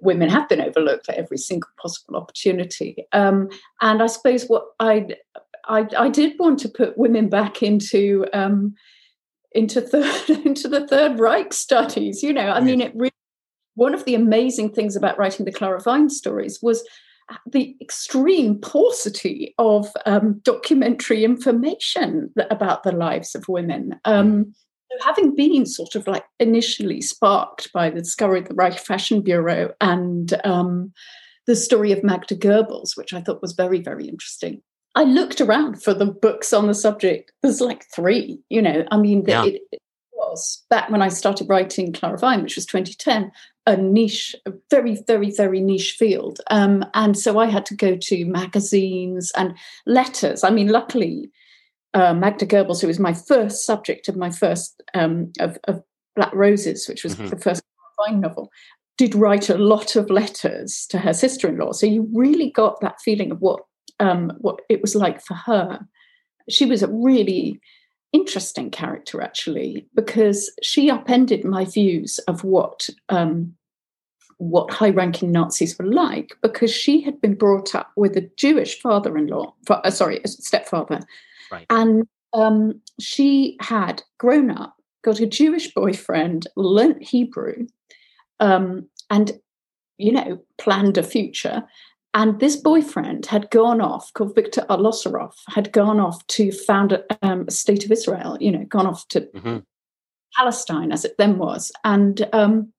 women 0.01 0.29
have 0.29 0.49
been 0.49 0.59
overlooked 0.59 1.07
at 1.07 1.15
every 1.15 1.37
single 1.37 1.69
possible 1.81 2.17
opportunity. 2.17 3.05
Um, 3.13 3.49
and 3.81 4.01
i 4.01 4.07
suppose 4.07 4.45
what 4.47 4.65
I, 4.79 5.07
I 5.65 5.87
i 5.97 6.09
did 6.09 6.37
want 6.37 6.59
to 6.59 6.69
put 6.69 6.97
women 6.97 7.29
back 7.29 7.63
into 7.63 8.25
um, 8.33 8.75
into 9.53 9.81
third 9.81 10.29
into 10.45 10.67
the 10.67 10.87
third 10.87 11.19
reich 11.19 11.53
studies 11.53 12.21
you 12.21 12.33
know 12.33 12.49
i 12.49 12.59
mean 12.59 12.81
it 12.81 12.91
really 12.95 13.11
one 13.75 13.93
of 13.93 14.05
the 14.05 14.15
amazing 14.15 14.71
things 14.71 14.95
about 14.95 15.17
writing 15.17 15.45
the 15.45 15.51
clara 15.51 15.79
vine 15.79 16.09
stories 16.09 16.59
was 16.61 16.83
the 17.45 17.75
extreme 17.81 18.59
paucity 18.59 19.53
of 19.57 19.87
um, 20.05 20.39
documentary 20.43 21.23
information 21.23 22.31
about 22.49 22.83
the 22.83 22.91
lives 22.91 23.35
of 23.35 23.47
women. 23.47 23.99
Um, 24.05 24.53
having 25.01 25.35
been 25.35 25.65
sort 25.65 25.95
of 25.95 26.07
like 26.07 26.25
initially 26.39 27.01
sparked 27.01 27.71
by 27.73 27.89
the 27.89 28.01
discovery 28.01 28.39
of 28.39 28.47
the 28.47 28.55
Reich 28.55 28.79
Fashion 28.79 29.21
Bureau 29.21 29.73
and 29.79 30.33
um, 30.43 30.91
the 31.47 31.55
story 31.55 31.91
of 31.91 32.03
Magda 32.03 32.35
Goebbels, 32.35 32.97
which 32.97 33.13
I 33.13 33.21
thought 33.21 33.41
was 33.41 33.53
very, 33.53 33.81
very 33.81 34.07
interesting. 34.07 34.61
I 34.95 35.03
looked 35.03 35.39
around 35.39 35.83
for 35.83 35.93
the 35.93 36.07
books 36.07 36.51
on 36.51 36.67
the 36.67 36.73
subject. 36.73 37.31
There's 37.41 37.61
like 37.61 37.85
three, 37.95 38.41
you 38.49 38.61
know. 38.61 38.85
I 38.91 38.97
mean, 38.97 39.23
yeah. 39.27 39.45
it, 39.45 39.61
it 39.71 39.81
was 40.13 40.65
back 40.69 40.89
when 40.89 41.01
I 41.01 41.09
started 41.09 41.47
writing 41.47 41.93
Clara 41.93 42.17
Vine, 42.17 42.41
which 42.41 42.55
was 42.55 42.65
2010 42.65 43.31
a 43.69 43.77
niche, 43.77 44.35
a 44.47 44.53
very, 44.71 44.97
very, 45.05 45.31
very 45.31 45.61
niche 45.61 45.95
field. 45.97 46.39
Um, 46.49 46.83
and 46.95 47.17
so 47.17 47.37
I 47.37 47.45
had 47.45 47.65
to 47.67 47.75
go 47.75 47.95
to 47.95 48.25
magazines 48.25 49.31
and 49.37 49.55
letters. 49.85 50.43
I 50.43 50.49
mean, 50.49 50.69
luckily, 50.69 51.29
uh, 51.93 52.15
Magda 52.15 52.47
Goebbels, 52.47 52.81
who 52.81 52.87
was 52.87 52.99
my 52.99 53.13
first 53.13 53.65
subject 53.65 54.07
of 54.07 54.17
my 54.17 54.31
first 54.31 54.81
um, 54.93 55.31
of, 55.39 55.57
of, 55.65 55.83
Black 56.15 56.33
Roses, 56.33 56.87
which 56.87 57.03
was 57.03 57.15
mm-hmm. 57.15 57.27
the 57.27 57.37
first 57.37 57.61
Vine 58.05 58.19
novel, 58.19 58.51
did 58.97 59.15
write 59.15 59.49
a 59.49 59.57
lot 59.57 59.95
of 59.95 60.09
letters 60.09 60.85
to 60.89 60.97
her 60.97 61.13
sister-in-law. 61.13 61.71
So 61.71 61.85
you 61.85 62.09
really 62.13 62.51
got 62.51 62.81
that 62.81 62.99
feeling 62.99 63.31
of 63.31 63.39
what 63.39 63.61
um, 63.99 64.33
what 64.39 64.59
it 64.67 64.81
was 64.81 64.95
like 64.95 65.21
for 65.21 65.35
her. 65.35 65.79
She 66.49 66.65
was 66.65 66.83
a 66.83 66.91
really 66.91 67.61
interesting 68.11 68.71
character, 68.71 69.21
actually, 69.21 69.87
because 69.95 70.51
she 70.61 70.89
upended 70.89 71.45
my 71.45 71.63
views 71.63 72.17
of 72.27 72.43
what 72.43 72.89
um, 73.09 73.55
what 74.39 74.73
high-ranking 74.73 75.31
Nazis 75.31 75.77
were 75.77 75.85
like, 75.85 76.35
because 76.41 76.73
she 76.73 76.99
had 76.99 77.21
been 77.21 77.35
brought 77.35 77.75
up 77.75 77.91
with 77.95 78.17
a 78.17 78.29
Jewish 78.35 78.79
father-in-law, 78.81 79.53
uh, 79.69 79.91
sorry, 79.91 80.19
a 80.25 80.27
stepfather, 80.27 80.99
right. 81.51 81.65
and 81.69 82.07
um, 82.33 82.81
she 82.99 83.57
had 83.61 84.01
grown 84.17 84.51
up, 84.51 84.75
got 85.03 85.19
a 85.19 85.27
Jewish 85.27 85.73
boyfriend, 85.73 86.47
learnt 86.55 87.03
Hebrew, 87.03 87.67
um, 88.39 88.89
and 89.09 89.39
you 89.99 90.13
know, 90.13 90.41
planned 90.57 90.97
a 90.97 91.03
future. 91.03 91.61
And 92.13 92.39
this 92.39 92.55
boyfriend 92.55 93.25
had 93.27 93.51
gone 93.51 93.81
off, 93.81 94.13
called 94.13 94.33
Victor 94.33 94.65
Arlosoroff, 94.69 95.35
had 95.49 95.71
gone 95.73 95.99
off 95.99 96.25
to 96.27 96.51
found 96.51 96.93
a, 96.93 97.03
um, 97.21 97.45
a 97.47 97.51
state 97.51 97.85
of 97.85 97.91
Israel, 97.91 98.37
you 98.39 98.51
know, 98.51 98.63
gone 98.63 98.87
off 98.87 99.07
to 99.09 99.21
mm-hmm. 99.21 99.57
Palestine 100.35 100.91
as 100.91 101.05
it 101.05 101.15
then 101.17 101.37
was. 101.37 101.71
And 101.83 102.27
um, 102.33 102.71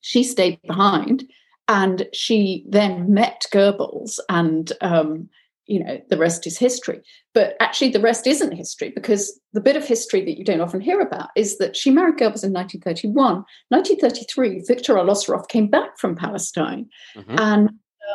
she 0.00 0.22
stayed 0.22 0.60
behind 0.66 1.24
and 1.68 2.08
she 2.12 2.64
then 2.68 3.12
met 3.12 3.46
Goebbels 3.52 4.18
and 4.28 4.72
um, 4.80 5.28
you 5.66 5.82
know 5.82 6.00
the 6.10 6.18
rest 6.18 6.46
is 6.46 6.58
history 6.58 7.00
but 7.32 7.54
actually 7.60 7.90
the 7.90 8.00
rest 8.00 8.26
isn't 8.26 8.52
history 8.52 8.90
because 8.92 9.40
the 9.52 9.60
bit 9.60 9.76
of 9.76 9.86
history 9.86 10.24
that 10.24 10.36
you 10.36 10.44
don't 10.44 10.60
often 10.60 10.80
hear 10.80 11.00
about 11.00 11.28
is 11.36 11.58
that 11.58 11.76
she 11.76 11.90
married 11.90 12.16
Goebbels 12.16 12.44
in 12.44 12.52
1931 12.52 13.44
1933 13.68 14.64
Victor 14.66 14.94
Arlosoroff 14.94 15.48
came 15.48 15.68
back 15.68 15.96
from 15.96 16.16
Palestine 16.16 16.88
mm-hmm. 17.16 17.36
and 17.38 17.70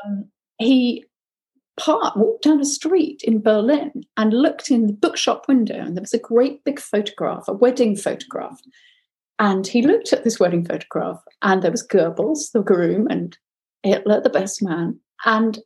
um, 0.05 0.25
he 0.57 1.05
part 1.77 2.17
walked 2.17 2.43
down 2.43 2.59
a 2.59 2.65
street 2.65 3.21
in 3.23 3.41
Berlin 3.41 4.03
and 4.17 4.33
looked 4.33 4.69
in 4.69 4.87
the 4.87 4.93
bookshop 4.93 5.47
window 5.47 5.79
and 5.79 5.95
there 5.95 6.01
was 6.01 6.13
a 6.13 6.19
great 6.19 6.61
big 6.65 6.79
photograph 6.79 7.47
a 7.47 7.53
wedding 7.53 7.95
photograph 7.95 8.59
and 9.39 9.67
he 9.67 9.81
looked 9.81 10.13
at 10.13 10.23
this 10.23 10.39
wedding 10.39 10.65
photograph 10.65 11.21
and 11.41 11.61
there 11.61 11.71
was 11.71 11.85
Goebbels 11.85 12.51
the 12.51 12.61
groom 12.61 13.07
and 13.09 13.37
Hitler 13.83 14.21
the 14.21 14.29
best 14.29 14.63
man 14.63 14.99
and 15.25 15.59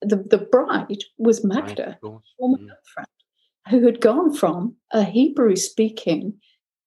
the, 0.00 0.16
the 0.16 0.38
bride 0.38 1.04
was 1.18 1.44
Magda, 1.44 1.98
right, 2.02 2.20
former 2.38 2.58
mm. 2.58 2.68
girlfriend, 2.68 3.08
who 3.68 3.84
had 3.84 4.00
gone 4.00 4.34
from 4.34 4.76
a 4.92 5.04
Hebrew 5.04 5.56
speaking, 5.56 6.34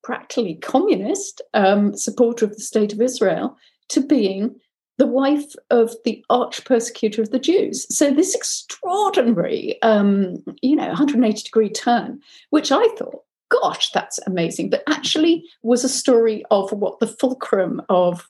practically 0.03 0.55
communist 0.55 1.41
um, 1.53 1.95
supporter 1.95 2.45
of 2.45 2.55
the 2.55 2.62
state 2.62 2.93
of 2.93 3.01
Israel 3.01 3.57
to 3.89 4.01
being 4.01 4.55
the 4.97 5.07
wife 5.07 5.53
of 5.70 5.95
the 6.05 6.24
arch 6.30 6.64
persecutor 6.64 7.22
of 7.22 7.32
the 7.32 7.39
Jews. 7.39 7.88
So 7.95 8.12
this 8.12 8.36
extraordinary, 8.36 9.82
um, 9.82 10.38
you 10.62 10.76
know, 10.76 10.88
180 10.88 11.43
degree 11.43 11.70
turn, 11.70 12.22
which 12.51 12.72
I 12.72 12.88
thought, 12.97 13.24
gosh, 13.52 13.91
that's 13.91 14.20
amazing, 14.26 14.70
but 14.70 14.84
actually 14.88 15.43
was 15.62 15.84
a 15.84 15.89
story 15.89 16.43
of 16.52 16.72
what 16.72 16.99
the 16.99 17.08
fulcrum 17.08 17.82
of 17.89 18.28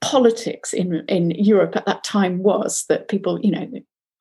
politics 0.00 0.72
in, 0.72 1.04
in 1.08 1.30
Europe 1.32 1.76
at 1.76 1.86
that 1.86 2.04
time 2.04 2.42
was 2.42 2.84
that 2.88 3.08
people, 3.08 3.40
you 3.40 3.50
know, 3.50 3.68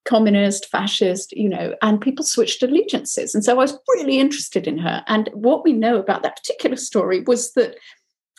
communist, 0.05 0.65
fascist, 0.67 1.31
you 1.33 1.47
know, 1.47 1.75
and 1.81 2.01
people 2.01 2.25
switched 2.25 2.63
allegiances. 2.63 3.35
And 3.35 3.43
so 3.43 3.53
I 3.53 3.55
was 3.55 3.77
really 3.95 4.19
interested 4.19 4.67
in 4.67 4.77
her. 4.79 5.03
And 5.07 5.29
what 5.33 5.63
we 5.63 5.73
know 5.73 5.97
about 5.97 6.23
that 6.23 6.37
particular 6.37 6.75
story 6.75 7.21
was 7.21 7.53
that 7.53 7.75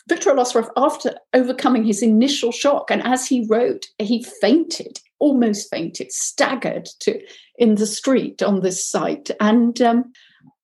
Victor 0.09 0.31
Arlosoroff, 0.31 0.69
after 0.75 1.15
overcoming 1.33 1.85
his 1.85 2.03
initial 2.03 2.51
shock, 2.51 2.91
and 2.91 3.01
as 3.03 3.25
he 3.25 3.47
wrote, 3.49 3.85
he 3.99 4.23
fainted, 4.41 4.99
almost 5.19 5.69
fainted, 5.69 6.11
staggered 6.11 6.89
to 6.99 7.21
in 7.57 7.75
the 7.75 7.87
street 7.87 8.43
on 8.43 8.59
this 8.59 8.85
site. 8.85 9.31
And 9.39 9.81
um, 9.81 10.11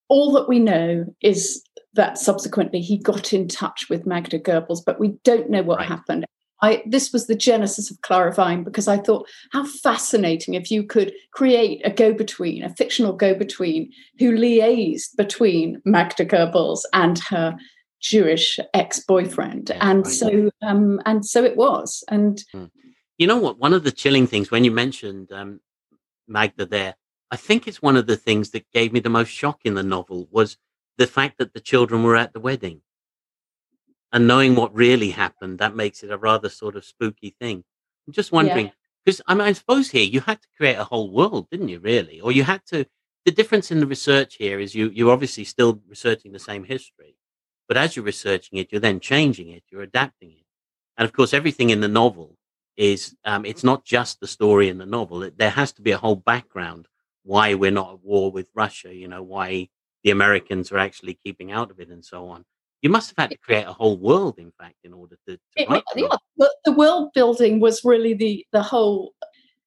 all 0.10 0.32
that 0.34 0.49
we 0.49 0.60
know 0.60 1.05
is 1.22 1.64
that 1.93 2.18
subsequently 2.18 2.82
he 2.82 2.97
got 2.97 3.34
in 3.34 3.47
touch 3.47 3.89
with 3.89 4.05
Magda 4.05 4.39
Goebbels, 4.39 4.82
but 4.86 4.99
we 4.99 5.18
don't 5.24 5.49
know 5.49 5.64
what 5.64 5.80
right. 5.80 5.88
happened. 5.88 6.26
I, 6.62 6.84
this 6.86 7.14
was 7.14 7.28
the 7.28 7.36
genesis 7.36 7.89
of 7.89 8.01
Clara 8.01 8.34
Vine 8.34 8.64
because 8.64 8.88
I 8.88 8.97
thought 8.97 9.28
how 9.53 9.66
fascinating 9.66 10.55
if 10.55 10.70
you 10.70 10.84
could 10.84 11.14
create 11.32 11.82
a 11.86 11.89
go-between, 11.89 12.64
a 12.64 12.76
fictional 12.76 13.14
go-between 13.14 13.91
who 14.18 14.34
liaised 14.34 15.16
between 15.16 15.82
Magda 15.86 16.26
Goebbels 16.26 16.82
and 16.91 17.18
her 17.30 17.55
Jewish 18.01 18.60
ex-boyfriend, 18.74 19.70
yeah, 19.70 19.89
and 19.89 20.05
right. 20.05 20.14
so 20.14 20.49
um, 20.62 21.01
and 21.05 21.26
so 21.26 21.43
it 21.43 21.57
was. 21.57 22.03
And 22.07 22.41
hmm. 22.51 22.66
you 23.18 23.28
know 23.28 23.38
what? 23.38 23.60
One 23.60 23.74
of 23.74 23.84
the 23.84 23.91
chilling 23.91 24.28
things 24.28 24.51
when 24.51 24.64
you 24.64 24.72
mentioned 24.72 25.32
um, 25.32 25.60
Magda 26.28 26.66
there, 26.66 26.95
I 27.32 27.36
think 27.36 27.67
it's 27.67 27.82
one 27.82 27.95
of 27.95 28.07
the 28.07 28.17
things 28.17 28.51
that 28.51 28.71
gave 28.71 28.91
me 28.91 28.99
the 28.99 29.09
most 29.09 29.30
shock 29.30 29.61
in 29.63 29.75
the 29.75 29.84
novel 29.84 30.27
was 30.32 30.57
the 30.97 31.07
fact 31.07 31.38
that 31.38 31.53
the 31.53 31.59
children 31.59 32.03
were 32.03 32.15
at 32.15 32.34
the 32.34 32.39
wedding 32.39 32.82
and 34.11 34.27
knowing 34.27 34.55
what 34.55 34.73
really 34.73 35.11
happened, 35.11 35.59
that 35.59 35.75
makes 35.75 36.03
it 36.03 36.11
a 36.11 36.17
rather 36.17 36.49
sort 36.49 36.75
of 36.75 36.86
spooky 36.86 37.36
thing. 37.39 37.63
I'm 38.07 38.13
just 38.13 38.32
wondering 38.32 38.71
because 39.05 39.19
yeah. 39.19 39.32
I, 39.32 39.36
mean, 39.36 39.47
I 39.47 39.53
suppose 39.53 39.91
here 39.91 40.03
you 40.03 40.21
had 40.21 40.41
to 40.41 40.47
create 40.57 40.77
a 40.77 40.84
whole 40.84 41.11
world, 41.11 41.47
didn't 41.51 41.69
you? 41.69 41.80
Really, 41.80 42.19
or 42.19 42.32
you 42.32 42.43
had 42.43 42.65
to. 42.67 42.86
The 43.25 43.32
difference 43.32 43.69
in 43.69 43.80
the 43.80 43.86
research 43.86 44.36
here 44.36 44.59
is 44.59 44.73
you 44.73 44.89
you're 44.89 45.11
obviously 45.11 45.43
still 45.43 45.82
researching 45.88 46.32
the 46.32 46.39
same 46.39 46.63
history, 46.63 47.15
but 47.67 47.77
as 47.77 47.95
you're 47.95 48.05
researching 48.05 48.57
it, 48.57 48.71
you're 48.71 48.82
then 48.82 48.99
changing 48.99 49.49
it, 49.49 49.63
you're 49.69 49.84
adapting 49.84 50.32
it, 50.32 50.45
and 50.97 51.05
of 51.05 51.13
course, 51.13 51.34
everything 51.34 51.69
in 51.69 51.82
the 51.82 51.88
novel 51.88 52.38
is 52.77 53.15
um, 53.25 53.45
it's 53.45 53.63
not 53.63 53.86
just 53.86 54.19
the 54.19 54.27
story 54.27 54.69
in 54.69 54.80
the 54.80 54.86
novel. 54.86 55.21
It, 55.21 55.38
there 55.38 55.51
has 55.51 55.71
to 55.73 55.82
be 55.82 55.91
a 55.91 55.97
whole 55.97 56.15
background 56.15 56.88
why 57.24 57.53
we're 57.53 57.72
not 57.72 57.93
at 57.93 58.03
war 58.03 58.32
with 58.32 58.47
Russia. 58.53 58.93
You 58.93 59.07
know 59.07 59.24
why 59.24 59.70
the 60.03 60.11
Americans 60.11 60.72
are 60.72 60.78
actually 60.78 61.20
keeping 61.24 61.51
out 61.51 61.72
of 61.72 61.80
it, 61.80 61.89
and 61.89 62.03
so 62.03 62.28
on. 62.28 62.45
You 62.82 62.89
must 62.89 63.09
have 63.09 63.17
had 63.17 63.30
to 63.32 63.38
create 63.38 63.67
a 63.67 63.74
whole 63.74 63.97
world, 63.97 64.39
in 64.39 64.51
fact, 64.57 64.78
in 64.84 64.93
order 64.93 65.17
to. 65.28 65.36
to 65.36 65.41
it, 65.55 65.84
yeah, 65.95 66.07
the, 66.38 66.55
the 66.65 66.72
world 66.72 67.11
building 67.13 67.59
was 67.59 67.84
really 67.84 68.13
the 68.13 68.45
the 68.51 68.63
whole 68.63 69.13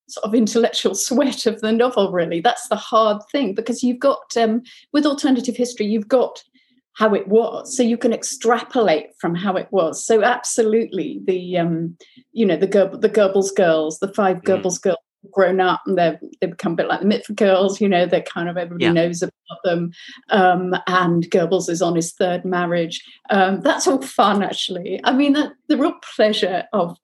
sort 0.09 0.25
of 0.25 0.35
intellectual 0.35 0.95
sweat 1.07 1.47
of 1.47 1.61
the 1.61 1.73
novel. 1.73 2.13
Really, 2.13 2.41
that's 2.41 2.69
the 2.69 2.77
hard 2.77 3.23
thing 3.31 3.55
because 3.55 3.83
you've 3.83 4.01
got 4.01 4.37
um, 4.37 4.63
with 4.93 5.07
alternative 5.07 5.57
history, 5.57 5.87
you've 5.87 6.09
got 6.09 6.43
how 6.95 7.15
it 7.15 7.27
was 7.27 7.75
so 7.75 7.83
you 7.83 7.97
can 7.97 8.13
extrapolate 8.13 9.07
from 9.19 9.35
how 9.35 9.57
it 9.57 9.67
was 9.71 10.05
so 10.05 10.23
absolutely 10.23 11.21
the 11.25 11.57
um 11.57 11.97
you 12.33 12.45
know 12.45 12.57
the 12.57 12.69
Goebbels, 12.69 13.01
the 13.01 13.09
Goebbels 13.09 13.55
girls 13.55 13.99
the 13.99 14.13
five 14.13 14.39
mm. 14.39 14.45
Goebbels 14.45 14.81
girls 14.81 14.99
grown 15.31 15.61
up 15.61 15.83
and 15.87 15.97
they 15.97 16.19
they 16.41 16.47
become 16.49 16.73
a 16.73 16.77
bit 16.77 16.89
like 16.89 17.01
the 17.01 17.07
Mitford 17.07 17.37
girls, 17.37 17.81
you 17.81 17.89
know, 17.89 18.07
they're 18.07 18.23
kind 18.23 18.49
of 18.49 18.57
everybody 18.57 18.85
yeah. 18.85 18.93
knows 18.93 19.23
about 19.23 19.35
them. 19.65 19.93
Um, 20.31 20.75
and 20.87 21.25
Goebbels 21.31 21.69
is 21.69 21.83
on 21.83 21.97
his 21.97 22.13
third 22.13 22.45
marriage. 22.45 23.05
Um, 23.31 23.61
that's 23.61 23.87
all 23.87 24.03
fun, 24.03 24.43
actually. 24.43 25.01
I 25.05 25.13
mean, 25.13 25.35
the, 25.35 25.53
the 25.69 25.77
real 25.77 25.95
pleasure 26.15 26.65
of 26.73 26.97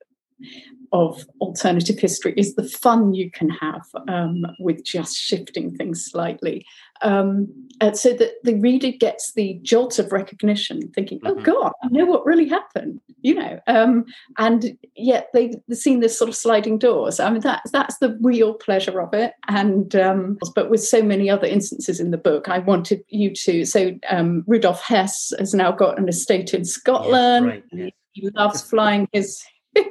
of 0.93 1.25
alternative 1.41 1.99
history 1.99 2.33
is 2.37 2.55
the 2.55 2.65
fun 2.65 3.13
you 3.13 3.31
can 3.31 3.51
have 3.51 3.83
um, 4.09 4.47
with 4.59 4.85
just 4.85 5.17
shifting 5.17 5.75
things 5.75 6.05
slightly. 6.05 6.65
Um, 7.03 7.69
so 7.95 8.13
that 8.13 8.33
the 8.43 8.57
reader 8.57 8.91
gets 8.91 9.33
the 9.35 9.59
jolt 9.63 10.01
of 10.01 10.11
recognition, 10.11 10.89
thinking, 10.89 11.21
oh 11.25 11.35
mm-hmm. 11.35 11.45
God, 11.45 11.73
I 11.83 11.89
know 11.89 12.07
what 12.07 12.27
really 12.27 12.49
happened, 12.49 13.01
you 13.21 13.35
know. 13.35 13.61
Um, 13.69 14.05
and 14.37 14.77
yet 14.97 15.29
they've 15.33 15.55
seen 15.73 16.01
this 16.01 16.19
sort 16.19 16.29
of 16.29 16.35
sliding 16.35 16.79
doors. 16.79 17.21
I 17.21 17.31
mean, 17.31 17.41
that's, 17.41 17.71
that's 17.71 17.99
the 17.99 18.19
real 18.21 18.55
pleasure 18.55 19.01
of 19.01 19.15
it. 19.15 19.35
And, 19.47 19.95
um, 19.95 20.39
but 20.55 20.71
with 20.71 20.83
so 20.83 21.03
many 21.03 21.31
other 21.31 21.47
instances 21.47 22.01
in 22.01 22.11
the 22.11 22.19
book, 22.19 22.49
I 22.49 22.59
wanted 22.59 23.05
you 23.09 23.33
to. 23.35 23.65
So 23.65 23.97
um, 24.09 24.43
Rudolf 24.47 24.83
Hess 24.83 25.33
has 25.39 25.55
now 25.55 25.71
got 25.71 25.99
an 25.99 26.09
estate 26.09 26.55
in 26.55 26.65
Scotland. 26.65 27.47
Yes, 27.47 27.55
right, 27.55 27.65
yes. 27.73 27.91
He 28.13 28.29
loves 28.31 28.63
flying 28.63 29.09
his 29.13 29.41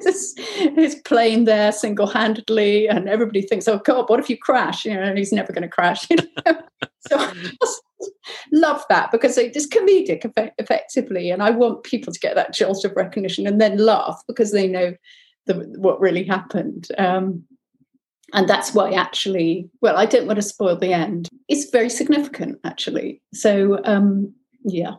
his, 0.03 0.35
his 0.75 0.95
plane 1.05 1.45
there 1.45 1.71
single-handedly 1.71 2.87
and 2.87 3.07
everybody 3.07 3.41
thinks 3.41 3.67
oh 3.67 3.79
god 3.79 4.09
what 4.09 4.19
if 4.19 4.29
you 4.29 4.37
crash? 4.37 4.85
You 4.85 4.95
know 4.95 5.15
he's 5.15 5.33
never 5.33 5.53
going 5.53 5.63
to 5.63 5.67
crash 5.67 6.07
you 6.09 6.17
know? 6.17 6.61
so 7.07 7.17
I 7.17 7.33
just 7.61 7.83
love 8.51 8.83
that 8.89 9.11
because 9.11 9.37
it's 9.37 9.67
comedic 9.67 10.23
effect- 10.23 10.59
effectively 10.61 11.31
and 11.31 11.41
i 11.41 11.49
want 11.49 11.83
people 11.83 12.13
to 12.13 12.19
get 12.19 12.35
that 12.35 12.53
jolt 12.53 12.85
of 12.85 12.95
recognition 12.95 13.47
and 13.47 13.59
then 13.59 13.77
laugh 13.77 14.21
because 14.27 14.51
they 14.51 14.67
know 14.67 14.93
the, 15.47 15.55
what 15.77 15.99
really 15.99 16.23
happened. 16.23 16.87
Um, 16.97 17.43
and 18.33 18.47
that's 18.47 18.73
why 18.73 18.91
actually 18.91 19.69
well 19.81 19.95
i 19.95 20.05
don't 20.05 20.27
want 20.27 20.35
to 20.35 20.41
spoil 20.41 20.75
the 20.75 20.93
end. 20.93 21.29
It's 21.47 21.69
very 21.69 21.89
significant 21.89 22.59
actually. 22.65 23.21
So 23.33 23.79
um, 23.85 24.33
yeah. 24.65 24.95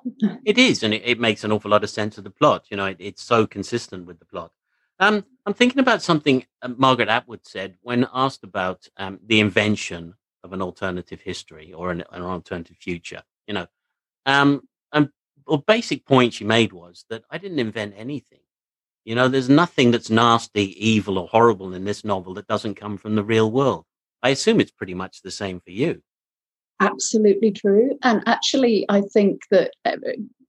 It 0.47 0.57
is 0.57 0.82
and 0.82 0.95
it, 0.95 1.03
it, 1.05 1.20
makes 1.20 1.45
an 1.45 1.53
awful 1.53 1.70
lot 1.70 1.84
of 1.84 1.91
sense 1.91 2.16
of 2.16 2.24
the 2.24 2.30
plot 2.30 2.64
you 2.70 2.76
know? 2.76 2.86
It, 2.86 2.97
it's 2.99 3.22
so 3.22 3.47
consistent 3.47 4.07
with 4.07 4.18
the 4.18 4.24
plot 4.24 4.51
um, 5.01 5.25
I'm 5.47 5.55
thinking 5.55 5.81
about 5.81 6.03
something 6.03 6.45
uh, 6.63 6.69
Margaret 6.77 7.09
Atwood 7.09 7.47
said 7.47 7.77
when 7.83 8.07
asked 8.13 8.45
about 8.45 8.87
um, 8.97 9.19
the 9.25 9.41
invention 9.41 10.15
of 10.45 10.53
an 10.53 10.63
alternative 10.63 11.21
history 11.21 11.73
or 11.73 11.91
an, 11.91 12.05
an 12.13 12.23
alternative 12.23 12.77
future. 12.79 13.23
You 13.47 13.55
know, 13.55 13.67
um, 14.27 14.63
and 14.93 15.09
a 15.49 15.59
basic 15.59 16.05
point 16.05 16.35
she 16.35 16.45
made 16.45 16.73
was 16.73 17.05
that 17.11 17.25
I 17.31 17.39
didn't 17.39 17.59
invent 17.59 17.95
anything. 17.97 18.41
You 19.05 19.15
know, 19.15 19.29
there's 19.29 19.49
nothing 19.49 19.91
that's 19.91 20.11
nasty, 20.11 20.75
evil, 20.87 21.19
or 21.19 21.29
horrible 21.29 21.73
in 21.73 21.85
this 21.85 22.05
novel 22.05 22.35
that 22.35 22.47
doesn't 22.47 22.75
come 22.75 22.99
from 22.99 23.15
the 23.15 23.25
real 23.25 23.51
world. 23.51 23.87
I 24.23 24.31
assume 24.31 24.61
it's 24.61 24.71
pretty 24.71 24.95
much 24.95 25.23
the 25.23 25.31
same 25.31 25.61
for 25.61 25.71
you. 25.71 26.03
Absolutely 26.81 27.51
true. 27.51 27.99
And 28.03 28.23
actually, 28.27 28.85
I 28.89 29.01
think 29.01 29.43
that 29.51 29.73
uh, 29.85 29.97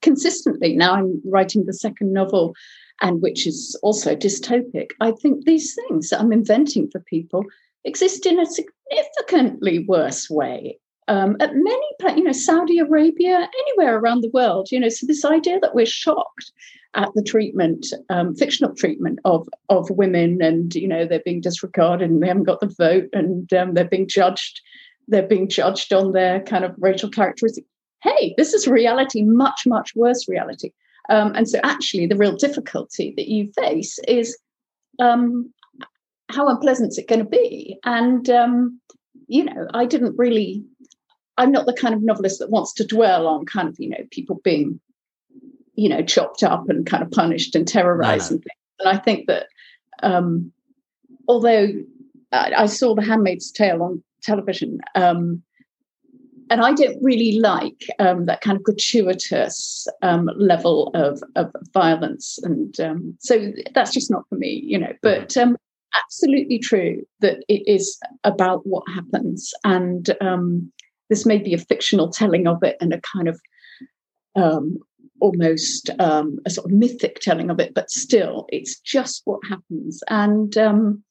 consistently 0.01 0.75
now 0.75 0.93
I'm 0.93 1.21
writing 1.25 1.65
the 1.65 1.73
second 1.73 2.11
novel, 2.13 2.53
and 3.01 3.21
which 3.21 3.47
is 3.47 3.77
also 3.81 4.15
dystopic. 4.15 4.91
I 4.99 5.11
think 5.11 5.45
these 5.45 5.75
things 5.75 6.09
that 6.09 6.19
I'm 6.19 6.31
inventing 6.31 6.89
for 6.91 6.99
people 6.99 7.43
exist 7.85 8.25
in 8.25 8.39
a 8.39 8.45
significantly 8.45 9.85
worse 9.87 10.29
way. 10.29 10.79
Um, 11.07 11.37
at 11.39 11.55
many, 11.55 12.17
you 12.17 12.23
know, 12.23 12.31
Saudi 12.31 12.77
Arabia, 12.77 13.49
anywhere 13.61 13.97
around 13.97 14.21
the 14.21 14.29
world, 14.31 14.69
you 14.71 14.79
know. 14.79 14.89
So 14.89 15.07
this 15.07 15.25
idea 15.25 15.59
that 15.59 15.73
we're 15.73 15.87
shocked 15.87 16.51
at 16.93 17.11
the 17.15 17.23
treatment, 17.23 17.87
um, 18.09 18.35
fictional 18.35 18.75
treatment 18.75 19.19
of 19.25 19.49
of 19.69 19.89
women, 19.89 20.39
and 20.39 20.75
you 20.75 20.87
know 20.87 21.05
they're 21.05 21.21
being 21.25 21.41
disregarded 21.41 22.11
and 22.11 22.21
they 22.21 22.27
haven't 22.27 22.43
got 22.43 22.59
the 22.59 22.67
vote, 22.77 23.09
and 23.13 23.51
um, 23.53 23.73
they're 23.73 23.85
being 23.85 24.07
judged, 24.07 24.61
they're 25.07 25.27
being 25.27 25.49
judged 25.49 25.91
on 25.93 26.11
their 26.11 26.41
kind 26.41 26.63
of 26.63 26.75
racial 26.77 27.09
characteristics. 27.09 27.67
Hey, 28.03 28.35
this 28.37 28.53
is 28.53 28.67
reality, 28.67 29.23
much 29.23 29.63
much 29.65 29.95
worse 29.95 30.27
reality. 30.27 30.73
Um, 31.09 31.33
and 31.35 31.49
so, 31.49 31.59
actually, 31.63 32.05
the 32.05 32.15
real 32.15 32.35
difficulty 32.35 33.13
that 33.17 33.27
you 33.27 33.51
face 33.53 33.99
is 34.07 34.37
um, 34.99 35.51
how 36.29 36.47
unpleasant 36.47 36.89
is 36.89 36.97
it 36.97 37.07
going 37.07 37.23
to 37.23 37.29
be? 37.29 37.77
And 37.83 38.29
um, 38.29 38.79
you 39.27 39.43
know, 39.43 39.67
I 39.73 39.85
didn't 39.85 40.17
really. 40.17 40.63
I'm 41.37 41.51
not 41.51 41.65
the 41.65 41.73
kind 41.73 41.95
of 41.95 42.03
novelist 42.03 42.39
that 42.39 42.49
wants 42.49 42.73
to 42.73 42.85
dwell 42.85 43.25
on 43.27 43.45
kind 43.45 43.67
of 43.67 43.75
you 43.79 43.89
know 43.89 44.05
people 44.11 44.39
being, 44.43 44.79
you 45.75 45.89
know, 45.89 46.03
chopped 46.03 46.43
up 46.43 46.69
and 46.69 46.85
kind 46.85 47.03
of 47.03 47.11
punished 47.11 47.55
and 47.55 47.67
terrorized 47.67 48.31
no, 48.31 48.35
no. 48.35 48.35
and 48.35 48.43
things. 48.43 48.79
And 48.79 48.89
I 48.89 48.97
think 48.97 49.27
that 49.27 49.47
um, 50.03 50.51
although 51.27 51.69
I, 52.31 52.53
I, 52.57 52.65
saw 52.67 52.95
The 52.95 53.03
Handmaid's 53.03 53.51
Tale 53.51 53.81
on 53.81 54.03
television, 54.21 54.79
um, 54.95 55.43
and 56.49 56.61
I 56.61 56.73
don't 56.73 57.01
really 57.01 57.39
like 57.39 57.87
um, 57.99 58.25
that 58.25 58.41
kind 58.41 58.57
of 58.57 58.63
gratuitous 58.63 59.87
um, 60.01 60.29
level 60.35 60.91
of, 60.93 61.21
of 61.35 61.51
violence, 61.73 62.39
and 62.43 62.79
um, 62.79 63.17
so 63.19 63.51
that's 63.73 63.91
just 63.91 64.11
not 64.11 64.23
for 64.29 64.35
me, 64.35 64.61
you 64.65 64.77
know. 64.77 64.87
Mm-hmm. 64.87 64.97
But 65.01 65.37
um, 65.37 65.57
absolutely 65.95 66.59
true 66.59 67.03
that 67.21 67.43
it 67.47 67.67
is 67.67 67.99
about 68.23 68.65
what 68.65 68.83
happens, 68.93 69.53
and 69.63 70.09
um, 70.21 70.71
this 71.09 71.25
may 71.25 71.37
be 71.37 71.53
a 71.53 71.57
fictional 71.59 72.09
telling 72.09 72.47
of 72.47 72.63
it 72.63 72.77
and 72.81 72.93
a 72.93 73.01
kind 73.01 73.27
of 73.27 73.39
um, 74.35 74.77
almost 75.21 75.89
um, 75.99 76.39
a 76.45 76.49
sort 76.49 76.65
of 76.65 76.71
mythic 76.71 77.19
telling 77.19 77.49
of 77.49 77.59
it, 77.59 77.73
but 77.73 77.89
still, 77.89 78.45
it's 78.49 78.79
just 78.79 79.21
what 79.25 79.39
happens. 79.47 80.01
And 80.09 80.57
um, 80.57 81.03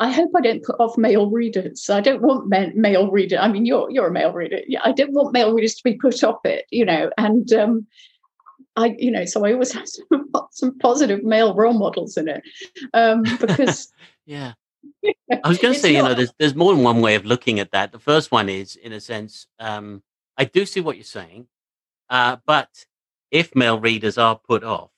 I 0.00 0.10
hope 0.10 0.30
I 0.36 0.40
don't 0.40 0.64
put 0.64 0.80
off 0.80 0.98
male 0.98 1.30
readers. 1.30 1.88
I 1.88 2.00
don't 2.00 2.22
want 2.22 2.48
men, 2.48 2.72
male 2.74 3.10
reader. 3.10 3.38
I 3.38 3.48
mean, 3.48 3.64
you're 3.64 3.90
you're 3.90 4.08
a 4.08 4.12
male 4.12 4.32
reader. 4.32 4.60
Yeah, 4.66 4.80
I 4.84 4.92
don't 4.92 5.12
want 5.12 5.32
male 5.32 5.52
readers 5.52 5.76
to 5.76 5.84
be 5.84 5.94
put 5.94 6.22
off 6.24 6.40
it. 6.44 6.66
You 6.70 6.84
know, 6.84 7.10
and 7.16 7.52
um, 7.52 7.86
I, 8.76 8.96
you 8.98 9.10
know, 9.10 9.24
so 9.24 9.44
I 9.44 9.52
always 9.52 9.72
have 9.74 9.88
some, 9.88 10.30
some 10.50 10.78
positive 10.78 11.22
male 11.22 11.54
role 11.54 11.74
models 11.74 12.16
in 12.16 12.28
it 12.28 12.42
um, 12.92 13.22
because 13.40 13.92
Yeah. 14.26 14.52
I 15.44 15.48
was 15.48 15.58
going 15.58 15.74
to 15.74 15.80
say, 15.80 15.92
not... 15.92 15.96
you 15.96 16.08
know, 16.08 16.14
there's 16.14 16.32
there's 16.38 16.54
more 16.54 16.74
than 16.74 16.82
one 16.82 17.00
way 17.00 17.14
of 17.14 17.24
looking 17.24 17.60
at 17.60 17.72
that. 17.72 17.92
The 17.92 17.98
first 17.98 18.30
one 18.30 18.48
is, 18.48 18.76
in 18.76 18.92
a 18.92 19.00
sense, 19.00 19.46
um, 19.58 20.02
I 20.36 20.44
do 20.44 20.66
see 20.66 20.80
what 20.80 20.96
you're 20.96 21.04
saying, 21.04 21.46
uh, 22.10 22.36
but 22.46 22.68
if 23.30 23.54
male 23.54 23.80
readers 23.80 24.18
are 24.18 24.38
put 24.38 24.64
off, 24.64 24.90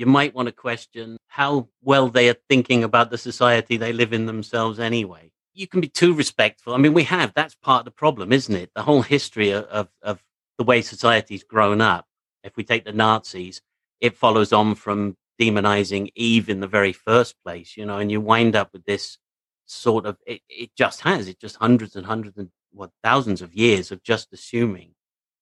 you 0.00 0.06
might 0.06 0.34
want 0.34 0.46
to 0.46 0.52
question 0.52 1.18
how 1.26 1.68
well 1.82 2.08
they 2.08 2.30
are 2.30 2.36
thinking 2.48 2.82
about 2.82 3.10
the 3.10 3.18
society 3.18 3.76
they 3.76 3.92
live 3.92 4.14
in 4.14 4.24
themselves 4.24 4.80
anyway. 4.80 5.30
You 5.52 5.66
can 5.66 5.82
be 5.82 5.88
too 5.88 6.14
respectful. 6.14 6.72
I 6.72 6.78
mean, 6.78 6.94
we 6.94 7.04
have 7.04 7.34
that's 7.34 7.54
part 7.54 7.80
of 7.80 7.84
the 7.84 7.90
problem, 7.90 8.32
isn't 8.32 8.54
it? 8.54 8.70
The 8.74 8.82
whole 8.82 9.02
history 9.02 9.52
of, 9.52 9.90
of, 10.00 10.22
the 10.56 10.64
way 10.64 10.80
society's 10.80 11.44
grown 11.44 11.82
up. 11.82 12.06
If 12.42 12.56
we 12.56 12.64
take 12.64 12.86
the 12.86 12.92
Nazis, 12.92 13.60
it 14.00 14.16
follows 14.16 14.54
on 14.54 14.74
from 14.74 15.18
demonizing 15.38 16.10
Eve 16.14 16.48
in 16.48 16.60
the 16.60 16.66
very 16.66 16.94
first 16.94 17.34
place, 17.44 17.76
you 17.76 17.84
know, 17.84 17.98
and 17.98 18.10
you 18.10 18.22
wind 18.22 18.56
up 18.56 18.72
with 18.72 18.86
this 18.86 19.18
sort 19.66 20.06
of 20.06 20.16
it, 20.26 20.40
it 20.48 20.70
just 20.76 21.02
has 21.02 21.28
it 21.28 21.38
just 21.38 21.56
hundreds 21.56 21.94
and 21.94 22.06
hundreds 22.06 22.38
and 22.38 22.50
what 22.72 22.90
thousands 23.04 23.42
of 23.42 23.54
years 23.54 23.92
of 23.92 24.02
just 24.02 24.32
assuming 24.32 24.94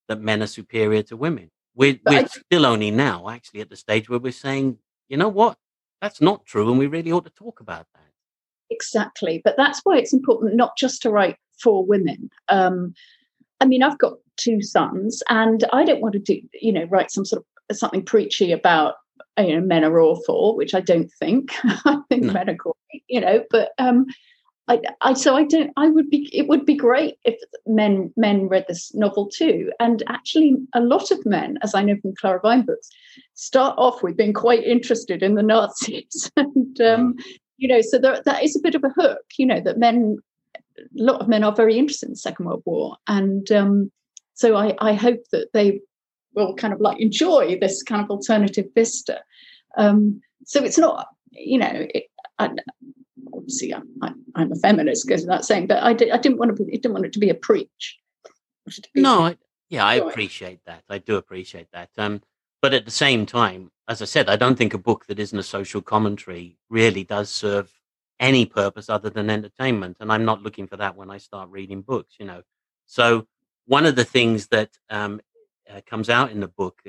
that 0.09 0.21
men 0.21 0.43
are 0.43 0.49
superior 0.49 1.05
to 1.05 1.17
women. 1.17 1.51
We're, 1.79 2.01
we're 2.05 2.19
I, 2.19 2.25
still 2.25 2.67
only 2.67 2.91
now 2.91 3.29
actually 3.31 3.61
at 3.61 3.71
the 3.71 3.77
stage 3.77 4.11
where 4.11 4.19
we're 4.19 4.33
saying, 4.33 4.79
you 5.09 5.17
know 5.17 5.29
what, 5.29 5.57
that's 6.03 6.21
not 6.21 6.45
true, 6.45 6.69
and 6.69 6.79
we 6.79 6.89
really 6.89 7.13
ought 7.13 7.25
to 7.25 7.31
talk 7.31 7.61
about 7.61 7.87
that. 7.95 8.03
Exactly, 8.69 9.41
but 9.45 9.55
that's 9.57 9.81
why 9.85 9.97
it's 9.97 10.13
important 10.13 10.57
not 10.57 10.77
just 10.77 11.01
to 11.03 11.11
write 11.11 11.37
for 11.63 11.87
women. 11.87 12.31
Um, 12.49 12.95
I 13.61 13.65
mean, 13.65 13.85
I've 13.85 13.99
got 13.99 14.15
two 14.37 14.61
sons, 14.61 15.23
and 15.29 15.65
I 15.73 15.85
don't 15.85 16.01
want 16.01 16.15
to 16.15 16.19
do, 16.19 16.41
you 16.61 16.73
know, 16.73 16.85
write 16.85 17.13
some 17.13 17.25
sort 17.25 17.45
of 17.71 17.77
something 17.77 18.05
preachy 18.05 18.51
about 18.51 18.97
you 19.39 19.55
know 19.55 19.65
men 19.65 19.85
are 19.85 20.01
awful 20.01 20.57
which 20.57 20.75
i 20.75 20.81
don't 20.81 21.13
think 21.13 21.53
i 21.65 21.99
think 22.09 22.25
no. 22.25 22.33
men 22.33 22.49
are 22.49 22.55
great 22.55 23.03
you 23.09 23.21
know 23.21 23.45
but 23.51 23.71
um 23.79 24.07
I, 24.69 24.81
I 25.01 25.15
so 25.15 25.37
I 25.37 25.45
don't 25.45 25.73
I 25.77 25.89
would 25.89 26.11
be 26.11 26.29
it 26.33 26.47
would 26.47 26.67
be 26.67 26.75
great 26.75 27.19
if 27.25 27.37
men 27.67 28.13
men 28.17 28.49
read 28.49 28.67
this 28.69 28.95
novel 28.95 29.29
too. 29.29 29.73
And 29.81 30.03
actually 30.09 30.57
a 30.75 30.81
lot 30.81 31.11
of 31.11 31.25
men 31.25 31.59
as 31.63 31.75
I 31.75 31.83
know 31.83 31.97
from 32.01 32.15
Clara 32.17 32.41
Vine 32.41 32.67
books 32.67 32.91
start 33.35 33.75
off 33.79 34.03
with 34.03 34.17
being 34.17 34.35
quite 34.35 34.65
interested 34.65 35.23
in 35.23 35.35
the 35.35 35.43
Nazis. 35.43 36.31
And 36.37 36.81
um, 36.81 37.17
you 37.57 37.69
know 37.69 37.81
so 37.81 37.99
there, 37.99 38.23
that 38.25 38.45
is 38.45 38.57
a 38.57 38.61
bit 38.61 38.75
of 38.75 38.85
a 38.85 38.91
hook 38.91 39.25
you 39.37 39.47
know 39.47 39.61
that 39.61 39.79
men 39.79 40.19
a 40.79 41.03
lot 41.03 41.21
of 41.21 41.29
men 41.29 41.45
are 41.45 41.55
very 41.55 41.79
interested 41.79 42.07
in 42.07 42.13
the 42.13 42.19
Second 42.19 42.47
World 42.47 42.63
War. 42.65 42.97
And 43.07 43.51
um, 43.53 43.91
so 44.35 44.57
I, 44.57 44.75
I 44.79 44.95
hope 44.95 45.21
that 45.33 45.49
they 45.53 45.81
will 46.35 46.55
kind 46.55 46.73
of 46.73 46.81
like 46.81 47.01
enjoy 47.01 47.59
this 47.61 47.83
kind 47.83 48.03
of 48.03 48.11
alternative 48.11 48.67
vista. 48.75 49.21
Um, 49.77 50.21
so 50.45 50.63
it's 50.63 50.79
not, 50.79 51.09
you 51.33 51.59
know, 51.59 51.87
it, 51.95 52.05
I, 52.39 52.51
obviously 53.39 53.75
I'm, 53.75 53.89
I, 54.03 54.43
am 54.43 54.53
a 54.53 54.57
feminist 54.57 55.07
because 55.07 55.23
of 55.23 55.29
that 55.29 55.45
saying, 55.45 55.67
but 55.67 55.83
I, 55.83 55.93
did, 55.93 56.11
I 56.11 56.19
didn't 56.19 56.39
want 56.39 56.57
to 56.57 56.65
be, 56.65 56.71
didn't 56.73 56.93
want 56.93 57.07
it 57.07 57.13
to 57.15 57.19
be 57.19 57.31
a 57.31 57.35
preach. 57.35 57.99
Be 58.93 59.01
no, 59.01 59.27
I, 59.27 59.37
yeah, 59.71 59.85
I 59.85 59.95
appreciate 59.95 60.61
that. 60.67 60.83
I 60.89 60.99
do 60.99 61.17
appreciate 61.17 61.69
that. 61.73 61.91
Um, 61.97 62.23
but 62.61 62.75
at 62.75 62.85
the 62.85 62.91
same 62.91 63.25
time, 63.25 63.71
as 63.89 64.03
I 64.03 64.05
said, 64.05 64.29
I 64.29 64.37
don't 64.37 64.57
think 64.57 64.75
a 64.75 64.79
book 64.79 65.07
that 65.07 65.19
isn't 65.19 65.39
a 65.39 65.43
social 65.43 65.81
commentary 65.81 66.59
really 66.69 67.05
does 67.05 67.31
serve 67.31 67.73
any 68.21 68.45
purpose 68.45 68.91
other 68.91 69.11
than 69.11 69.31
entertainment. 69.31 69.99
And 70.01 70.13
I'm 70.13 70.25
not 70.25 70.43
looking 70.43 70.67
for 70.67 70.77
that 70.77 70.97
when 70.97 71.11
I 71.11 71.19
start 71.19 71.51
reading 71.51 71.83
books, 71.83 72.17
you 72.19 72.27
know. 72.27 72.43
So 72.87 73.27
one 73.67 73.87
of 73.87 73.97
the 73.97 74.05
things 74.05 74.49
that 74.49 74.71
um, 74.91 75.21
uh, 75.71 75.81
comes 75.87 76.11
out 76.11 76.31
in 76.31 76.41
the 76.41 76.49
book, 76.49 76.83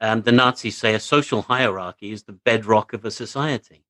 um, 0.00 0.22
the 0.22 0.32
Nazis 0.32 0.78
say 0.78 0.94
a 0.94 1.00
social 1.00 1.42
hierarchy 1.42 2.12
is 2.12 2.24
the 2.24 2.32
bedrock 2.32 2.92
of 2.92 3.04
a 3.04 3.10
society. 3.10 3.84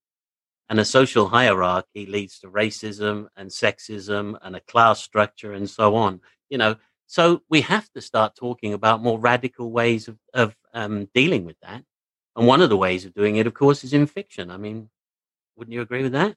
And 0.69 0.81
a 0.81 0.85
social 0.85 1.29
hierarchy 1.29 2.07
leads 2.07 2.39
to 2.41 2.49
racism 2.49 3.27
and 3.37 3.51
sexism 3.51 4.39
and 4.43 4.57
a 4.57 4.61
class 4.61 5.03
structure 5.03 5.53
and 5.53 5.69
so 5.69 5.95
on. 5.97 6.21
You 6.49 6.59
know, 6.59 6.77
so 7.07 7.43
we 7.51 7.61
have 7.63 7.91
to 7.93 8.01
start 8.01 8.37
talking 8.37 8.73
about 8.73 9.03
more 9.03 9.19
radical 9.19 9.71
ways 9.71 10.09
of, 10.09 10.17
of 10.33 10.57
um, 10.73 11.09
dealing 11.15 11.45
with 11.45 11.57
that. 11.61 11.85
And 12.37 12.47
one 12.47 12.63
of 12.63 12.71
the 12.71 12.77
ways 12.77 13.05
of 13.05 13.13
doing 13.13 13.37
it, 13.37 13.47
of 13.47 13.53
course, 13.53 13.85
is 13.85 13.93
in 13.93 14.07
fiction. 14.07 14.51
I 14.51 14.57
mean, 14.57 14.89
wouldn't 15.57 15.75
you 15.75 15.83
agree 15.83 16.03
with 16.03 16.13
that? 16.13 16.37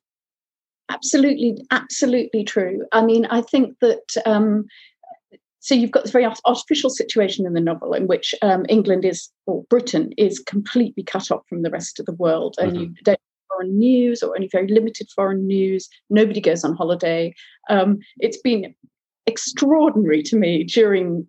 Absolutely, 0.89 1.65
absolutely 1.71 2.43
true. 2.43 2.85
I 2.91 3.03
mean, 3.03 3.25
I 3.27 3.41
think 3.41 3.77
that 3.79 4.03
um, 4.25 4.65
so 5.65 5.73
you've 5.73 5.89
got 5.89 6.03
this 6.03 6.11
very 6.11 6.27
artificial 6.45 6.91
situation 6.91 7.47
in 7.47 7.53
the 7.53 7.59
novel 7.59 7.93
in 7.93 8.05
which 8.05 8.35
um, 8.43 8.67
England 8.69 9.03
is 9.03 9.31
or 9.47 9.63
Britain 9.67 10.13
is 10.15 10.37
completely 10.37 11.01
cut 11.01 11.31
off 11.31 11.41
from 11.49 11.63
the 11.63 11.71
rest 11.71 11.99
of 11.99 12.05
the 12.05 12.13
world, 12.13 12.55
and 12.59 12.73
mm-hmm. 12.73 12.81
you 12.81 12.95
don't 13.03 13.19
foreign 13.55 13.77
news 13.77 14.21
or 14.21 14.35
only 14.35 14.49
very 14.51 14.67
limited 14.67 15.09
foreign 15.15 15.47
news. 15.47 15.89
Nobody 16.09 16.41
goes 16.41 16.63
on 16.63 16.75
holiday. 16.75 17.33
Um, 17.69 17.99
it's 18.17 18.37
been 18.37 18.73
extraordinary 19.25 20.21
to 20.23 20.35
me 20.35 20.63
during 20.63 21.27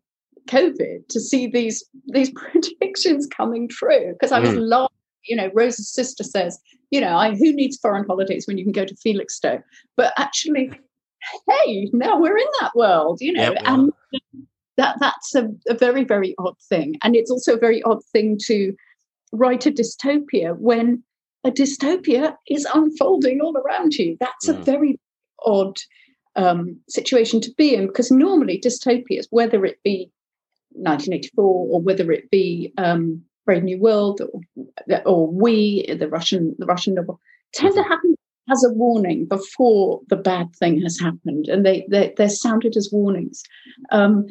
COVID 0.49 1.09
to 1.09 1.20
see 1.20 1.47
these 1.47 1.85
these 2.07 2.31
predictions 2.35 3.27
coming 3.27 3.68
true 3.68 4.12
because 4.12 4.33
I 4.33 4.41
was 4.41 4.51
mm. 4.51 4.61
laughing. 4.61 4.93
You 5.24 5.37
know, 5.37 5.51
Rose's 5.55 5.93
sister 5.93 6.22
says, 6.22 6.61
you 6.93 7.01
know, 7.01 7.16
I, 7.16 7.35
who 7.35 7.53
needs 7.53 7.77
foreign 7.79 8.07
holidays 8.07 8.47
when 8.47 8.59
you 8.59 8.64
can 8.64 8.72
go 8.72 8.85
to 8.85 8.95
Felixstowe? 8.95 9.61
But 9.97 10.12
actually, 10.16 10.70
hey, 11.49 11.91
now 11.93 12.20
we're 12.20 12.39
in 12.39 12.47
that 12.61 12.77
world, 12.77 13.18
you 13.20 13.33
know, 13.33 13.53
and 13.64 13.93
that 14.77 14.97
that's 15.01 15.35
a, 15.35 15.49
a 15.68 15.74
very 15.74 16.05
very 16.05 16.35
odd 16.39 16.55
thing, 16.68 16.97
and 17.03 17.16
it's 17.16 17.31
also 17.31 17.55
a 17.55 17.59
very 17.59 17.83
odd 17.83 18.05
thing 18.12 18.39
to 18.45 18.74
write 19.33 19.66
a 19.66 19.72
dystopia 19.72 20.57
when 20.59 21.03
a 21.47 21.51
dystopia 21.51 22.34
is 22.49 22.66
unfolding 22.74 23.40
all 23.40 23.57
around 23.57 23.94
you. 23.94 24.16
That's 24.18 24.49
mm. 24.49 24.59
a 24.59 24.62
very 24.64 24.99
odd 25.44 25.78
um, 26.34 26.78
situation 26.88 27.40
to 27.42 27.53
be 27.57 27.74
in 27.74 27.86
because 27.86 28.11
normally 28.11 28.61
dystopias, 28.61 29.26
whether 29.30 29.64
it 29.64 29.78
be 29.84 30.11
1984 30.70 31.44
or 31.44 31.80
whether 31.80 32.11
it 32.11 32.30
be 32.30 32.72
um, 32.76 33.22
Brave 33.47 33.62
New 33.62 33.80
World 33.80 34.20
or, 34.20 34.40
or 35.07 35.30
We, 35.30 35.86
the 35.86 36.09
Russian 36.09 36.57
the 36.59 36.66
Russian 36.66 36.94
novel, 36.94 37.20
tend 37.55 37.74
to 37.74 37.80
mm-hmm. 37.80 37.90
happen 37.90 38.16
as 38.51 38.64
a 38.64 38.72
warning 38.72 39.26
before 39.26 40.01
the 40.09 40.16
bad 40.16 40.55
thing 40.57 40.80
has 40.82 40.99
happened, 41.01 41.47
and 41.49 41.64
they 41.64 41.86
they 41.88 42.12
they're 42.16 42.28
sounded 42.28 42.76
as 42.76 42.90
warnings. 42.92 43.42
Um, 43.90 44.26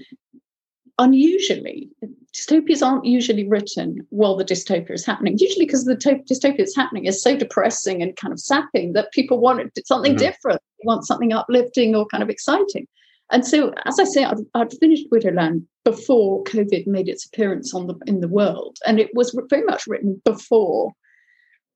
unusually, 1.00 1.89
dystopias 2.34 2.86
aren't 2.86 3.06
usually 3.06 3.48
written 3.48 4.06
while 4.10 4.36
the 4.36 4.46
dystopia 4.46 4.91
is 4.91 5.06
happening. 5.06 5.38
Usually, 5.38 5.66
because 5.66 5.86
the 5.86 5.96
dystopia 5.96 6.58
that's 6.58 6.76
happening 6.76 7.06
is 7.06 7.22
so 7.22 7.36
depressing 7.36 8.02
and 8.02 8.16
kind 8.16 8.32
of 8.32 8.39
sapping 8.39 8.93
that 8.93 9.12
people 9.12 9.39
want 9.39 9.72
something 9.86 10.14
mm-hmm. 10.14 10.20
different, 10.20 10.62
they 10.80 10.86
want 10.86 11.06
something 11.06 11.34
uplifting 11.34 11.96
or 11.96 12.06
kind 12.08 12.24
of 12.24 12.30
exciting. 12.30 12.88
And 13.32 13.46
so, 13.46 13.74
as 13.86 14.00
I 14.00 14.04
say, 14.04 14.24
I'd, 14.24 14.38
I'd, 14.54 14.74
finished 14.80 15.10
Widowland 15.12 15.66
before 15.84 16.43
COVID 16.43 16.86
made 16.86 17.10
its 17.10 17.26
appearance 17.26 17.74
on 17.74 17.88
the 17.88 17.96
in 18.06 18.22
the 18.22 18.28
world, 18.28 18.78
and 18.86 19.00
it 19.00 19.10
was 19.16 19.38
very 19.50 19.64
much 19.64 19.88
written 19.88 20.22
before 20.24 20.93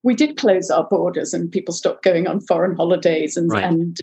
we 0.04 0.16
did 0.16 0.38
close 0.38 0.70
our 0.70 0.88
borders 0.88 1.34
and 1.34 1.52
people 1.52 1.74
stopped 1.74 2.04
going 2.04 2.28
on 2.28 2.40
foreign 2.42 2.76
holidays 2.76 3.36
and, 3.36 3.52
right. 3.52 3.64
and 3.64 3.98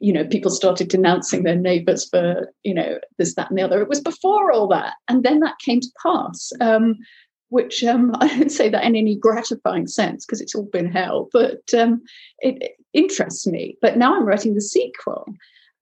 you 0.00 0.12
know 0.12 0.24
people 0.24 0.50
started 0.50 0.88
denouncing 0.88 1.42
their 1.42 1.56
neighbors 1.56 2.08
for 2.08 2.52
you 2.64 2.74
know 2.74 2.98
this 3.18 3.34
that 3.34 3.50
and 3.50 3.58
the 3.58 3.62
other. 3.62 3.80
It 3.80 3.88
was 3.88 4.00
before 4.00 4.50
all 4.50 4.66
that 4.68 4.94
and 5.08 5.22
then 5.22 5.40
that 5.40 5.58
came 5.58 5.80
to 5.80 5.88
pass 6.02 6.52
um, 6.60 6.96
which 7.50 7.84
um, 7.84 8.12
i 8.20 8.28
don't 8.28 8.50
say 8.50 8.68
that 8.68 8.84
in 8.84 8.96
any 8.96 9.14
gratifying 9.14 9.86
sense 9.86 10.24
because 10.24 10.40
it's 10.40 10.54
all 10.54 10.68
been 10.72 10.90
hell 10.90 11.28
but 11.32 11.62
um, 11.76 12.02
it, 12.40 12.60
it, 12.62 12.72
interests 12.92 13.46
me. 13.46 13.76
But 13.80 13.96
now 13.96 14.16
i'm 14.16 14.24
writing 14.24 14.54
the 14.54 14.60
sequel. 14.60 15.26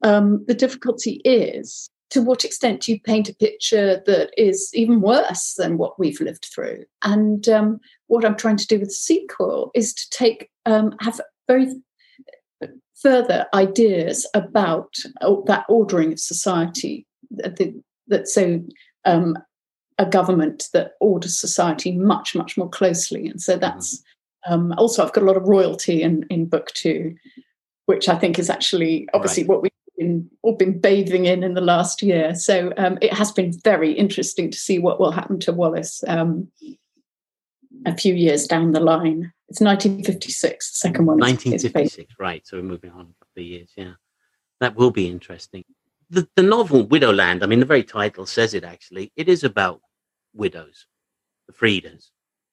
Um, 0.02 0.44
the 0.46 0.54
difficulty 0.54 1.22
is 1.24 1.88
to 2.10 2.22
what 2.22 2.44
extent 2.44 2.82
do 2.82 2.92
you 2.92 3.00
paint 3.00 3.28
a 3.28 3.34
picture 3.34 4.02
that 4.06 4.30
is 4.36 4.70
even 4.74 5.00
worse 5.00 5.54
than 5.54 5.78
what 5.78 5.98
we've 5.98 6.20
lived 6.20 6.48
through? 6.54 6.84
And 7.02 7.48
um, 7.48 7.80
what 8.08 8.24
i'm 8.24 8.36
trying 8.36 8.58
to 8.58 8.66
do 8.66 8.78
with 8.78 8.88
the 8.88 8.94
sequel 8.94 9.70
is 9.74 9.94
to 9.94 10.10
take 10.10 10.50
um, 10.66 10.94
have 11.00 11.20
very 11.46 11.68
further 13.02 13.46
ideas 13.54 14.28
about 14.34 14.94
that 15.46 15.64
ordering 15.68 16.12
of 16.12 16.20
society 16.20 17.06
that, 17.30 17.58
that 18.08 18.28
so 18.28 18.62
um, 19.04 19.36
a 19.98 20.06
government 20.06 20.68
that 20.72 20.92
orders 21.00 21.38
society 21.38 21.92
much 21.92 22.34
much 22.34 22.56
more 22.56 22.68
closely 22.68 23.26
and 23.26 23.40
so 23.40 23.52
mm-hmm. 23.52 23.60
that's 23.60 24.02
um, 24.46 24.72
also 24.78 25.04
i've 25.04 25.12
got 25.12 25.22
a 25.22 25.26
lot 25.26 25.36
of 25.36 25.48
royalty 25.48 26.02
in 26.02 26.24
in 26.30 26.46
book 26.46 26.68
two 26.74 27.14
which 27.86 28.08
i 28.08 28.14
think 28.14 28.38
is 28.38 28.50
actually 28.50 29.08
obviously 29.14 29.42
right. 29.42 29.48
what 29.48 29.62
we've 29.62 29.72
been 29.96 30.30
all 30.42 30.54
been 30.54 30.78
bathing 30.78 31.26
in 31.26 31.42
in 31.42 31.54
the 31.54 31.60
last 31.60 32.02
year 32.02 32.34
so 32.34 32.72
um, 32.76 32.98
it 33.02 33.12
has 33.12 33.32
been 33.32 33.52
very 33.64 33.92
interesting 33.92 34.50
to 34.50 34.58
see 34.58 34.78
what 34.78 35.00
will 35.00 35.10
happen 35.10 35.40
to 35.40 35.52
Wallis 35.52 36.04
um, 36.06 36.48
a 37.84 37.96
few 37.96 38.14
years 38.14 38.46
down 38.46 38.72
the 38.72 38.80
line 38.80 39.32
it's 39.48 39.60
1956. 39.60 40.72
The 40.72 40.76
second 40.76 41.06
one. 41.06 41.18
1956, 41.18 42.14
right. 42.18 42.46
So 42.46 42.56
we're 42.58 42.62
moving 42.64 42.90
on 42.90 43.00
a 43.00 43.24
couple 43.24 43.38
of 43.38 43.44
years. 43.44 43.70
Yeah, 43.76 43.94
that 44.60 44.76
will 44.76 44.90
be 44.90 45.08
interesting. 45.08 45.64
The 46.10 46.28
the 46.36 46.42
novel 46.42 46.86
Widowland. 46.86 47.42
I 47.42 47.46
mean, 47.46 47.60
the 47.60 47.66
very 47.66 47.84
title 47.84 48.26
says 48.26 48.54
it. 48.54 48.64
Actually, 48.64 49.12
it 49.16 49.28
is 49.28 49.44
about 49.44 49.80
widows, 50.34 50.86
the 51.46 51.54
Friedas. 51.54 52.10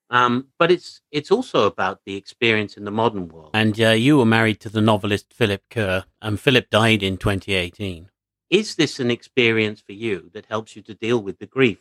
Um, 0.09 0.47
but 0.59 0.71
it's 0.71 1.01
it's 1.11 1.31
also 1.31 1.65
about 1.65 1.99
the 2.05 2.15
experience 2.15 2.77
in 2.77 2.85
the 2.85 2.91
modern 2.91 3.27
world. 3.27 3.51
And 3.53 3.79
uh, 3.81 3.89
you 3.89 4.17
were 4.17 4.25
married 4.25 4.59
to 4.61 4.69
the 4.69 4.81
novelist 4.81 5.33
Philip 5.33 5.63
Kerr, 5.69 6.05
and 6.21 6.39
Philip 6.39 6.69
died 6.69 7.03
in 7.03 7.17
2018. 7.17 8.09
Is 8.49 8.75
this 8.75 8.99
an 8.99 9.09
experience 9.09 9.81
for 9.81 9.93
you 9.93 10.29
that 10.33 10.45
helps 10.45 10.75
you 10.75 10.81
to 10.83 10.93
deal 10.93 11.21
with 11.21 11.39
the 11.39 11.47
grief? 11.47 11.79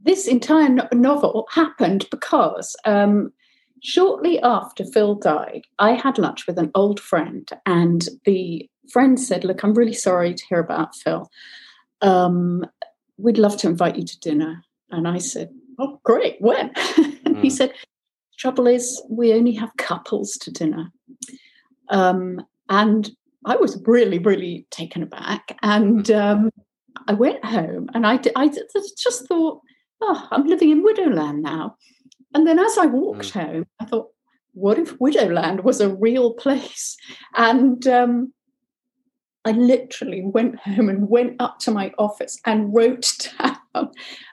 This 0.00 0.26
entire 0.26 0.68
no- 0.68 0.88
novel 0.92 1.46
happened 1.50 2.06
because 2.10 2.74
um, 2.86 3.32
Shortly 3.82 4.40
after 4.40 4.84
Phil 4.84 5.14
died, 5.14 5.62
I 5.78 5.92
had 5.92 6.18
lunch 6.18 6.46
with 6.46 6.58
an 6.58 6.70
old 6.74 7.00
friend, 7.00 7.48
and 7.66 8.06
the 8.24 8.68
friend 8.90 9.18
said, 9.18 9.44
Look, 9.44 9.62
I'm 9.62 9.74
really 9.74 9.92
sorry 9.92 10.34
to 10.34 10.44
hear 10.48 10.60
about 10.60 10.96
Phil. 10.96 11.30
Um, 12.00 12.64
we'd 13.16 13.38
love 13.38 13.56
to 13.58 13.68
invite 13.68 13.96
you 13.96 14.04
to 14.04 14.20
dinner. 14.20 14.62
And 14.90 15.06
I 15.06 15.18
said, 15.18 15.50
Oh, 15.78 16.00
great. 16.02 16.36
When? 16.40 16.70
Mm. 16.70 17.40
he 17.42 17.50
said, 17.50 17.72
Trouble 18.38 18.66
is, 18.66 19.02
we 19.10 19.32
only 19.32 19.52
have 19.52 19.76
couples 19.76 20.32
to 20.38 20.50
dinner. 20.50 20.92
Um, 21.88 22.40
and 22.68 23.10
I 23.44 23.56
was 23.56 23.80
really, 23.86 24.18
really 24.18 24.66
taken 24.70 25.02
aback. 25.02 25.56
And 25.62 26.04
mm. 26.04 26.20
um, 26.20 26.50
I 27.06 27.14
went 27.14 27.44
home 27.44 27.88
and 27.94 28.06
I, 28.06 28.20
I 28.36 28.48
just 28.48 29.26
thought, 29.26 29.62
Oh, 30.00 30.28
I'm 30.30 30.46
living 30.46 30.70
in 30.70 30.84
Widowland 30.84 31.40
now. 31.40 31.76
And 32.34 32.46
then 32.46 32.58
as 32.58 32.76
I 32.78 32.86
walked 32.86 33.32
mm. 33.32 33.46
home, 33.46 33.66
I 33.80 33.84
thought, 33.84 34.08
what 34.52 34.78
if 34.78 34.98
Widowland 34.98 35.62
was 35.62 35.80
a 35.80 35.94
real 35.94 36.32
place? 36.34 36.96
And 37.36 37.86
um, 37.86 38.32
I 39.44 39.52
literally 39.52 40.22
went 40.22 40.58
home 40.58 40.88
and 40.88 41.08
went 41.08 41.36
up 41.40 41.58
to 41.60 41.70
my 41.70 41.92
office 41.98 42.38
and 42.44 42.74
wrote 42.74 43.30
down 43.38 43.90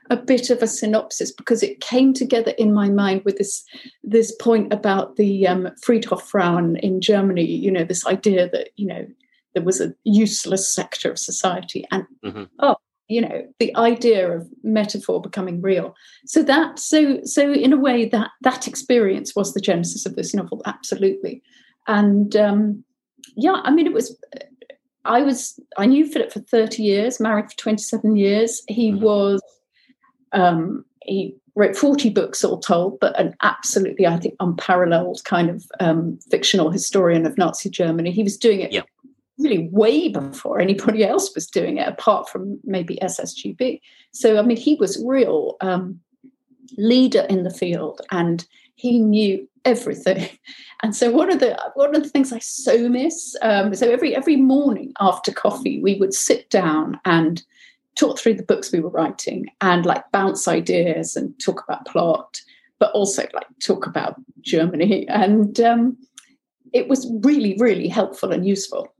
a 0.09 0.17
bit 0.17 0.49
of 0.49 0.61
a 0.61 0.67
synopsis 0.67 1.31
because 1.31 1.63
it 1.63 1.79
came 1.79 2.13
together 2.13 2.51
in 2.57 2.73
my 2.73 2.89
mind 2.89 3.21
with 3.23 3.37
this 3.37 3.63
this 4.03 4.35
point 4.35 4.73
about 4.73 5.15
the 5.15 5.47
um, 5.47 5.69
Friedhofsfrauen 5.85 6.79
in 6.81 7.01
Germany. 7.01 7.45
You 7.45 7.71
know, 7.71 7.83
this 7.83 8.05
idea 8.05 8.49
that 8.49 8.69
you 8.75 8.87
know 8.87 9.05
there 9.53 9.63
was 9.63 9.79
a 9.79 9.93
useless 10.03 10.73
sector 10.73 11.11
of 11.11 11.19
society, 11.19 11.85
and 11.91 12.05
mm-hmm. 12.23 12.43
oh, 12.59 12.75
you 13.07 13.21
know 13.21 13.47
the 13.59 13.75
idea 13.75 14.31
of 14.31 14.47
metaphor 14.63 15.21
becoming 15.21 15.61
real. 15.61 15.95
So 16.25 16.43
that 16.43 16.79
so 16.79 17.19
so 17.23 17.51
in 17.51 17.73
a 17.73 17.77
way 17.77 18.05
that 18.09 18.31
that 18.41 18.67
experience 18.67 19.35
was 19.35 19.53
the 19.53 19.61
genesis 19.61 20.05
of 20.05 20.15
this 20.15 20.33
novel 20.33 20.61
absolutely. 20.65 21.41
And 21.87 22.35
um 22.35 22.83
yeah 23.35 23.61
i 23.63 23.71
mean 23.71 23.85
it 23.85 23.93
was 23.93 24.17
i 25.03 25.21
was 25.21 25.59
i 25.77 25.85
knew 25.85 26.07
philip 26.07 26.31
for 26.31 26.39
30 26.39 26.83
years 26.83 27.19
married 27.19 27.49
for 27.49 27.57
27 27.57 28.15
years. 28.15 28.61
He 28.67 28.91
mm-hmm. 28.91 29.03
was 29.03 29.41
um 30.31 30.85
he 31.03 31.35
wrote 31.55 31.75
40 31.75 32.09
books 32.09 32.43
all 32.43 32.59
told 32.59 32.99
but 32.99 33.17
an 33.19 33.35
absolutely 33.41 34.07
i 34.07 34.17
think 34.17 34.35
unparalleled 34.39 35.21
kind 35.25 35.49
of 35.49 35.63
um, 35.79 36.19
fictional 36.29 36.71
historian 36.71 37.25
of 37.25 37.37
nazi 37.37 37.69
germany. 37.69 38.11
He 38.11 38.23
was 38.23 38.37
doing 38.37 38.61
it 38.61 38.71
yeah 38.71 38.81
really 39.37 39.69
way 39.71 40.09
before 40.09 40.59
anybody 40.59 41.03
else 41.03 41.33
was 41.35 41.47
doing 41.47 41.77
it, 41.77 41.87
apart 41.87 42.29
from 42.29 42.59
maybe 42.63 42.97
SSGB. 43.01 43.81
So, 44.11 44.37
I 44.37 44.41
mean, 44.41 44.57
he 44.57 44.75
was 44.75 45.03
real 45.05 45.57
um, 45.61 45.99
leader 46.77 47.25
in 47.29 47.43
the 47.43 47.53
field, 47.53 48.01
and 48.11 48.45
he 48.75 48.99
knew 48.99 49.47
everything. 49.63 50.29
And 50.83 50.93
so, 50.93 51.09
one 51.09 51.31
of 51.31 51.39
the 51.39 51.57
one 51.75 51.95
of 51.95 52.03
the 52.03 52.09
things 52.09 52.33
I 52.33 52.39
so 52.39 52.89
miss. 52.89 53.35
Um, 53.41 53.73
so 53.73 53.89
every 53.89 54.13
every 54.13 54.35
morning 54.35 54.91
after 54.99 55.31
coffee, 55.31 55.81
we 55.81 55.95
would 55.95 56.13
sit 56.13 56.49
down 56.49 56.99
and 57.05 57.41
talk 57.95 58.19
through 58.19 58.35
the 58.35 58.43
books 58.43 58.71
we 58.71 58.81
were 58.81 58.89
writing, 58.89 59.47
and 59.61 59.85
like 59.85 60.03
bounce 60.11 60.49
ideas 60.49 61.15
and 61.15 61.33
talk 61.39 61.63
about 61.63 61.87
plot, 61.87 62.41
but 62.77 62.91
also 62.91 63.23
like 63.33 63.47
talk 63.63 63.87
about 63.87 64.21
Germany. 64.41 65.07
And 65.09 65.59
um, 65.61 65.97
it 66.73 66.89
was 66.89 67.09
really, 67.23 67.55
really 67.57 67.87
helpful 67.87 68.31
and 68.31 68.45
useful. 68.45 68.93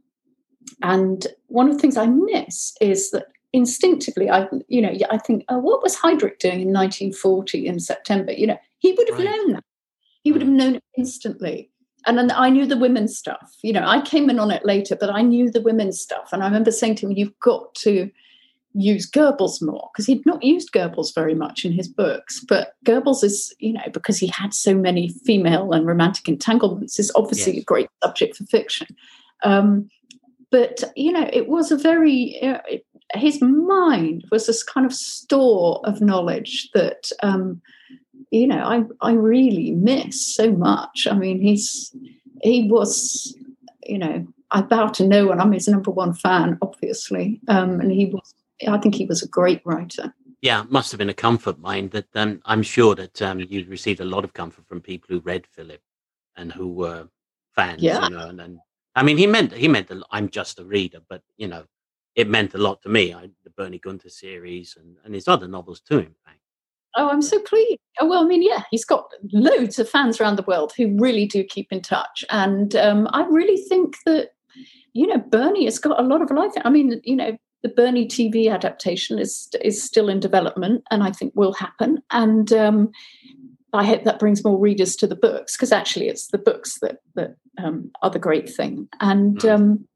And 0.81 1.27
one 1.47 1.67
of 1.67 1.73
the 1.73 1.79
things 1.79 1.97
I 1.97 2.07
miss 2.07 2.75
is 2.81 3.11
that 3.11 3.27
instinctively, 3.53 4.29
I 4.29 4.47
you 4.67 4.81
know, 4.81 4.93
I 5.09 5.17
think, 5.17 5.45
oh, 5.49 5.59
what 5.59 5.81
was 5.81 5.95
Heydrich 5.95 6.39
doing 6.39 6.61
in 6.61 6.73
1940 6.73 7.67
in 7.67 7.79
September? 7.79 8.31
You 8.31 8.47
know, 8.47 8.57
he 8.79 8.93
would 8.93 9.09
have 9.09 9.17
right. 9.17 9.25
known 9.25 9.53
that. 9.53 9.63
He 10.23 10.31
would 10.31 10.41
have 10.41 10.51
mm. 10.51 10.55
known 10.55 10.75
it 10.75 10.83
instantly. 10.97 11.69
And 12.07 12.17
then 12.17 12.31
I 12.31 12.49
knew 12.49 12.65
the 12.65 12.77
women's 12.77 13.17
stuff. 13.17 13.55
You 13.63 13.73
know, 13.73 13.85
I 13.85 14.01
came 14.01 14.29
in 14.29 14.39
on 14.39 14.51
it 14.51 14.65
later, 14.65 14.95
but 14.95 15.09
I 15.09 15.21
knew 15.21 15.49
the 15.49 15.61
women's 15.61 15.99
stuff. 15.99 16.29
And 16.31 16.43
I 16.43 16.45
remember 16.45 16.71
saying 16.71 16.95
to 16.95 17.07
him, 17.07 17.13
"You've 17.13 17.39
got 17.39 17.73
to." 17.75 18.11
use 18.77 19.09
Goebbels 19.09 19.61
more 19.61 19.89
because 19.93 20.05
he'd 20.05 20.25
not 20.25 20.43
used 20.43 20.73
Goebbels 20.73 21.15
very 21.15 21.33
much 21.33 21.63
in 21.63 21.71
his 21.71 21.87
books. 21.87 22.43
But 22.45 22.73
Goebbels 22.85 23.23
is, 23.23 23.55
you 23.59 23.73
know, 23.73 23.87
because 23.93 24.17
he 24.17 24.27
had 24.27 24.53
so 24.53 24.75
many 24.75 25.09
female 25.25 25.71
and 25.71 25.87
romantic 25.87 26.27
entanglements, 26.27 26.99
is 26.99 27.11
obviously 27.15 27.53
yes. 27.53 27.61
a 27.61 27.65
great 27.65 27.87
subject 28.03 28.35
for 28.35 28.43
fiction. 28.45 28.87
Um, 29.43 29.89
but 30.55 30.85
you 30.95 31.11
know 31.11 31.29
it 31.33 31.49
was 31.49 31.69
a 31.69 31.77
very 31.77 32.41
uh, 32.41 32.59
his 33.13 33.41
mind 33.41 34.23
was 34.31 34.47
this 34.47 34.63
kind 34.63 34.85
of 34.85 34.93
store 34.93 35.81
of 35.83 35.99
knowledge 35.99 36.69
that 36.73 37.11
um, 37.23 37.61
you 38.31 38.47
know 38.47 38.63
I, 38.63 38.83
I 39.01 39.11
really 39.11 39.71
miss 39.71 40.33
so 40.33 40.53
much 40.53 41.07
i 41.11 41.13
mean 41.13 41.41
he's 41.41 41.93
he 42.41 42.69
was 42.69 43.37
you 43.83 43.97
know 43.97 44.25
i 44.51 44.61
bow 44.61 44.87
to 44.87 45.05
no 45.05 45.27
one 45.27 45.41
i'm 45.41 45.51
his 45.51 45.67
number 45.67 45.91
one 45.91 46.13
fan 46.13 46.57
obviously 46.61 47.41
um, 47.49 47.81
and 47.81 47.91
he 47.91 48.05
was 48.05 48.33
i 48.69 48.77
think 48.77 48.95
he 48.95 49.05
was 49.05 49.21
a 49.21 49.27
great 49.27 49.61
writer 49.65 50.13
yeah, 50.41 50.63
must 50.69 50.91
have 50.91 50.99
been 50.99 51.09
a 51.09 51.13
comfort, 51.27 51.57
mind. 51.57 51.89
That 51.89 52.05
um, 52.13 52.39
I'm 52.45 52.61
sure 52.61 52.93
that 52.93 53.19
um, 53.23 53.39
you 53.39 53.65
received 53.67 53.99
a 53.99 54.05
lot 54.05 54.23
of 54.23 54.33
comfort 54.33 54.67
from 54.67 54.79
people 54.79 55.07
who 55.09 55.19
read 55.21 55.47
Philip 55.47 55.81
and 56.35 56.51
who 56.51 56.67
were 56.67 57.07
fans, 57.55 57.81
yeah. 57.81 58.03
you 58.03 58.09
know, 58.11 58.27
and, 58.27 58.39
and 58.39 58.59
I 58.95 59.03
mean, 59.03 59.17
he 59.17 59.27
meant 59.27 59.53
he 59.53 59.67
meant 59.67 59.87
that 59.89 60.03
I'm 60.11 60.29
just 60.29 60.59
a 60.59 60.65
reader, 60.65 60.99
but 61.09 61.21
you 61.37 61.47
know, 61.47 61.65
it 62.15 62.29
meant 62.29 62.53
a 62.53 62.57
lot 62.57 62.81
to 62.83 62.89
me. 62.89 63.13
I, 63.13 63.29
the 63.43 63.49
Bernie 63.51 63.79
Gunther 63.79 64.09
series 64.09 64.77
and, 64.79 64.95
and 65.03 65.13
his 65.13 65.27
other 65.27 65.47
novels 65.47 65.81
too, 65.81 65.99
in 65.99 66.15
fact. 66.25 66.39
Oh, 66.97 67.09
I'm 67.09 67.21
so 67.21 67.39
pleased. 67.39 67.79
Oh, 67.99 68.07
well, 68.07 68.23
I 68.23 68.25
mean, 68.25 68.41
yeah, 68.41 68.63
he's 68.71 68.85
got 68.85 69.11
loads 69.33 69.79
of 69.79 69.89
fans 69.89 70.21
around 70.21 70.37
the 70.37 70.45
world 70.47 70.71
who 70.77 70.97
really 70.97 71.25
do 71.25 71.43
keep 71.43 71.67
in 71.71 71.81
touch. 71.81 72.23
And 72.29 72.73
um, 72.77 73.09
I 73.11 73.25
really 73.25 73.57
think 73.57 73.97
that, 74.05 74.29
you 74.93 75.05
know, 75.05 75.17
Bernie 75.17 75.65
has 75.65 75.77
got 75.77 75.99
a 75.99 76.03
lot 76.03 76.21
of 76.21 76.31
life. 76.31 76.53
I 76.63 76.69
mean, 76.69 77.01
you 77.03 77.17
know, 77.17 77.37
the 77.63 77.69
Bernie 77.69 78.07
TV 78.07 78.53
adaptation 78.53 79.19
is 79.19 79.49
is 79.61 79.83
still 79.83 80.07
in 80.07 80.19
development 80.19 80.83
and 80.91 81.03
I 81.03 81.11
think 81.11 81.33
will 81.35 81.53
happen. 81.53 82.01
And 82.11 82.53
um, 82.53 82.91
I 83.75 83.83
hope 83.83 84.03
that 84.03 84.19
brings 84.19 84.43
more 84.43 84.57
readers 84.57 84.95
to 84.97 85.07
the 85.07 85.15
books 85.15 85.55
because 85.55 85.71
actually 85.71 86.07
it's 86.07 86.27
the 86.27 86.37
books 86.37 86.79
that 86.81 86.99
that 87.15 87.35
um, 87.57 87.91
are 88.01 88.09
the 88.09 88.19
great 88.19 88.49
thing. 88.49 88.87
And 88.99 89.39
mm. 89.39 89.53
um, 89.53 89.87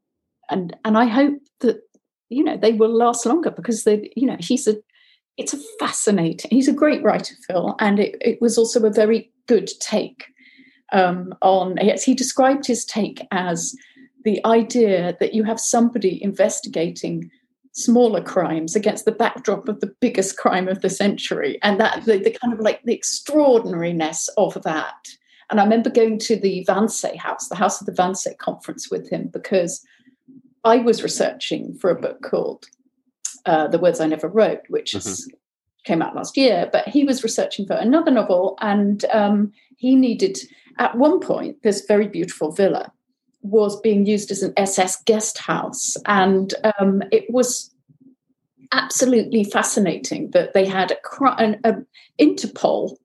and 0.49 0.75
and 0.85 0.97
I 0.97 1.05
hope 1.05 1.39
that 1.61 1.81
you 2.29 2.43
know 2.43 2.57
they 2.57 2.73
will 2.73 2.95
last 2.95 3.25
longer 3.25 3.51
because 3.51 3.83
they 3.83 4.11
you 4.15 4.27
know 4.27 4.37
he's 4.39 4.67
a 4.67 4.77
it's 5.37 5.53
a 5.53 5.59
fascinating 5.79 6.51
he's 6.51 6.67
a 6.67 6.73
great 6.73 7.01
writer 7.01 7.33
phil 7.47 7.75
and 7.79 7.99
it, 7.99 8.15
it 8.21 8.41
was 8.41 8.57
also 8.57 8.85
a 8.85 8.91
very 8.91 9.31
good 9.47 9.69
take 9.79 10.25
um, 10.91 11.33
on 11.41 11.77
yes 11.81 12.03
he 12.03 12.13
described 12.13 12.65
his 12.67 12.85
take 12.85 13.25
as 13.31 13.75
the 14.25 14.43
idea 14.45 15.15
that 15.19 15.33
you 15.33 15.43
have 15.43 15.59
somebody 15.59 16.21
investigating 16.21 17.31
smaller 17.73 18.21
crimes 18.21 18.75
against 18.75 19.05
the 19.05 19.11
backdrop 19.11 19.67
of 19.69 19.79
the 19.79 19.93
biggest 19.99 20.37
crime 20.37 20.67
of 20.67 20.81
the 20.81 20.89
century. 20.89 21.59
And 21.61 21.79
that 21.79 22.05
the, 22.05 22.17
the 22.17 22.31
kind 22.31 22.53
of 22.53 22.59
like 22.59 22.83
the 22.83 22.93
extraordinariness 22.93 24.29
of 24.37 24.61
that. 24.63 25.07
And 25.49 25.59
i 25.59 25.63
remember 25.63 25.89
going 25.89 26.19
to 26.19 26.35
the 26.35 26.65
Wannsee 26.67 27.15
house 27.15 27.49
the 27.49 27.55
house 27.55 27.81
of 27.81 27.87
the 27.87 27.93
Wannsee 27.93 28.37
conference 28.37 28.91
with 28.91 29.09
him 29.09 29.29
because 29.33 29.83
I 30.63 30.77
was 30.77 31.03
researching 31.03 31.73
for 31.75 31.89
a 31.89 31.99
book 31.99 32.21
called 32.21 32.65
uh, 33.45 33.67
The 33.67 33.79
Words 33.79 33.99
I 33.99 34.07
Never 34.07 34.27
Wrote, 34.27 34.61
which 34.67 34.91
mm-hmm. 34.91 35.09
is, 35.09 35.31
came 35.85 36.01
out 36.01 36.15
last 36.15 36.37
year, 36.37 36.69
but 36.71 36.87
he 36.87 37.03
was 37.03 37.23
researching 37.23 37.65
for 37.65 37.73
another 37.73 38.11
novel 38.11 38.57
and 38.61 39.05
um, 39.13 39.53
he 39.77 39.95
needed, 39.95 40.37
at 40.77 40.97
one 40.97 41.19
point, 41.19 41.63
this 41.63 41.85
very 41.87 42.07
beautiful 42.07 42.51
villa 42.51 42.91
was 43.41 43.79
being 43.81 44.05
used 44.05 44.31
as 44.31 44.43
an 44.43 44.53
SS 44.57 45.01
guest 45.03 45.37
house. 45.37 45.95
And 46.05 46.53
um, 46.79 47.01
it 47.11 47.25
was 47.29 47.73
absolutely 48.71 49.43
fascinating 49.43 50.31
that 50.31 50.53
they 50.53 50.65
had 50.65 50.91
a, 50.91 51.25
an, 51.37 51.59
a 51.63 51.75
Interpol 52.21 52.95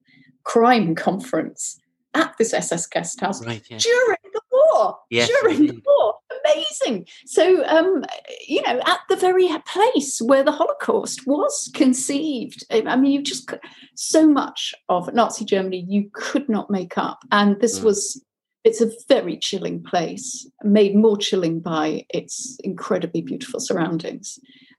crime 0.45 0.95
conference 0.95 1.81
at 2.15 2.35
this 2.39 2.53
SS 2.53 2.87
guest 2.87 3.21
house 3.21 3.45
right, 3.45 3.63
during 3.69 4.19
the 4.33 4.41
war. 4.53 4.99
Yes, 5.11 5.29
during 5.29 5.67
the 5.67 5.83
war. 5.85 6.15
Amazing. 6.45 7.07
So, 7.27 7.65
um, 7.67 8.05
you 8.47 8.63
know, 8.63 8.81
at 8.87 9.01
the 9.09 9.17
very 9.17 9.49
place 9.67 10.21
where 10.21 10.45
the 10.45 10.53
Holocaust 10.53 11.27
was 11.27 11.71
conceived. 11.75 12.65
I 12.71 12.97
mean, 12.97 13.13
you 13.13 13.23
just 13.23 13.53
so 13.95 14.29
much 14.29 14.75
of 14.89 15.13
Nazi 15.15 15.45
Germany 15.45 15.85
you 15.89 16.11
could 16.13 16.49
not 16.49 16.71
make 16.71 16.99
up. 16.99 17.21
And 17.33 17.61
this 17.61 17.81
mm. 17.81 17.85
was 17.85 18.24
it's 18.65 18.81
a 18.81 18.91
very 19.09 19.37
chilling 19.37 19.83
place, 19.83 20.49
made 20.63 20.97
more 20.97 21.17
chilling 21.17 21.61
by 21.61 22.07
its 22.09 22.59
incredibly 22.65 23.21
beautiful 23.21 23.61
surroundings. 23.61 24.39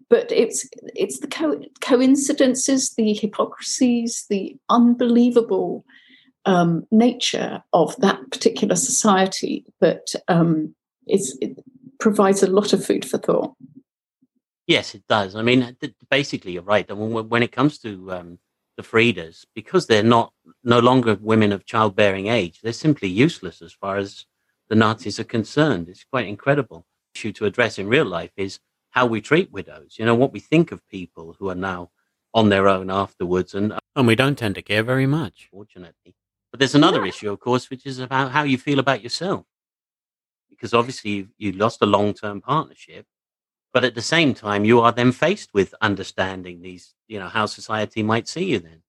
But 0.09 0.31
it's 0.31 0.67
it's 0.95 1.19
the 1.19 1.27
co- 1.27 1.61
coincidences, 1.81 2.93
the 2.95 3.13
hypocrisies, 3.13 4.25
the 4.29 4.55
unbelievable 4.69 5.85
um, 6.45 6.85
nature 6.91 7.63
of 7.73 7.95
that 7.97 8.19
particular 8.31 8.75
society 8.75 9.65
that 9.81 10.13
um, 10.27 10.75
it 11.07 11.57
provides 11.99 12.43
a 12.43 12.47
lot 12.47 12.73
of 12.73 12.85
food 12.85 13.05
for 13.05 13.17
thought. 13.17 13.53
Yes, 14.67 14.95
it 14.95 15.03
does. 15.07 15.35
I 15.35 15.43
mean, 15.43 15.75
basically, 16.09 16.53
you're 16.53 16.63
right. 16.63 16.89
When 16.91 17.43
it 17.43 17.51
comes 17.51 17.77
to 17.79 18.11
um, 18.11 18.39
the 18.77 18.83
Friedas, 18.83 19.45
because 19.55 19.87
they're 19.87 20.03
not 20.03 20.33
no 20.63 20.79
longer 20.79 21.17
women 21.21 21.51
of 21.51 21.65
childbearing 21.65 22.27
age, 22.27 22.61
they're 22.61 22.73
simply 22.73 23.07
useless 23.07 23.61
as 23.61 23.73
far 23.73 23.97
as 23.97 24.25
the 24.69 24.75
Nazis 24.75 25.19
are 25.19 25.25
concerned. 25.25 25.87
It's 25.89 26.03
quite 26.03 26.27
incredible. 26.27 26.85
The 27.13 27.19
Issue 27.19 27.31
to 27.33 27.45
address 27.45 27.79
in 27.79 27.87
real 27.87 28.05
life 28.05 28.31
is 28.35 28.59
how 28.89 29.05
we 29.05 29.21
treat 29.21 29.51
widows. 29.51 29.95
You 29.97 30.05
know 30.05 30.15
what 30.15 30.33
we 30.33 30.39
think 30.39 30.71
of 30.71 30.87
people 30.87 31.35
who 31.39 31.49
are 31.49 31.55
now 31.55 31.91
on 32.33 32.49
their 32.49 32.67
own 32.67 32.89
afterwards, 32.89 33.53
and 33.53 33.73
uh, 33.73 33.79
and 33.95 34.07
we 34.07 34.15
don't 34.15 34.37
tend 34.37 34.55
to 34.55 34.61
care 34.61 34.83
very 34.83 35.05
much, 35.05 35.47
fortunately. 35.51 36.15
But 36.51 36.59
there's 36.59 36.75
another 36.75 37.01
yeah. 37.01 37.09
issue, 37.09 37.31
of 37.31 37.39
course, 37.39 37.69
which 37.69 37.85
is 37.85 37.99
about 37.99 38.31
how 38.31 38.43
you 38.43 38.57
feel 38.57 38.79
about 38.79 39.01
yourself. 39.01 39.45
Because 40.49 40.73
obviously 40.73 41.11
you, 41.11 41.27
you 41.37 41.51
lost 41.53 41.81
a 41.81 41.85
long 41.85 42.13
term 42.13 42.41
partnership, 42.41 43.05
but 43.75 43.83
at 43.83 43.93
the 43.93 44.01
same 44.01 44.33
time, 44.33 44.63
you 44.63 44.79
are 44.79 44.93
then 44.93 45.11
faced 45.11 45.53
with 45.53 45.75
understanding 45.81 46.61
these, 46.61 46.93
you 47.09 47.19
know, 47.19 47.27
how 47.27 47.45
society 47.45 48.01
might 48.01 48.25
see 48.25 48.45
you 48.45 48.59
then. 48.59 48.81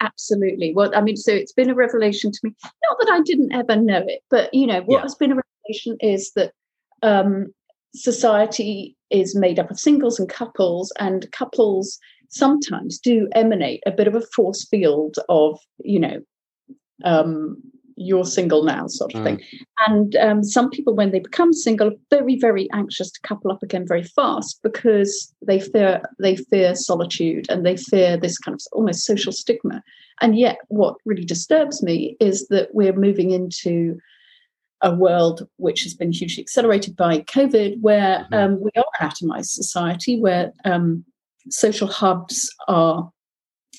Absolutely. 0.00 0.74
Well, 0.74 0.92
I 0.94 1.00
mean, 1.00 1.16
so 1.16 1.32
it's 1.32 1.54
been 1.54 1.70
a 1.70 1.74
revelation 1.74 2.30
to 2.30 2.38
me. 2.42 2.54
Not 2.62 2.98
that 3.00 3.10
I 3.10 3.22
didn't 3.22 3.54
ever 3.54 3.74
know 3.74 4.04
it, 4.06 4.22
but, 4.28 4.52
you 4.52 4.66
know, 4.66 4.82
what 4.82 4.96
yeah. 4.96 5.02
has 5.02 5.14
been 5.14 5.32
a 5.32 5.40
revelation 5.64 5.96
is 6.02 6.32
that 6.32 6.52
um, 7.02 7.54
society 7.94 8.98
is 9.08 9.34
made 9.34 9.58
up 9.58 9.70
of 9.70 9.80
singles 9.80 10.20
and 10.20 10.28
couples, 10.28 10.92
and 10.98 11.32
couples 11.32 11.98
sometimes 12.28 12.98
do 12.98 13.28
emanate 13.34 13.82
a 13.86 13.90
bit 13.90 14.08
of 14.08 14.14
a 14.14 14.26
force 14.36 14.68
field 14.68 15.16
of, 15.30 15.58
you 15.78 16.00
know, 16.00 16.20
um, 17.02 17.56
you're 17.98 18.24
single 18.24 18.62
now 18.62 18.86
sort 18.86 19.14
of 19.14 19.20
mm. 19.20 19.24
thing 19.24 19.42
and 19.86 20.16
um, 20.16 20.42
some 20.42 20.70
people 20.70 20.94
when 20.94 21.10
they 21.10 21.18
become 21.18 21.52
single 21.52 21.88
are 21.88 21.96
very 22.10 22.38
very 22.38 22.68
anxious 22.72 23.10
to 23.10 23.20
couple 23.20 23.50
up 23.50 23.62
again 23.62 23.86
very 23.86 24.02
fast 24.02 24.60
because 24.62 25.34
they 25.46 25.60
fear 25.60 26.00
they 26.18 26.36
fear 26.36 26.74
solitude 26.74 27.46
and 27.50 27.64
they 27.64 27.76
fear 27.76 28.16
this 28.16 28.38
kind 28.38 28.54
of 28.54 28.60
almost 28.72 29.04
social 29.04 29.32
stigma 29.32 29.82
and 30.20 30.38
yet 30.38 30.58
what 30.68 30.96
really 31.04 31.24
disturbs 31.24 31.82
me 31.82 32.16
is 32.20 32.48
that 32.48 32.68
we're 32.72 32.96
moving 32.96 33.30
into 33.30 33.98
a 34.82 34.94
world 34.94 35.48
which 35.56 35.82
has 35.82 35.94
been 35.94 36.12
hugely 36.12 36.42
accelerated 36.42 36.96
by 36.96 37.18
covid 37.20 37.80
where 37.80 38.26
mm-hmm. 38.30 38.34
um, 38.34 38.60
we 38.60 38.70
are 38.76 38.84
an 39.00 39.10
atomized 39.10 39.46
society 39.46 40.20
where 40.20 40.52
um, 40.64 41.04
social 41.50 41.88
hubs 41.88 42.54
are 42.68 43.10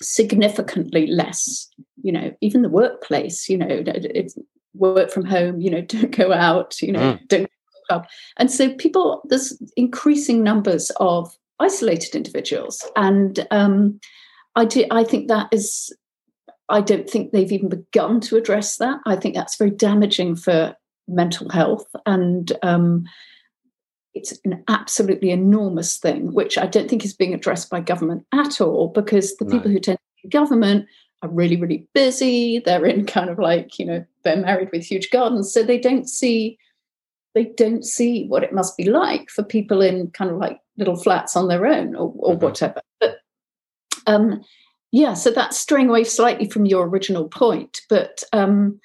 significantly 0.01 1.07
less 1.07 1.67
you 2.01 2.11
know 2.11 2.31
even 2.41 2.61
the 2.61 2.69
workplace 2.69 3.49
you 3.49 3.57
know 3.57 3.67
it's 3.69 4.37
work 4.73 5.11
from 5.11 5.25
home 5.25 5.59
you 5.59 5.69
know 5.69 5.81
don't 5.87 6.15
go 6.15 6.31
out 6.31 6.81
you 6.81 6.91
know 6.91 7.13
mm. 7.13 7.27
don't 7.27 7.49
club 7.89 8.05
and 8.37 8.51
so 8.51 8.73
people 8.75 9.21
there's 9.29 9.59
increasing 9.75 10.43
numbers 10.43 10.91
of 10.97 11.35
isolated 11.59 12.15
individuals. 12.15 12.89
And 12.95 13.45
um, 13.51 13.99
i 14.55 14.65
do 14.65 14.85
i 14.91 15.03
think 15.03 15.27
that 15.27 15.47
is 15.51 15.95
i 16.69 16.81
don't 16.81 17.09
think 17.09 17.31
they've 17.31 17.51
even 17.51 17.69
begun 17.69 18.19
to 18.21 18.37
address 18.37 18.77
that. 18.77 18.99
I 19.05 19.15
think 19.15 19.35
that's 19.35 19.57
very 19.57 19.71
damaging 19.71 20.35
for 20.35 20.75
mental 21.07 21.49
health. 21.49 21.87
And 22.05 22.51
um, 22.63 23.05
it's 24.14 24.34
an 24.43 24.64
absolutely 24.68 25.32
enormous 25.32 25.97
thing, 25.97 26.34
which 26.34 26.57
I 26.57 26.66
don't 26.66 26.89
think 26.89 27.05
is 27.05 27.14
being 27.14 27.34
addressed 27.34 27.70
by 27.70 27.80
government 27.80 28.26
at 28.34 28.60
all, 28.60 28.88
because 28.89 29.36
the 29.38 29.45
no. 29.45 29.51
people 29.51 29.72
who 29.72 29.80
tend 29.80 29.97
to 29.97 30.24
be 30.24 30.30
government 30.30 30.88
are 31.22 31.30
really, 31.30 31.55
really 31.55 31.88
busy. 31.93 32.60
They're 32.60 32.86
in 32.86 33.05
kind 33.05 33.30
of 33.30 33.39
like, 33.39 33.78
you 33.78 33.86
know, 33.86 34.05
they're 34.24 34.38
married 34.38 34.70
with 34.72 34.84
huge 34.84 35.10
gardens. 35.10 35.53
So 35.53 35.64
they 35.64 35.80
don't 35.80 36.07
see 36.07 36.57
they 37.36 37.45
don't 37.45 37.86
see 37.86 38.26
what 38.28 38.43
it 38.43 38.53
must 38.53 38.76
be 38.76 38.89
like 38.89 39.30
for 39.30 39.43
people 39.43 39.82
in 39.82 40.10
kind 40.12 40.32
of 40.32 40.38
like 40.38 40.60
little 40.78 40.95
flats 40.95 41.38
on 41.38 41.47
their 41.47 41.68
own 41.68 41.95
or, 41.95 42.12
or 42.16 42.34
mm-hmm. 42.34 42.43
whatever. 42.43 42.82
But 42.99 43.18
um 44.07 44.43
yeah, 44.91 45.14
so 45.14 45.30
that's 45.30 45.60
straying 45.60 45.89
away 45.89 46.03
slightly 46.03 46.49
from 46.49 46.66
your 46.66 46.88
original 46.88 47.28
point. 47.28 47.82
But 47.89 48.24
um 48.34 48.80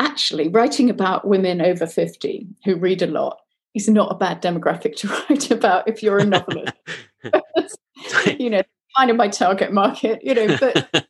actually 0.00 0.48
writing 0.48 0.90
about 0.90 1.28
women 1.28 1.60
over 1.60 1.86
50 1.86 2.48
who 2.64 2.74
read 2.74 3.00
a 3.02 3.06
lot 3.06 3.38
is 3.74 3.88
not 3.88 4.10
a 4.10 4.14
bad 4.14 4.40
demographic 4.40 4.96
to 4.96 5.08
write 5.28 5.50
about 5.50 5.88
if 5.88 6.02
you're 6.02 6.18
a 6.18 6.24
novelist. 6.24 6.72
you 8.38 8.50
know, 8.50 8.62
kind 8.96 9.10
of 9.10 9.16
my 9.16 9.28
target 9.28 9.72
market, 9.72 10.20
you 10.22 10.34
know, 10.34 10.56
but 10.58 10.88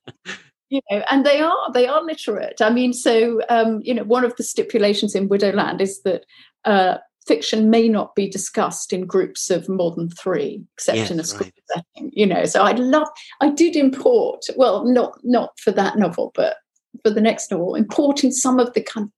you 0.70 0.80
know, 0.90 1.02
and 1.10 1.24
they 1.24 1.40
are 1.40 1.72
they 1.72 1.86
are 1.86 2.02
literate. 2.02 2.60
I 2.60 2.70
mean, 2.70 2.92
so 2.92 3.40
um, 3.48 3.80
you 3.82 3.94
know, 3.94 4.04
one 4.04 4.24
of 4.24 4.34
the 4.36 4.42
stipulations 4.42 5.14
in 5.14 5.28
Widowland 5.28 5.80
is 5.80 6.02
that 6.02 6.24
uh, 6.64 6.98
fiction 7.26 7.70
may 7.70 7.88
not 7.88 8.14
be 8.14 8.28
discussed 8.28 8.92
in 8.92 9.06
groups 9.06 9.50
of 9.50 9.68
more 9.68 9.94
than 9.94 10.10
three, 10.10 10.62
except 10.74 10.98
yes, 10.98 11.10
in 11.10 11.20
a 11.20 11.24
school 11.24 11.46
right. 11.46 11.84
setting. 11.94 12.10
You 12.14 12.26
know, 12.26 12.44
so 12.44 12.62
I 12.62 12.72
love 12.72 13.08
I 13.40 13.50
did 13.50 13.76
import 13.76 14.44
well, 14.56 14.84
not 14.84 15.18
not 15.22 15.58
for 15.58 15.70
that 15.72 15.98
novel, 15.98 16.32
but 16.34 16.56
for 17.02 17.10
the 17.10 17.20
next 17.20 17.50
novel, 17.50 17.74
importing 17.74 18.30
some 18.30 18.58
of 18.58 18.72
the 18.72 18.82
kind 18.82 19.06
of 19.06 19.12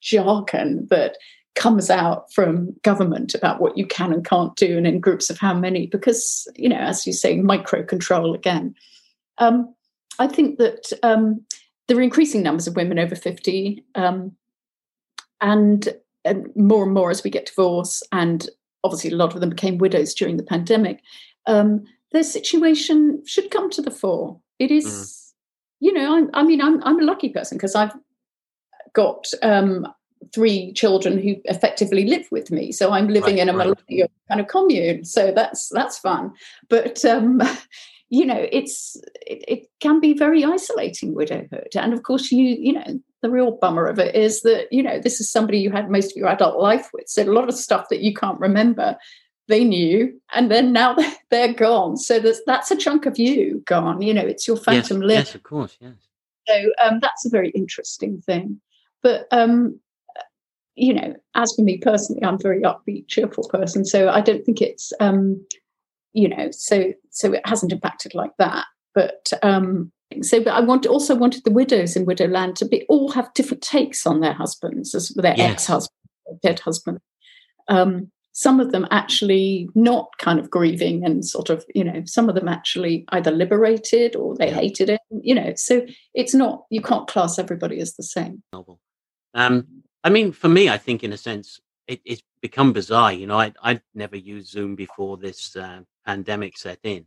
jargon 0.00 0.86
that 0.90 1.16
comes 1.56 1.90
out 1.90 2.32
from 2.32 2.76
government 2.82 3.34
about 3.34 3.60
what 3.60 3.76
you 3.76 3.86
can 3.86 4.12
and 4.12 4.24
can't 4.24 4.54
do 4.56 4.76
and 4.76 4.86
in 4.86 5.00
groups 5.00 5.30
of 5.30 5.38
how 5.38 5.54
many 5.54 5.86
because 5.86 6.46
you 6.54 6.68
know 6.68 6.76
as 6.76 7.06
you 7.06 7.12
say 7.12 7.36
micro 7.38 7.82
control 7.82 8.34
again 8.34 8.74
um, 9.38 9.74
i 10.18 10.26
think 10.26 10.58
that 10.58 10.92
um, 11.02 11.40
there 11.88 11.96
are 11.96 12.02
increasing 12.02 12.42
numbers 12.42 12.66
of 12.66 12.76
women 12.76 12.98
over 12.98 13.16
50 13.16 13.82
um, 13.94 14.32
and, 15.40 15.88
and, 16.24 16.54
more 16.54 16.84
and 16.84 16.94
more 16.94 17.10
as 17.10 17.24
we 17.24 17.30
get 17.30 17.46
divorce 17.46 18.02
and 18.12 18.48
obviously 18.84 19.10
a 19.10 19.16
lot 19.16 19.34
of 19.34 19.40
them 19.40 19.50
became 19.50 19.78
widows 19.78 20.14
during 20.14 20.36
the 20.36 20.42
pandemic 20.42 21.00
um, 21.46 21.84
their 22.12 22.22
situation 22.22 23.22
should 23.26 23.50
come 23.50 23.70
to 23.70 23.82
the 23.82 23.90
fore 23.90 24.38
it 24.58 24.70
is 24.70 24.86
mm. 24.86 25.32
you 25.80 25.92
know, 25.92 26.16
I'm, 26.16 26.30
I 26.34 26.42
mean, 26.42 26.60
I'm 26.62 26.82
I'm 26.82 27.00
a 27.00 27.04
lucky 27.04 27.28
person 27.28 27.58
because 27.58 27.74
I've 27.74 27.94
got 28.94 29.26
um, 29.42 29.86
three 30.32 30.72
children 30.72 31.18
who 31.18 31.36
effectively 31.44 32.04
live 32.06 32.26
with 32.30 32.50
me. 32.50 32.72
So 32.72 32.92
I'm 32.92 33.08
living 33.08 33.36
right, 33.36 33.42
in 33.42 33.48
a 33.48 33.56
right. 33.56 33.68
millennial 33.68 34.08
kind 34.28 34.40
of 34.40 34.48
commune. 34.48 35.04
So 35.04 35.32
that's 35.32 35.68
that's 35.68 35.98
fun. 35.98 36.32
But 36.68 37.04
um, 37.04 37.42
you 38.08 38.24
know, 38.24 38.46
it's 38.52 38.96
it, 39.26 39.44
it, 39.48 39.70
can 39.80 40.00
be 40.00 40.14
very 40.14 40.44
isolating 40.44 41.14
widowhood. 41.14 41.68
And 41.74 41.92
of 41.92 42.02
course, 42.02 42.30
you 42.30 42.44
you 42.44 42.72
know, 42.72 43.00
the 43.22 43.30
real 43.30 43.52
bummer 43.52 43.86
of 43.86 43.98
it 43.98 44.14
is 44.14 44.42
that 44.42 44.72
you 44.72 44.82
know 44.82 44.98
this 44.98 45.20
is 45.20 45.30
somebody 45.30 45.58
you 45.58 45.70
had 45.70 45.90
most 45.90 46.12
of 46.12 46.16
your 46.16 46.28
adult 46.28 46.60
life 46.60 46.90
with. 46.92 47.08
So 47.08 47.22
a 47.22 47.32
lot 47.32 47.48
of 47.48 47.54
stuff 47.54 47.88
that 47.90 48.00
you 48.00 48.14
can't 48.14 48.40
remember. 48.40 48.96
They 49.48 49.62
knew, 49.62 50.20
and 50.34 50.50
then 50.50 50.72
now 50.72 50.96
they're 51.30 51.52
gone. 51.52 51.96
So 51.96 52.18
that's 52.18 52.40
that's 52.46 52.70
a 52.70 52.76
chunk 52.76 53.06
of 53.06 53.18
you 53.18 53.62
gone. 53.66 54.02
You 54.02 54.12
know, 54.12 54.26
it's 54.26 54.48
your 54.48 54.56
phantom 54.56 55.02
yes, 55.02 55.06
limb. 55.06 55.18
Yes, 55.18 55.34
of 55.36 55.42
course, 55.44 55.76
yes. 55.80 55.94
So 56.48 56.70
um, 56.82 56.98
that's 57.00 57.24
a 57.26 57.28
very 57.30 57.50
interesting 57.50 58.20
thing. 58.22 58.60
But 59.02 59.26
um, 59.30 59.78
you 60.76 60.94
know, 60.94 61.14
as 61.34 61.52
for 61.56 61.62
me 61.62 61.78
personally, 61.78 62.22
I'm 62.22 62.34
a 62.34 62.38
very 62.38 62.62
upbeat, 62.62 63.08
cheerful 63.08 63.48
person, 63.48 63.84
so 63.84 64.08
I 64.08 64.20
don't 64.20 64.44
think 64.44 64.60
it's 64.60 64.92
um, 65.00 65.44
you 66.12 66.28
know, 66.28 66.50
so 66.50 66.92
so 67.10 67.32
it 67.32 67.46
hasn't 67.46 67.72
impacted 67.72 68.14
like 68.14 68.32
that. 68.38 68.64
But 68.94 69.32
um, 69.42 69.92
so, 70.22 70.42
but 70.42 70.54
I 70.54 70.60
want 70.60 70.86
also 70.86 71.14
wanted 71.14 71.44
the 71.44 71.50
widows 71.50 71.96
in 71.96 72.06
Widowland 72.06 72.54
to 72.56 72.64
be 72.66 72.84
all 72.88 73.10
have 73.12 73.32
different 73.34 73.62
takes 73.62 74.06
on 74.06 74.20
their 74.20 74.32
husbands, 74.32 74.94
as 74.94 75.08
their 75.10 75.34
yes. 75.36 75.52
ex-husband, 75.52 76.40
dead 76.42 76.60
husband. 76.60 76.98
Um, 77.68 78.10
some 78.32 78.60
of 78.60 78.70
them 78.70 78.86
actually 78.90 79.68
not 79.74 80.10
kind 80.18 80.38
of 80.38 80.50
grieving 80.50 81.02
and 81.04 81.24
sort 81.24 81.48
of, 81.48 81.64
you 81.74 81.82
know, 81.82 82.02
some 82.04 82.28
of 82.28 82.34
them 82.34 82.48
actually 82.48 83.06
either 83.08 83.30
liberated 83.30 84.14
or 84.14 84.36
they 84.36 84.50
hated 84.50 84.90
it, 84.90 85.00
you 85.22 85.34
know. 85.34 85.54
So 85.56 85.86
it's 86.14 86.34
not 86.34 86.64
you 86.70 86.82
can't 86.82 87.08
class 87.08 87.38
everybody 87.38 87.80
as 87.80 87.94
the 87.94 88.02
same. 88.02 88.42
Um, 89.34 89.66
I 90.04 90.10
mean, 90.10 90.32
for 90.32 90.48
me, 90.48 90.68
I 90.68 90.78
think 90.78 91.02
in 91.02 91.12
a 91.12 91.16
sense, 91.16 91.60
it, 91.86 92.00
it's 92.04 92.22
become 92.40 92.72
bizarre. 92.72 93.12
You 93.12 93.26
know, 93.26 93.38
I, 93.38 93.52
I'd 93.62 93.82
never 93.94 94.16
used 94.16 94.50
Zoom 94.50 94.74
before 94.74 95.16
this 95.16 95.56
uh, 95.56 95.80
pandemic 96.04 96.58
set 96.58 96.78
in. 96.82 97.06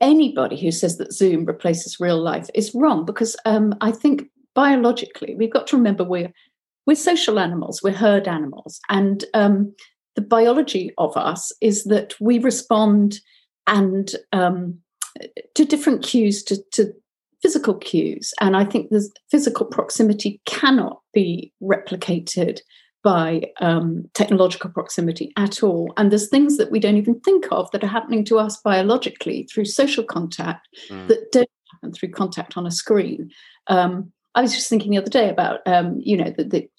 Anybody 0.00 0.60
who 0.60 0.70
says 0.70 0.98
that 0.98 1.12
Zoom 1.12 1.44
replaces 1.44 2.00
real 2.00 2.20
life 2.20 2.48
is 2.54 2.74
wrong 2.74 3.04
because 3.04 3.36
um, 3.44 3.74
I 3.80 3.92
think 3.92 4.24
biologically 4.54 5.34
we've 5.34 5.52
got 5.52 5.66
to 5.68 5.76
remember 5.76 6.04
we're 6.04 6.32
we're 6.86 6.96
social 6.96 7.38
animals, 7.38 7.82
we're 7.82 7.92
herd 7.92 8.28
animals, 8.28 8.78
and 8.90 9.24
um, 9.32 9.74
the 10.16 10.20
biology 10.20 10.92
of 10.98 11.16
us 11.16 11.50
is 11.60 11.84
that 11.84 12.14
we 12.20 12.38
respond 12.38 13.20
and 13.66 14.14
um, 14.32 14.78
to 15.54 15.64
different 15.64 16.02
cues 16.02 16.42
to, 16.44 16.62
to 16.72 16.92
physical 17.44 17.74
cues. 17.74 18.32
And 18.40 18.56
I 18.56 18.64
think 18.64 18.88
the 18.88 19.06
physical 19.30 19.66
proximity 19.66 20.40
cannot 20.46 21.02
be 21.12 21.52
replicated 21.62 22.60
by 23.02 23.42
um, 23.60 24.08
technological 24.14 24.70
proximity 24.70 25.30
at 25.36 25.62
all. 25.62 25.92
And 25.98 26.10
there's 26.10 26.30
things 26.30 26.56
that 26.56 26.70
we 26.70 26.80
don't 26.80 26.96
even 26.96 27.20
think 27.20 27.44
of 27.50 27.70
that 27.70 27.84
are 27.84 27.88
happening 27.98 28.24
to 28.24 28.38
us 28.38 28.58
biologically 28.64 29.46
through 29.52 29.66
social 29.66 30.04
contact 30.04 30.66
mm. 30.88 31.06
that 31.08 31.30
don't 31.32 31.50
happen 31.70 31.92
through 31.92 32.12
contact 32.12 32.56
on 32.56 32.66
a 32.66 32.70
screen. 32.70 33.30
Um, 33.66 34.10
I 34.34 34.40
was 34.40 34.54
just 34.54 34.70
thinking 34.70 34.92
the 34.92 34.98
other 34.98 35.10
day 35.10 35.28
about, 35.28 35.60
um, 35.66 36.00
you 36.00 36.16
know, 36.16 36.32
the, 36.34 36.44
the, 36.44 36.70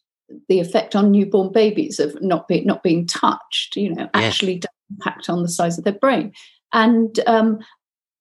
the 0.49 0.59
effect 0.59 0.95
on 0.95 1.11
newborn 1.11 1.51
babies 1.51 1.99
of 1.99 2.19
not 2.23 2.47
being 2.47 2.65
not 2.65 2.81
being 2.81 3.05
touched. 3.05 3.75
You 3.75 3.93
know, 3.93 4.09
actually 4.15 4.57
does 4.57 4.71
impact 4.89 5.29
on 5.29 5.43
the 5.43 5.49
size 5.49 5.77
of 5.77 5.83
their 5.83 5.93
brain. 5.93 6.33
And 6.73 7.19
um, 7.27 7.59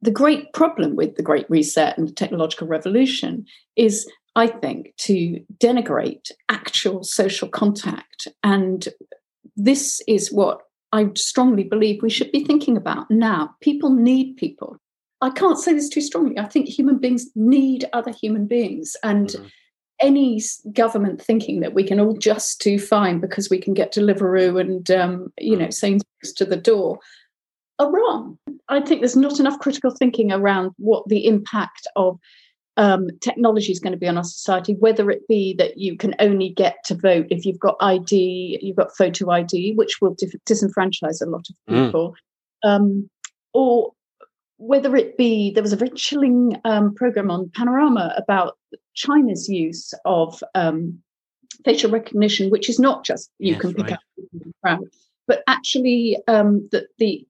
the 0.04 0.10
great 0.10 0.52
problem 0.52 0.96
with 0.96 1.16
the 1.16 1.22
Great 1.22 1.48
Reset 1.48 1.96
and 1.96 2.06
the 2.06 2.12
technological 2.12 2.68
revolution 2.68 3.46
is, 3.74 4.06
I 4.36 4.48
think, 4.48 4.92
to 4.98 5.42
denigrate 5.56 6.30
actual 6.50 7.02
social 7.04 7.48
contact. 7.48 8.28
And 8.42 8.86
this 9.56 10.02
is 10.06 10.30
what 10.30 10.60
I 10.92 11.08
strongly 11.14 11.64
believe 11.64 12.02
we 12.02 12.10
should 12.10 12.30
be 12.32 12.44
thinking 12.44 12.76
about 12.76 13.10
now. 13.10 13.54
People 13.62 13.90
need 13.94 14.36
people. 14.36 14.76
I 15.22 15.30
can't 15.30 15.58
say 15.58 15.72
this 15.72 15.88
too 15.88 16.02
strongly. 16.02 16.38
I 16.38 16.44
think 16.44 16.68
human 16.68 16.98
beings 16.98 17.26
need 17.34 17.88
other 17.94 18.12
human 18.12 18.46
beings. 18.46 18.98
And 19.02 19.28
mm-hmm. 19.28 19.46
any 20.02 20.42
government 20.74 21.22
thinking 21.22 21.60
that 21.60 21.72
we 21.72 21.82
can 21.82 21.98
all 21.98 22.14
just 22.18 22.60
do 22.60 22.78
fine 22.78 23.20
because 23.20 23.48
we 23.48 23.58
can 23.58 23.72
get 23.72 23.94
Deliveroo 23.94 24.60
and, 24.60 24.90
um, 24.90 25.32
you 25.38 25.56
know, 25.56 25.68
mm. 25.68 25.72
Sainsbury's 25.72 26.34
to 26.34 26.44
the 26.44 26.56
door 26.56 26.98
are 27.78 27.90
wrong. 27.90 28.38
I 28.68 28.80
think 28.80 29.00
there's 29.00 29.16
not 29.16 29.40
enough 29.40 29.58
critical 29.58 29.90
thinking 29.90 30.32
around 30.32 30.72
what 30.78 31.08
the 31.08 31.26
impact 31.26 31.86
of 31.96 32.18
um, 32.76 33.08
technology 33.20 33.70
is 33.70 33.78
going 33.78 33.92
to 33.92 33.98
be 33.98 34.08
on 34.08 34.16
our 34.16 34.24
society, 34.24 34.74
whether 34.74 35.10
it 35.10 35.26
be 35.28 35.54
that 35.58 35.78
you 35.78 35.96
can 35.96 36.14
only 36.18 36.50
get 36.50 36.76
to 36.86 36.94
vote 36.94 37.26
if 37.30 37.44
you've 37.44 37.58
got 37.58 37.76
ID, 37.80 38.58
you've 38.62 38.76
got 38.76 38.96
photo 38.96 39.30
ID, 39.30 39.74
which 39.74 40.00
will 40.00 40.14
dis- 40.14 40.34
disenfranchise 40.46 41.22
a 41.22 41.26
lot 41.26 41.46
of 41.48 41.56
mm. 41.72 41.86
people, 41.86 42.14
mm. 42.64 42.68
um, 42.68 43.08
or 43.52 43.92
whether 44.56 44.96
it 44.96 45.16
be 45.16 45.52
there 45.52 45.62
was 45.62 45.72
a 45.72 45.76
very 45.76 45.90
chilling 45.90 46.60
um, 46.64 46.94
program 46.94 47.30
on 47.30 47.50
Panorama 47.54 48.14
about 48.16 48.56
China's 48.94 49.48
use 49.48 49.92
of 50.04 50.42
um, 50.54 50.98
facial 51.64 51.90
recognition, 51.90 52.50
which 52.50 52.68
is 52.68 52.78
not 52.80 53.04
just 53.04 53.30
you 53.38 53.52
yes, 53.52 53.60
can 53.60 53.74
pick 53.74 53.96
right. 54.64 54.78
up 54.78 54.80
but 55.26 55.42
actually 55.46 56.18
um, 56.28 56.68
that 56.72 56.86
the 56.98 57.26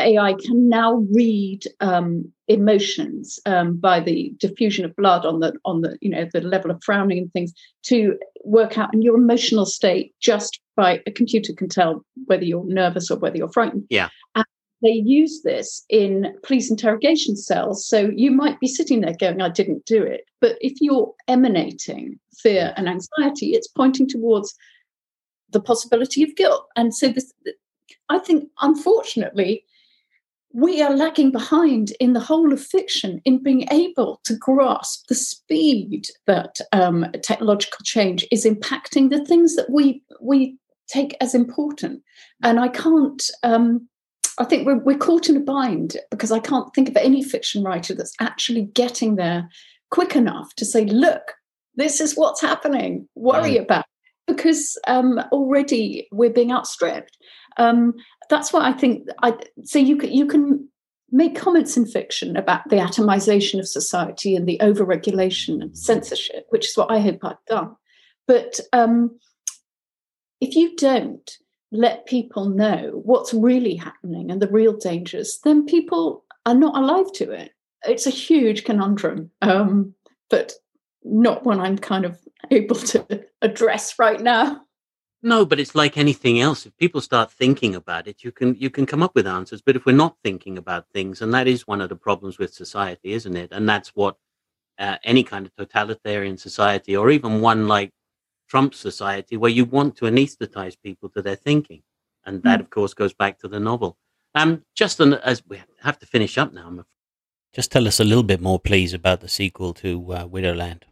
AI 0.00 0.34
can 0.34 0.68
now 0.68 1.06
read 1.12 1.64
um, 1.80 2.30
emotions 2.48 3.38
um, 3.46 3.76
by 3.76 4.00
the 4.00 4.32
diffusion 4.38 4.84
of 4.84 4.94
blood 4.96 5.24
on 5.24 5.40
the 5.40 5.52
on 5.64 5.82
the 5.82 5.96
you 6.00 6.10
know 6.10 6.26
the 6.32 6.40
level 6.40 6.70
of 6.70 6.82
frowning 6.84 7.18
and 7.18 7.32
things 7.32 7.52
to 7.84 8.18
work 8.44 8.78
out 8.78 8.92
in 8.94 9.02
your 9.02 9.16
emotional 9.16 9.66
state 9.66 10.14
just 10.20 10.60
by 10.76 11.00
a 11.06 11.10
computer 11.10 11.52
can 11.52 11.68
tell 11.68 12.04
whether 12.26 12.44
you're 12.44 12.66
nervous 12.66 13.10
or 13.10 13.18
whether 13.18 13.36
you're 13.36 13.52
frightened. 13.52 13.84
Yeah. 13.90 14.08
And 14.34 14.44
they 14.82 14.92
use 14.92 15.42
this 15.42 15.84
in 15.90 16.34
police 16.42 16.70
interrogation 16.70 17.36
cells. 17.36 17.86
So 17.86 18.10
you 18.14 18.30
might 18.30 18.58
be 18.60 18.66
sitting 18.66 19.02
there 19.02 19.14
going, 19.18 19.42
I 19.42 19.50
didn't 19.50 19.84
do 19.84 20.02
it. 20.02 20.22
But 20.40 20.56
if 20.60 20.80
you're 20.80 21.12
emanating 21.28 22.18
fear 22.38 22.72
and 22.76 22.88
anxiety, 22.88 23.52
it's 23.52 23.68
pointing 23.68 24.08
towards 24.08 24.54
the 25.50 25.60
possibility 25.60 26.22
of 26.22 26.34
guilt. 26.36 26.66
And 26.76 26.94
so 26.94 27.08
this 27.08 27.32
I 28.08 28.18
think 28.18 28.48
unfortunately 28.60 29.64
we 30.52 30.82
are 30.82 30.96
lagging 30.96 31.30
behind 31.30 31.92
in 32.00 32.12
the 32.12 32.20
whole 32.20 32.52
of 32.52 32.60
fiction 32.60 33.20
in 33.24 33.42
being 33.42 33.66
able 33.70 34.20
to 34.24 34.34
grasp 34.34 35.06
the 35.08 35.14
speed 35.14 36.06
that 36.26 36.56
um, 36.72 37.06
technological 37.22 37.78
change 37.84 38.26
is 38.32 38.44
impacting 38.44 39.10
the 39.10 39.24
things 39.24 39.54
that 39.56 39.70
we 39.70 40.02
we 40.20 40.56
take 40.88 41.16
as 41.20 41.34
important. 41.34 42.02
And 42.42 42.58
I 42.58 42.68
can't. 42.68 43.22
Um, 43.42 43.88
I 44.38 44.44
think 44.44 44.66
we're, 44.66 44.78
we're 44.78 44.98
caught 44.98 45.28
in 45.28 45.36
a 45.36 45.40
bind 45.40 45.96
because 46.10 46.32
I 46.32 46.38
can't 46.38 46.72
think 46.74 46.88
of 46.88 46.96
any 46.96 47.22
fiction 47.22 47.62
writer 47.62 47.94
that's 47.94 48.14
actually 48.20 48.62
getting 48.62 49.16
there 49.16 49.48
quick 49.90 50.16
enough 50.16 50.54
to 50.56 50.64
say, 50.64 50.84
"Look, 50.84 51.34
this 51.76 52.00
is 52.00 52.16
what's 52.16 52.40
happening. 52.40 53.08
Worry 53.14 53.52
right. 53.52 53.60
about." 53.60 53.84
Because 54.26 54.78
um, 54.86 55.18
already 55.32 56.08
we're 56.12 56.30
being 56.30 56.52
outstripped. 56.52 57.16
Um, 57.56 57.94
that's 58.30 58.52
what 58.52 58.62
I 58.62 58.72
think. 58.72 59.08
I 59.22 59.36
so 59.64 59.78
you 59.78 59.96
can 59.96 60.10
you 60.12 60.26
can 60.26 60.68
make 61.10 61.36
comments 61.36 61.76
in 61.76 61.84
fiction 61.84 62.36
about 62.36 62.68
the 62.70 62.76
atomization 62.76 63.58
of 63.58 63.68
society 63.68 64.36
and 64.36 64.46
the 64.46 64.58
overregulation 64.62 65.60
and 65.60 65.76
censorship, 65.76 66.46
which 66.50 66.68
is 66.68 66.76
what 66.76 66.90
I 66.90 67.00
hope 67.00 67.24
I've 67.24 67.44
done. 67.46 67.76
But 68.28 68.60
um, 68.72 69.18
if 70.40 70.54
you 70.54 70.76
don't 70.76 71.28
let 71.72 72.06
people 72.06 72.48
know 72.48 73.00
what's 73.04 73.34
really 73.34 73.74
happening 73.74 74.30
and 74.30 74.40
the 74.40 74.48
real 74.48 74.76
dangers, 74.76 75.40
then 75.42 75.66
people 75.66 76.24
are 76.46 76.54
not 76.54 76.76
alive 76.76 77.12
to 77.14 77.32
it. 77.32 77.52
It's 77.84 78.06
a 78.06 78.10
huge 78.10 78.64
conundrum, 78.64 79.30
um, 79.42 79.94
but 80.28 80.52
not 81.02 81.44
one 81.44 81.60
I'm 81.60 81.78
kind 81.78 82.04
of 82.04 82.18
able 82.50 82.76
to 82.76 83.24
address 83.42 83.98
right 83.98 84.20
now. 84.20 84.62
No, 85.22 85.44
but 85.44 85.60
it's 85.60 85.74
like 85.74 85.98
anything 85.98 86.40
else. 86.40 86.64
If 86.64 86.76
people 86.78 87.02
start 87.02 87.30
thinking 87.30 87.74
about 87.74 88.08
it, 88.08 88.24
you 88.24 88.32
can 88.32 88.54
you 88.54 88.70
can 88.70 88.86
come 88.86 89.02
up 89.02 89.14
with 89.14 89.26
answers. 89.26 89.60
But 89.60 89.76
if 89.76 89.84
we're 89.84 89.92
not 89.92 90.16
thinking 90.24 90.56
about 90.56 90.88
things, 90.94 91.20
and 91.20 91.32
that 91.34 91.46
is 91.46 91.66
one 91.66 91.82
of 91.82 91.90
the 91.90 91.96
problems 91.96 92.38
with 92.38 92.54
society, 92.54 93.12
isn't 93.12 93.36
it? 93.36 93.50
And 93.52 93.68
that's 93.68 93.90
what 93.90 94.16
uh, 94.78 94.96
any 95.04 95.22
kind 95.22 95.44
of 95.44 95.54
totalitarian 95.54 96.38
society, 96.38 96.96
or 96.96 97.10
even 97.10 97.42
one 97.42 97.68
like 97.68 97.92
Trump's 98.48 98.78
society, 98.78 99.36
where 99.36 99.50
you 99.50 99.66
want 99.66 99.96
to 99.96 100.06
anesthetize 100.06 100.76
people 100.82 101.10
to 101.10 101.20
their 101.20 101.36
thinking, 101.36 101.82
and 102.24 102.42
that, 102.44 102.58
mm. 102.58 102.62
of 102.62 102.70
course, 102.70 102.94
goes 102.94 103.12
back 103.12 103.38
to 103.40 103.48
the 103.48 103.60
novel. 103.60 103.98
Um, 104.34 104.64
just 104.74 105.00
an, 105.00 105.14
as 105.14 105.42
we 105.46 105.60
have 105.82 105.98
to 105.98 106.06
finish 106.06 106.38
up 106.38 106.54
now, 106.54 106.84
just 107.52 107.72
tell 107.72 107.86
us 107.86 108.00
a 108.00 108.04
little 108.04 108.22
bit 108.22 108.40
more, 108.40 108.58
please, 108.58 108.94
about 108.94 109.20
the 109.20 109.28
sequel 109.28 109.74
to 109.74 110.12
uh, 110.12 110.26
Widowland 110.26 110.82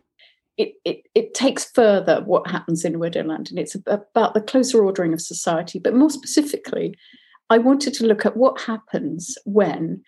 it, 0.59 0.74
it, 0.84 1.06
it 1.14 1.34
takes 1.34 1.70
further 1.70 2.22
what 2.26 2.50
happens 2.50 2.84
in 2.84 2.94
Widowland, 2.94 3.48
and 3.48 3.59
it's 3.59 3.76
about 3.86 4.34
the 4.34 4.40
closer 4.40 4.84
ordering 4.84 5.12
of 5.12 5.20
society. 5.20 5.78
But 5.78 5.94
more 5.94 6.11
specifically, 6.11 6.96
I 7.48 7.59
wanted 7.59 7.94
to 7.94 8.06
look 8.06 8.26
at 8.26 8.36
what 8.36 8.61
happens 8.61 9.38
when 9.44 10.02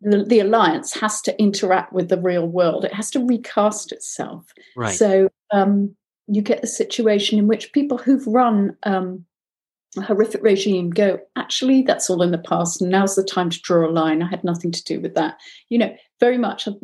the, 0.00 0.24
the, 0.24 0.40
alliance 0.40 0.94
has 0.94 1.20
to 1.22 1.38
interact 1.38 1.92
with 1.92 2.08
the 2.08 2.20
real 2.20 2.46
world. 2.46 2.84
It 2.84 2.94
has 2.94 3.10
to 3.10 3.26
recast 3.26 3.92
itself. 3.92 4.46
Right. 4.76 4.94
So 4.94 5.28
um, 5.50 5.94
you 6.26 6.40
get 6.40 6.64
a 6.64 6.68
situation 6.68 7.38
in 7.38 7.48
which 7.48 7.72
people 7.72 7.98
who've 7.98 8.26
run 8.26 8.76
um, 8.84 9.26
a 9.98 10.02
horrific 10.02 10.42
regime 10.42 10.90
go, 10.90 11.18
actually, 11.36 11.82
that's 11.82 12.08
all 12.08 12.22
in 12.22 12.30
the 12.30 12.38
past, 12.38 12.80
and 12.80 12.90
now's 12.90 13.16
the 13.16 13.24
time 13.24 13.50
to 13.50 13.60
draw 13.60 13.88
a 13.88 13.90
line. 13.90 14.22
I 14.22 14.28
had 14.28 14.44
nothing 14.44 14.70
to 14.70 14.84
do 14.84 15.00
with 15.00 15.14
that. 15.16 15.36
You 15.68 15.78
know, 15.78 15.94
very 16.20 16.38
much 16.38 16.68
I've 16.68 16.74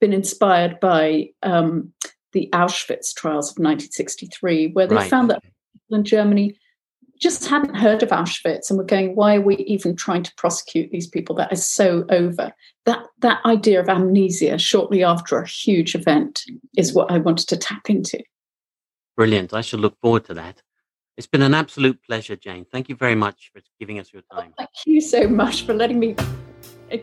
been 0.00 0.12
inspired 0.12 0.80
by 0.80 1.30
um, 1.42 1.92
the 2.32 2.48
Auschwitz 2.52 3.14
trials 3.14 3.50
of 3.50 3.58
1963, 3.58 4.68
where 4.72 4.86
they 4.86 4.96
right. 4.96 5.10
found 5.10 5.30
that 5.30 5.42
people 5.42 5.98
in 5.98 6.04
Germany 6.04 6.56
just 7.20 7.46
hadn't 7.46 7.76
heard 7.76 8.02
of 8.02 8.08
Auschwitz 8.08 8.70
and 8.70 8.78
were 8.78 8.84
going, 8.84 9.14
why 9.14 9.36
are 9.36 9.40
we 9.42 9.56
even 9.58 9.94
trying 9.94 10.22
to 10.22 10.34
prosecute 10.36 10.90
these 10.90 11.06
people? 11.06 11.36
That 11.36 11.52
is 11.52 11.64
so 11.64 12.06
over. 12.08 12.52
That 12.86 13.06
that 13.18 13.44
idea 13.44 13.78
of 13.80 13.88
amnesia 13.88 14.58
shortly 14.58 15.04
after 15.04 15.38
a 15.38 15.46
huge 15.46 15.94
event 15.94 16.42
is 16.78 16.94
what 16.94 17.10
I 17.10 17.18
wanted 17.18 17.48
to 17.48 17.56
tap 17.58 17.90
into. 17.90 18.22
Brilliant. 19.16 19.52
I 19.52 19.60
shall 19.60 19.80
look 19.80 19.98
forward 20.00 20.24
to 20.26 20.34
that. 20.34 20.62
It's 21.18 21.26
been 21.26 21.42
an 21.42 21.52
absolute 21.52 22.02
pleasure, 22.02 22.36
Jane. 22.36 22.64
Thank 22.64 22.88
you 22.88 22.96
very 22.96 23.14
much 23.14 23.50
for 23.52 23.60
giving 23.78 23.98
us 23.98 24.10
your 24.10 24.22
time. 24.32 24.54
Thank 24.56 24.70
you 24.86 25.02
so 25.02 25.28
much 25.28 25.66
for 25.66 25.74
letting 25.74 25.98
me 25.98 26.16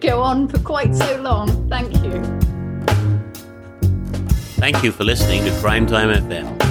go 0.02 0.22
on 0.24 0.48
for 0.48 0.58
quite 0.60 0.96
so 0.96 1.22
long. 1.22 1.70
Thank 1.70 1.94
you. 2.04 2.57
Thank 4.58 4.84
you 4.84 4.92
for 4.92 5.04
listening 5.04 5.46
to 5.46 5.52
Crime 5.62 5.86
Time 5.86 6.10
FM. 6.10 6.67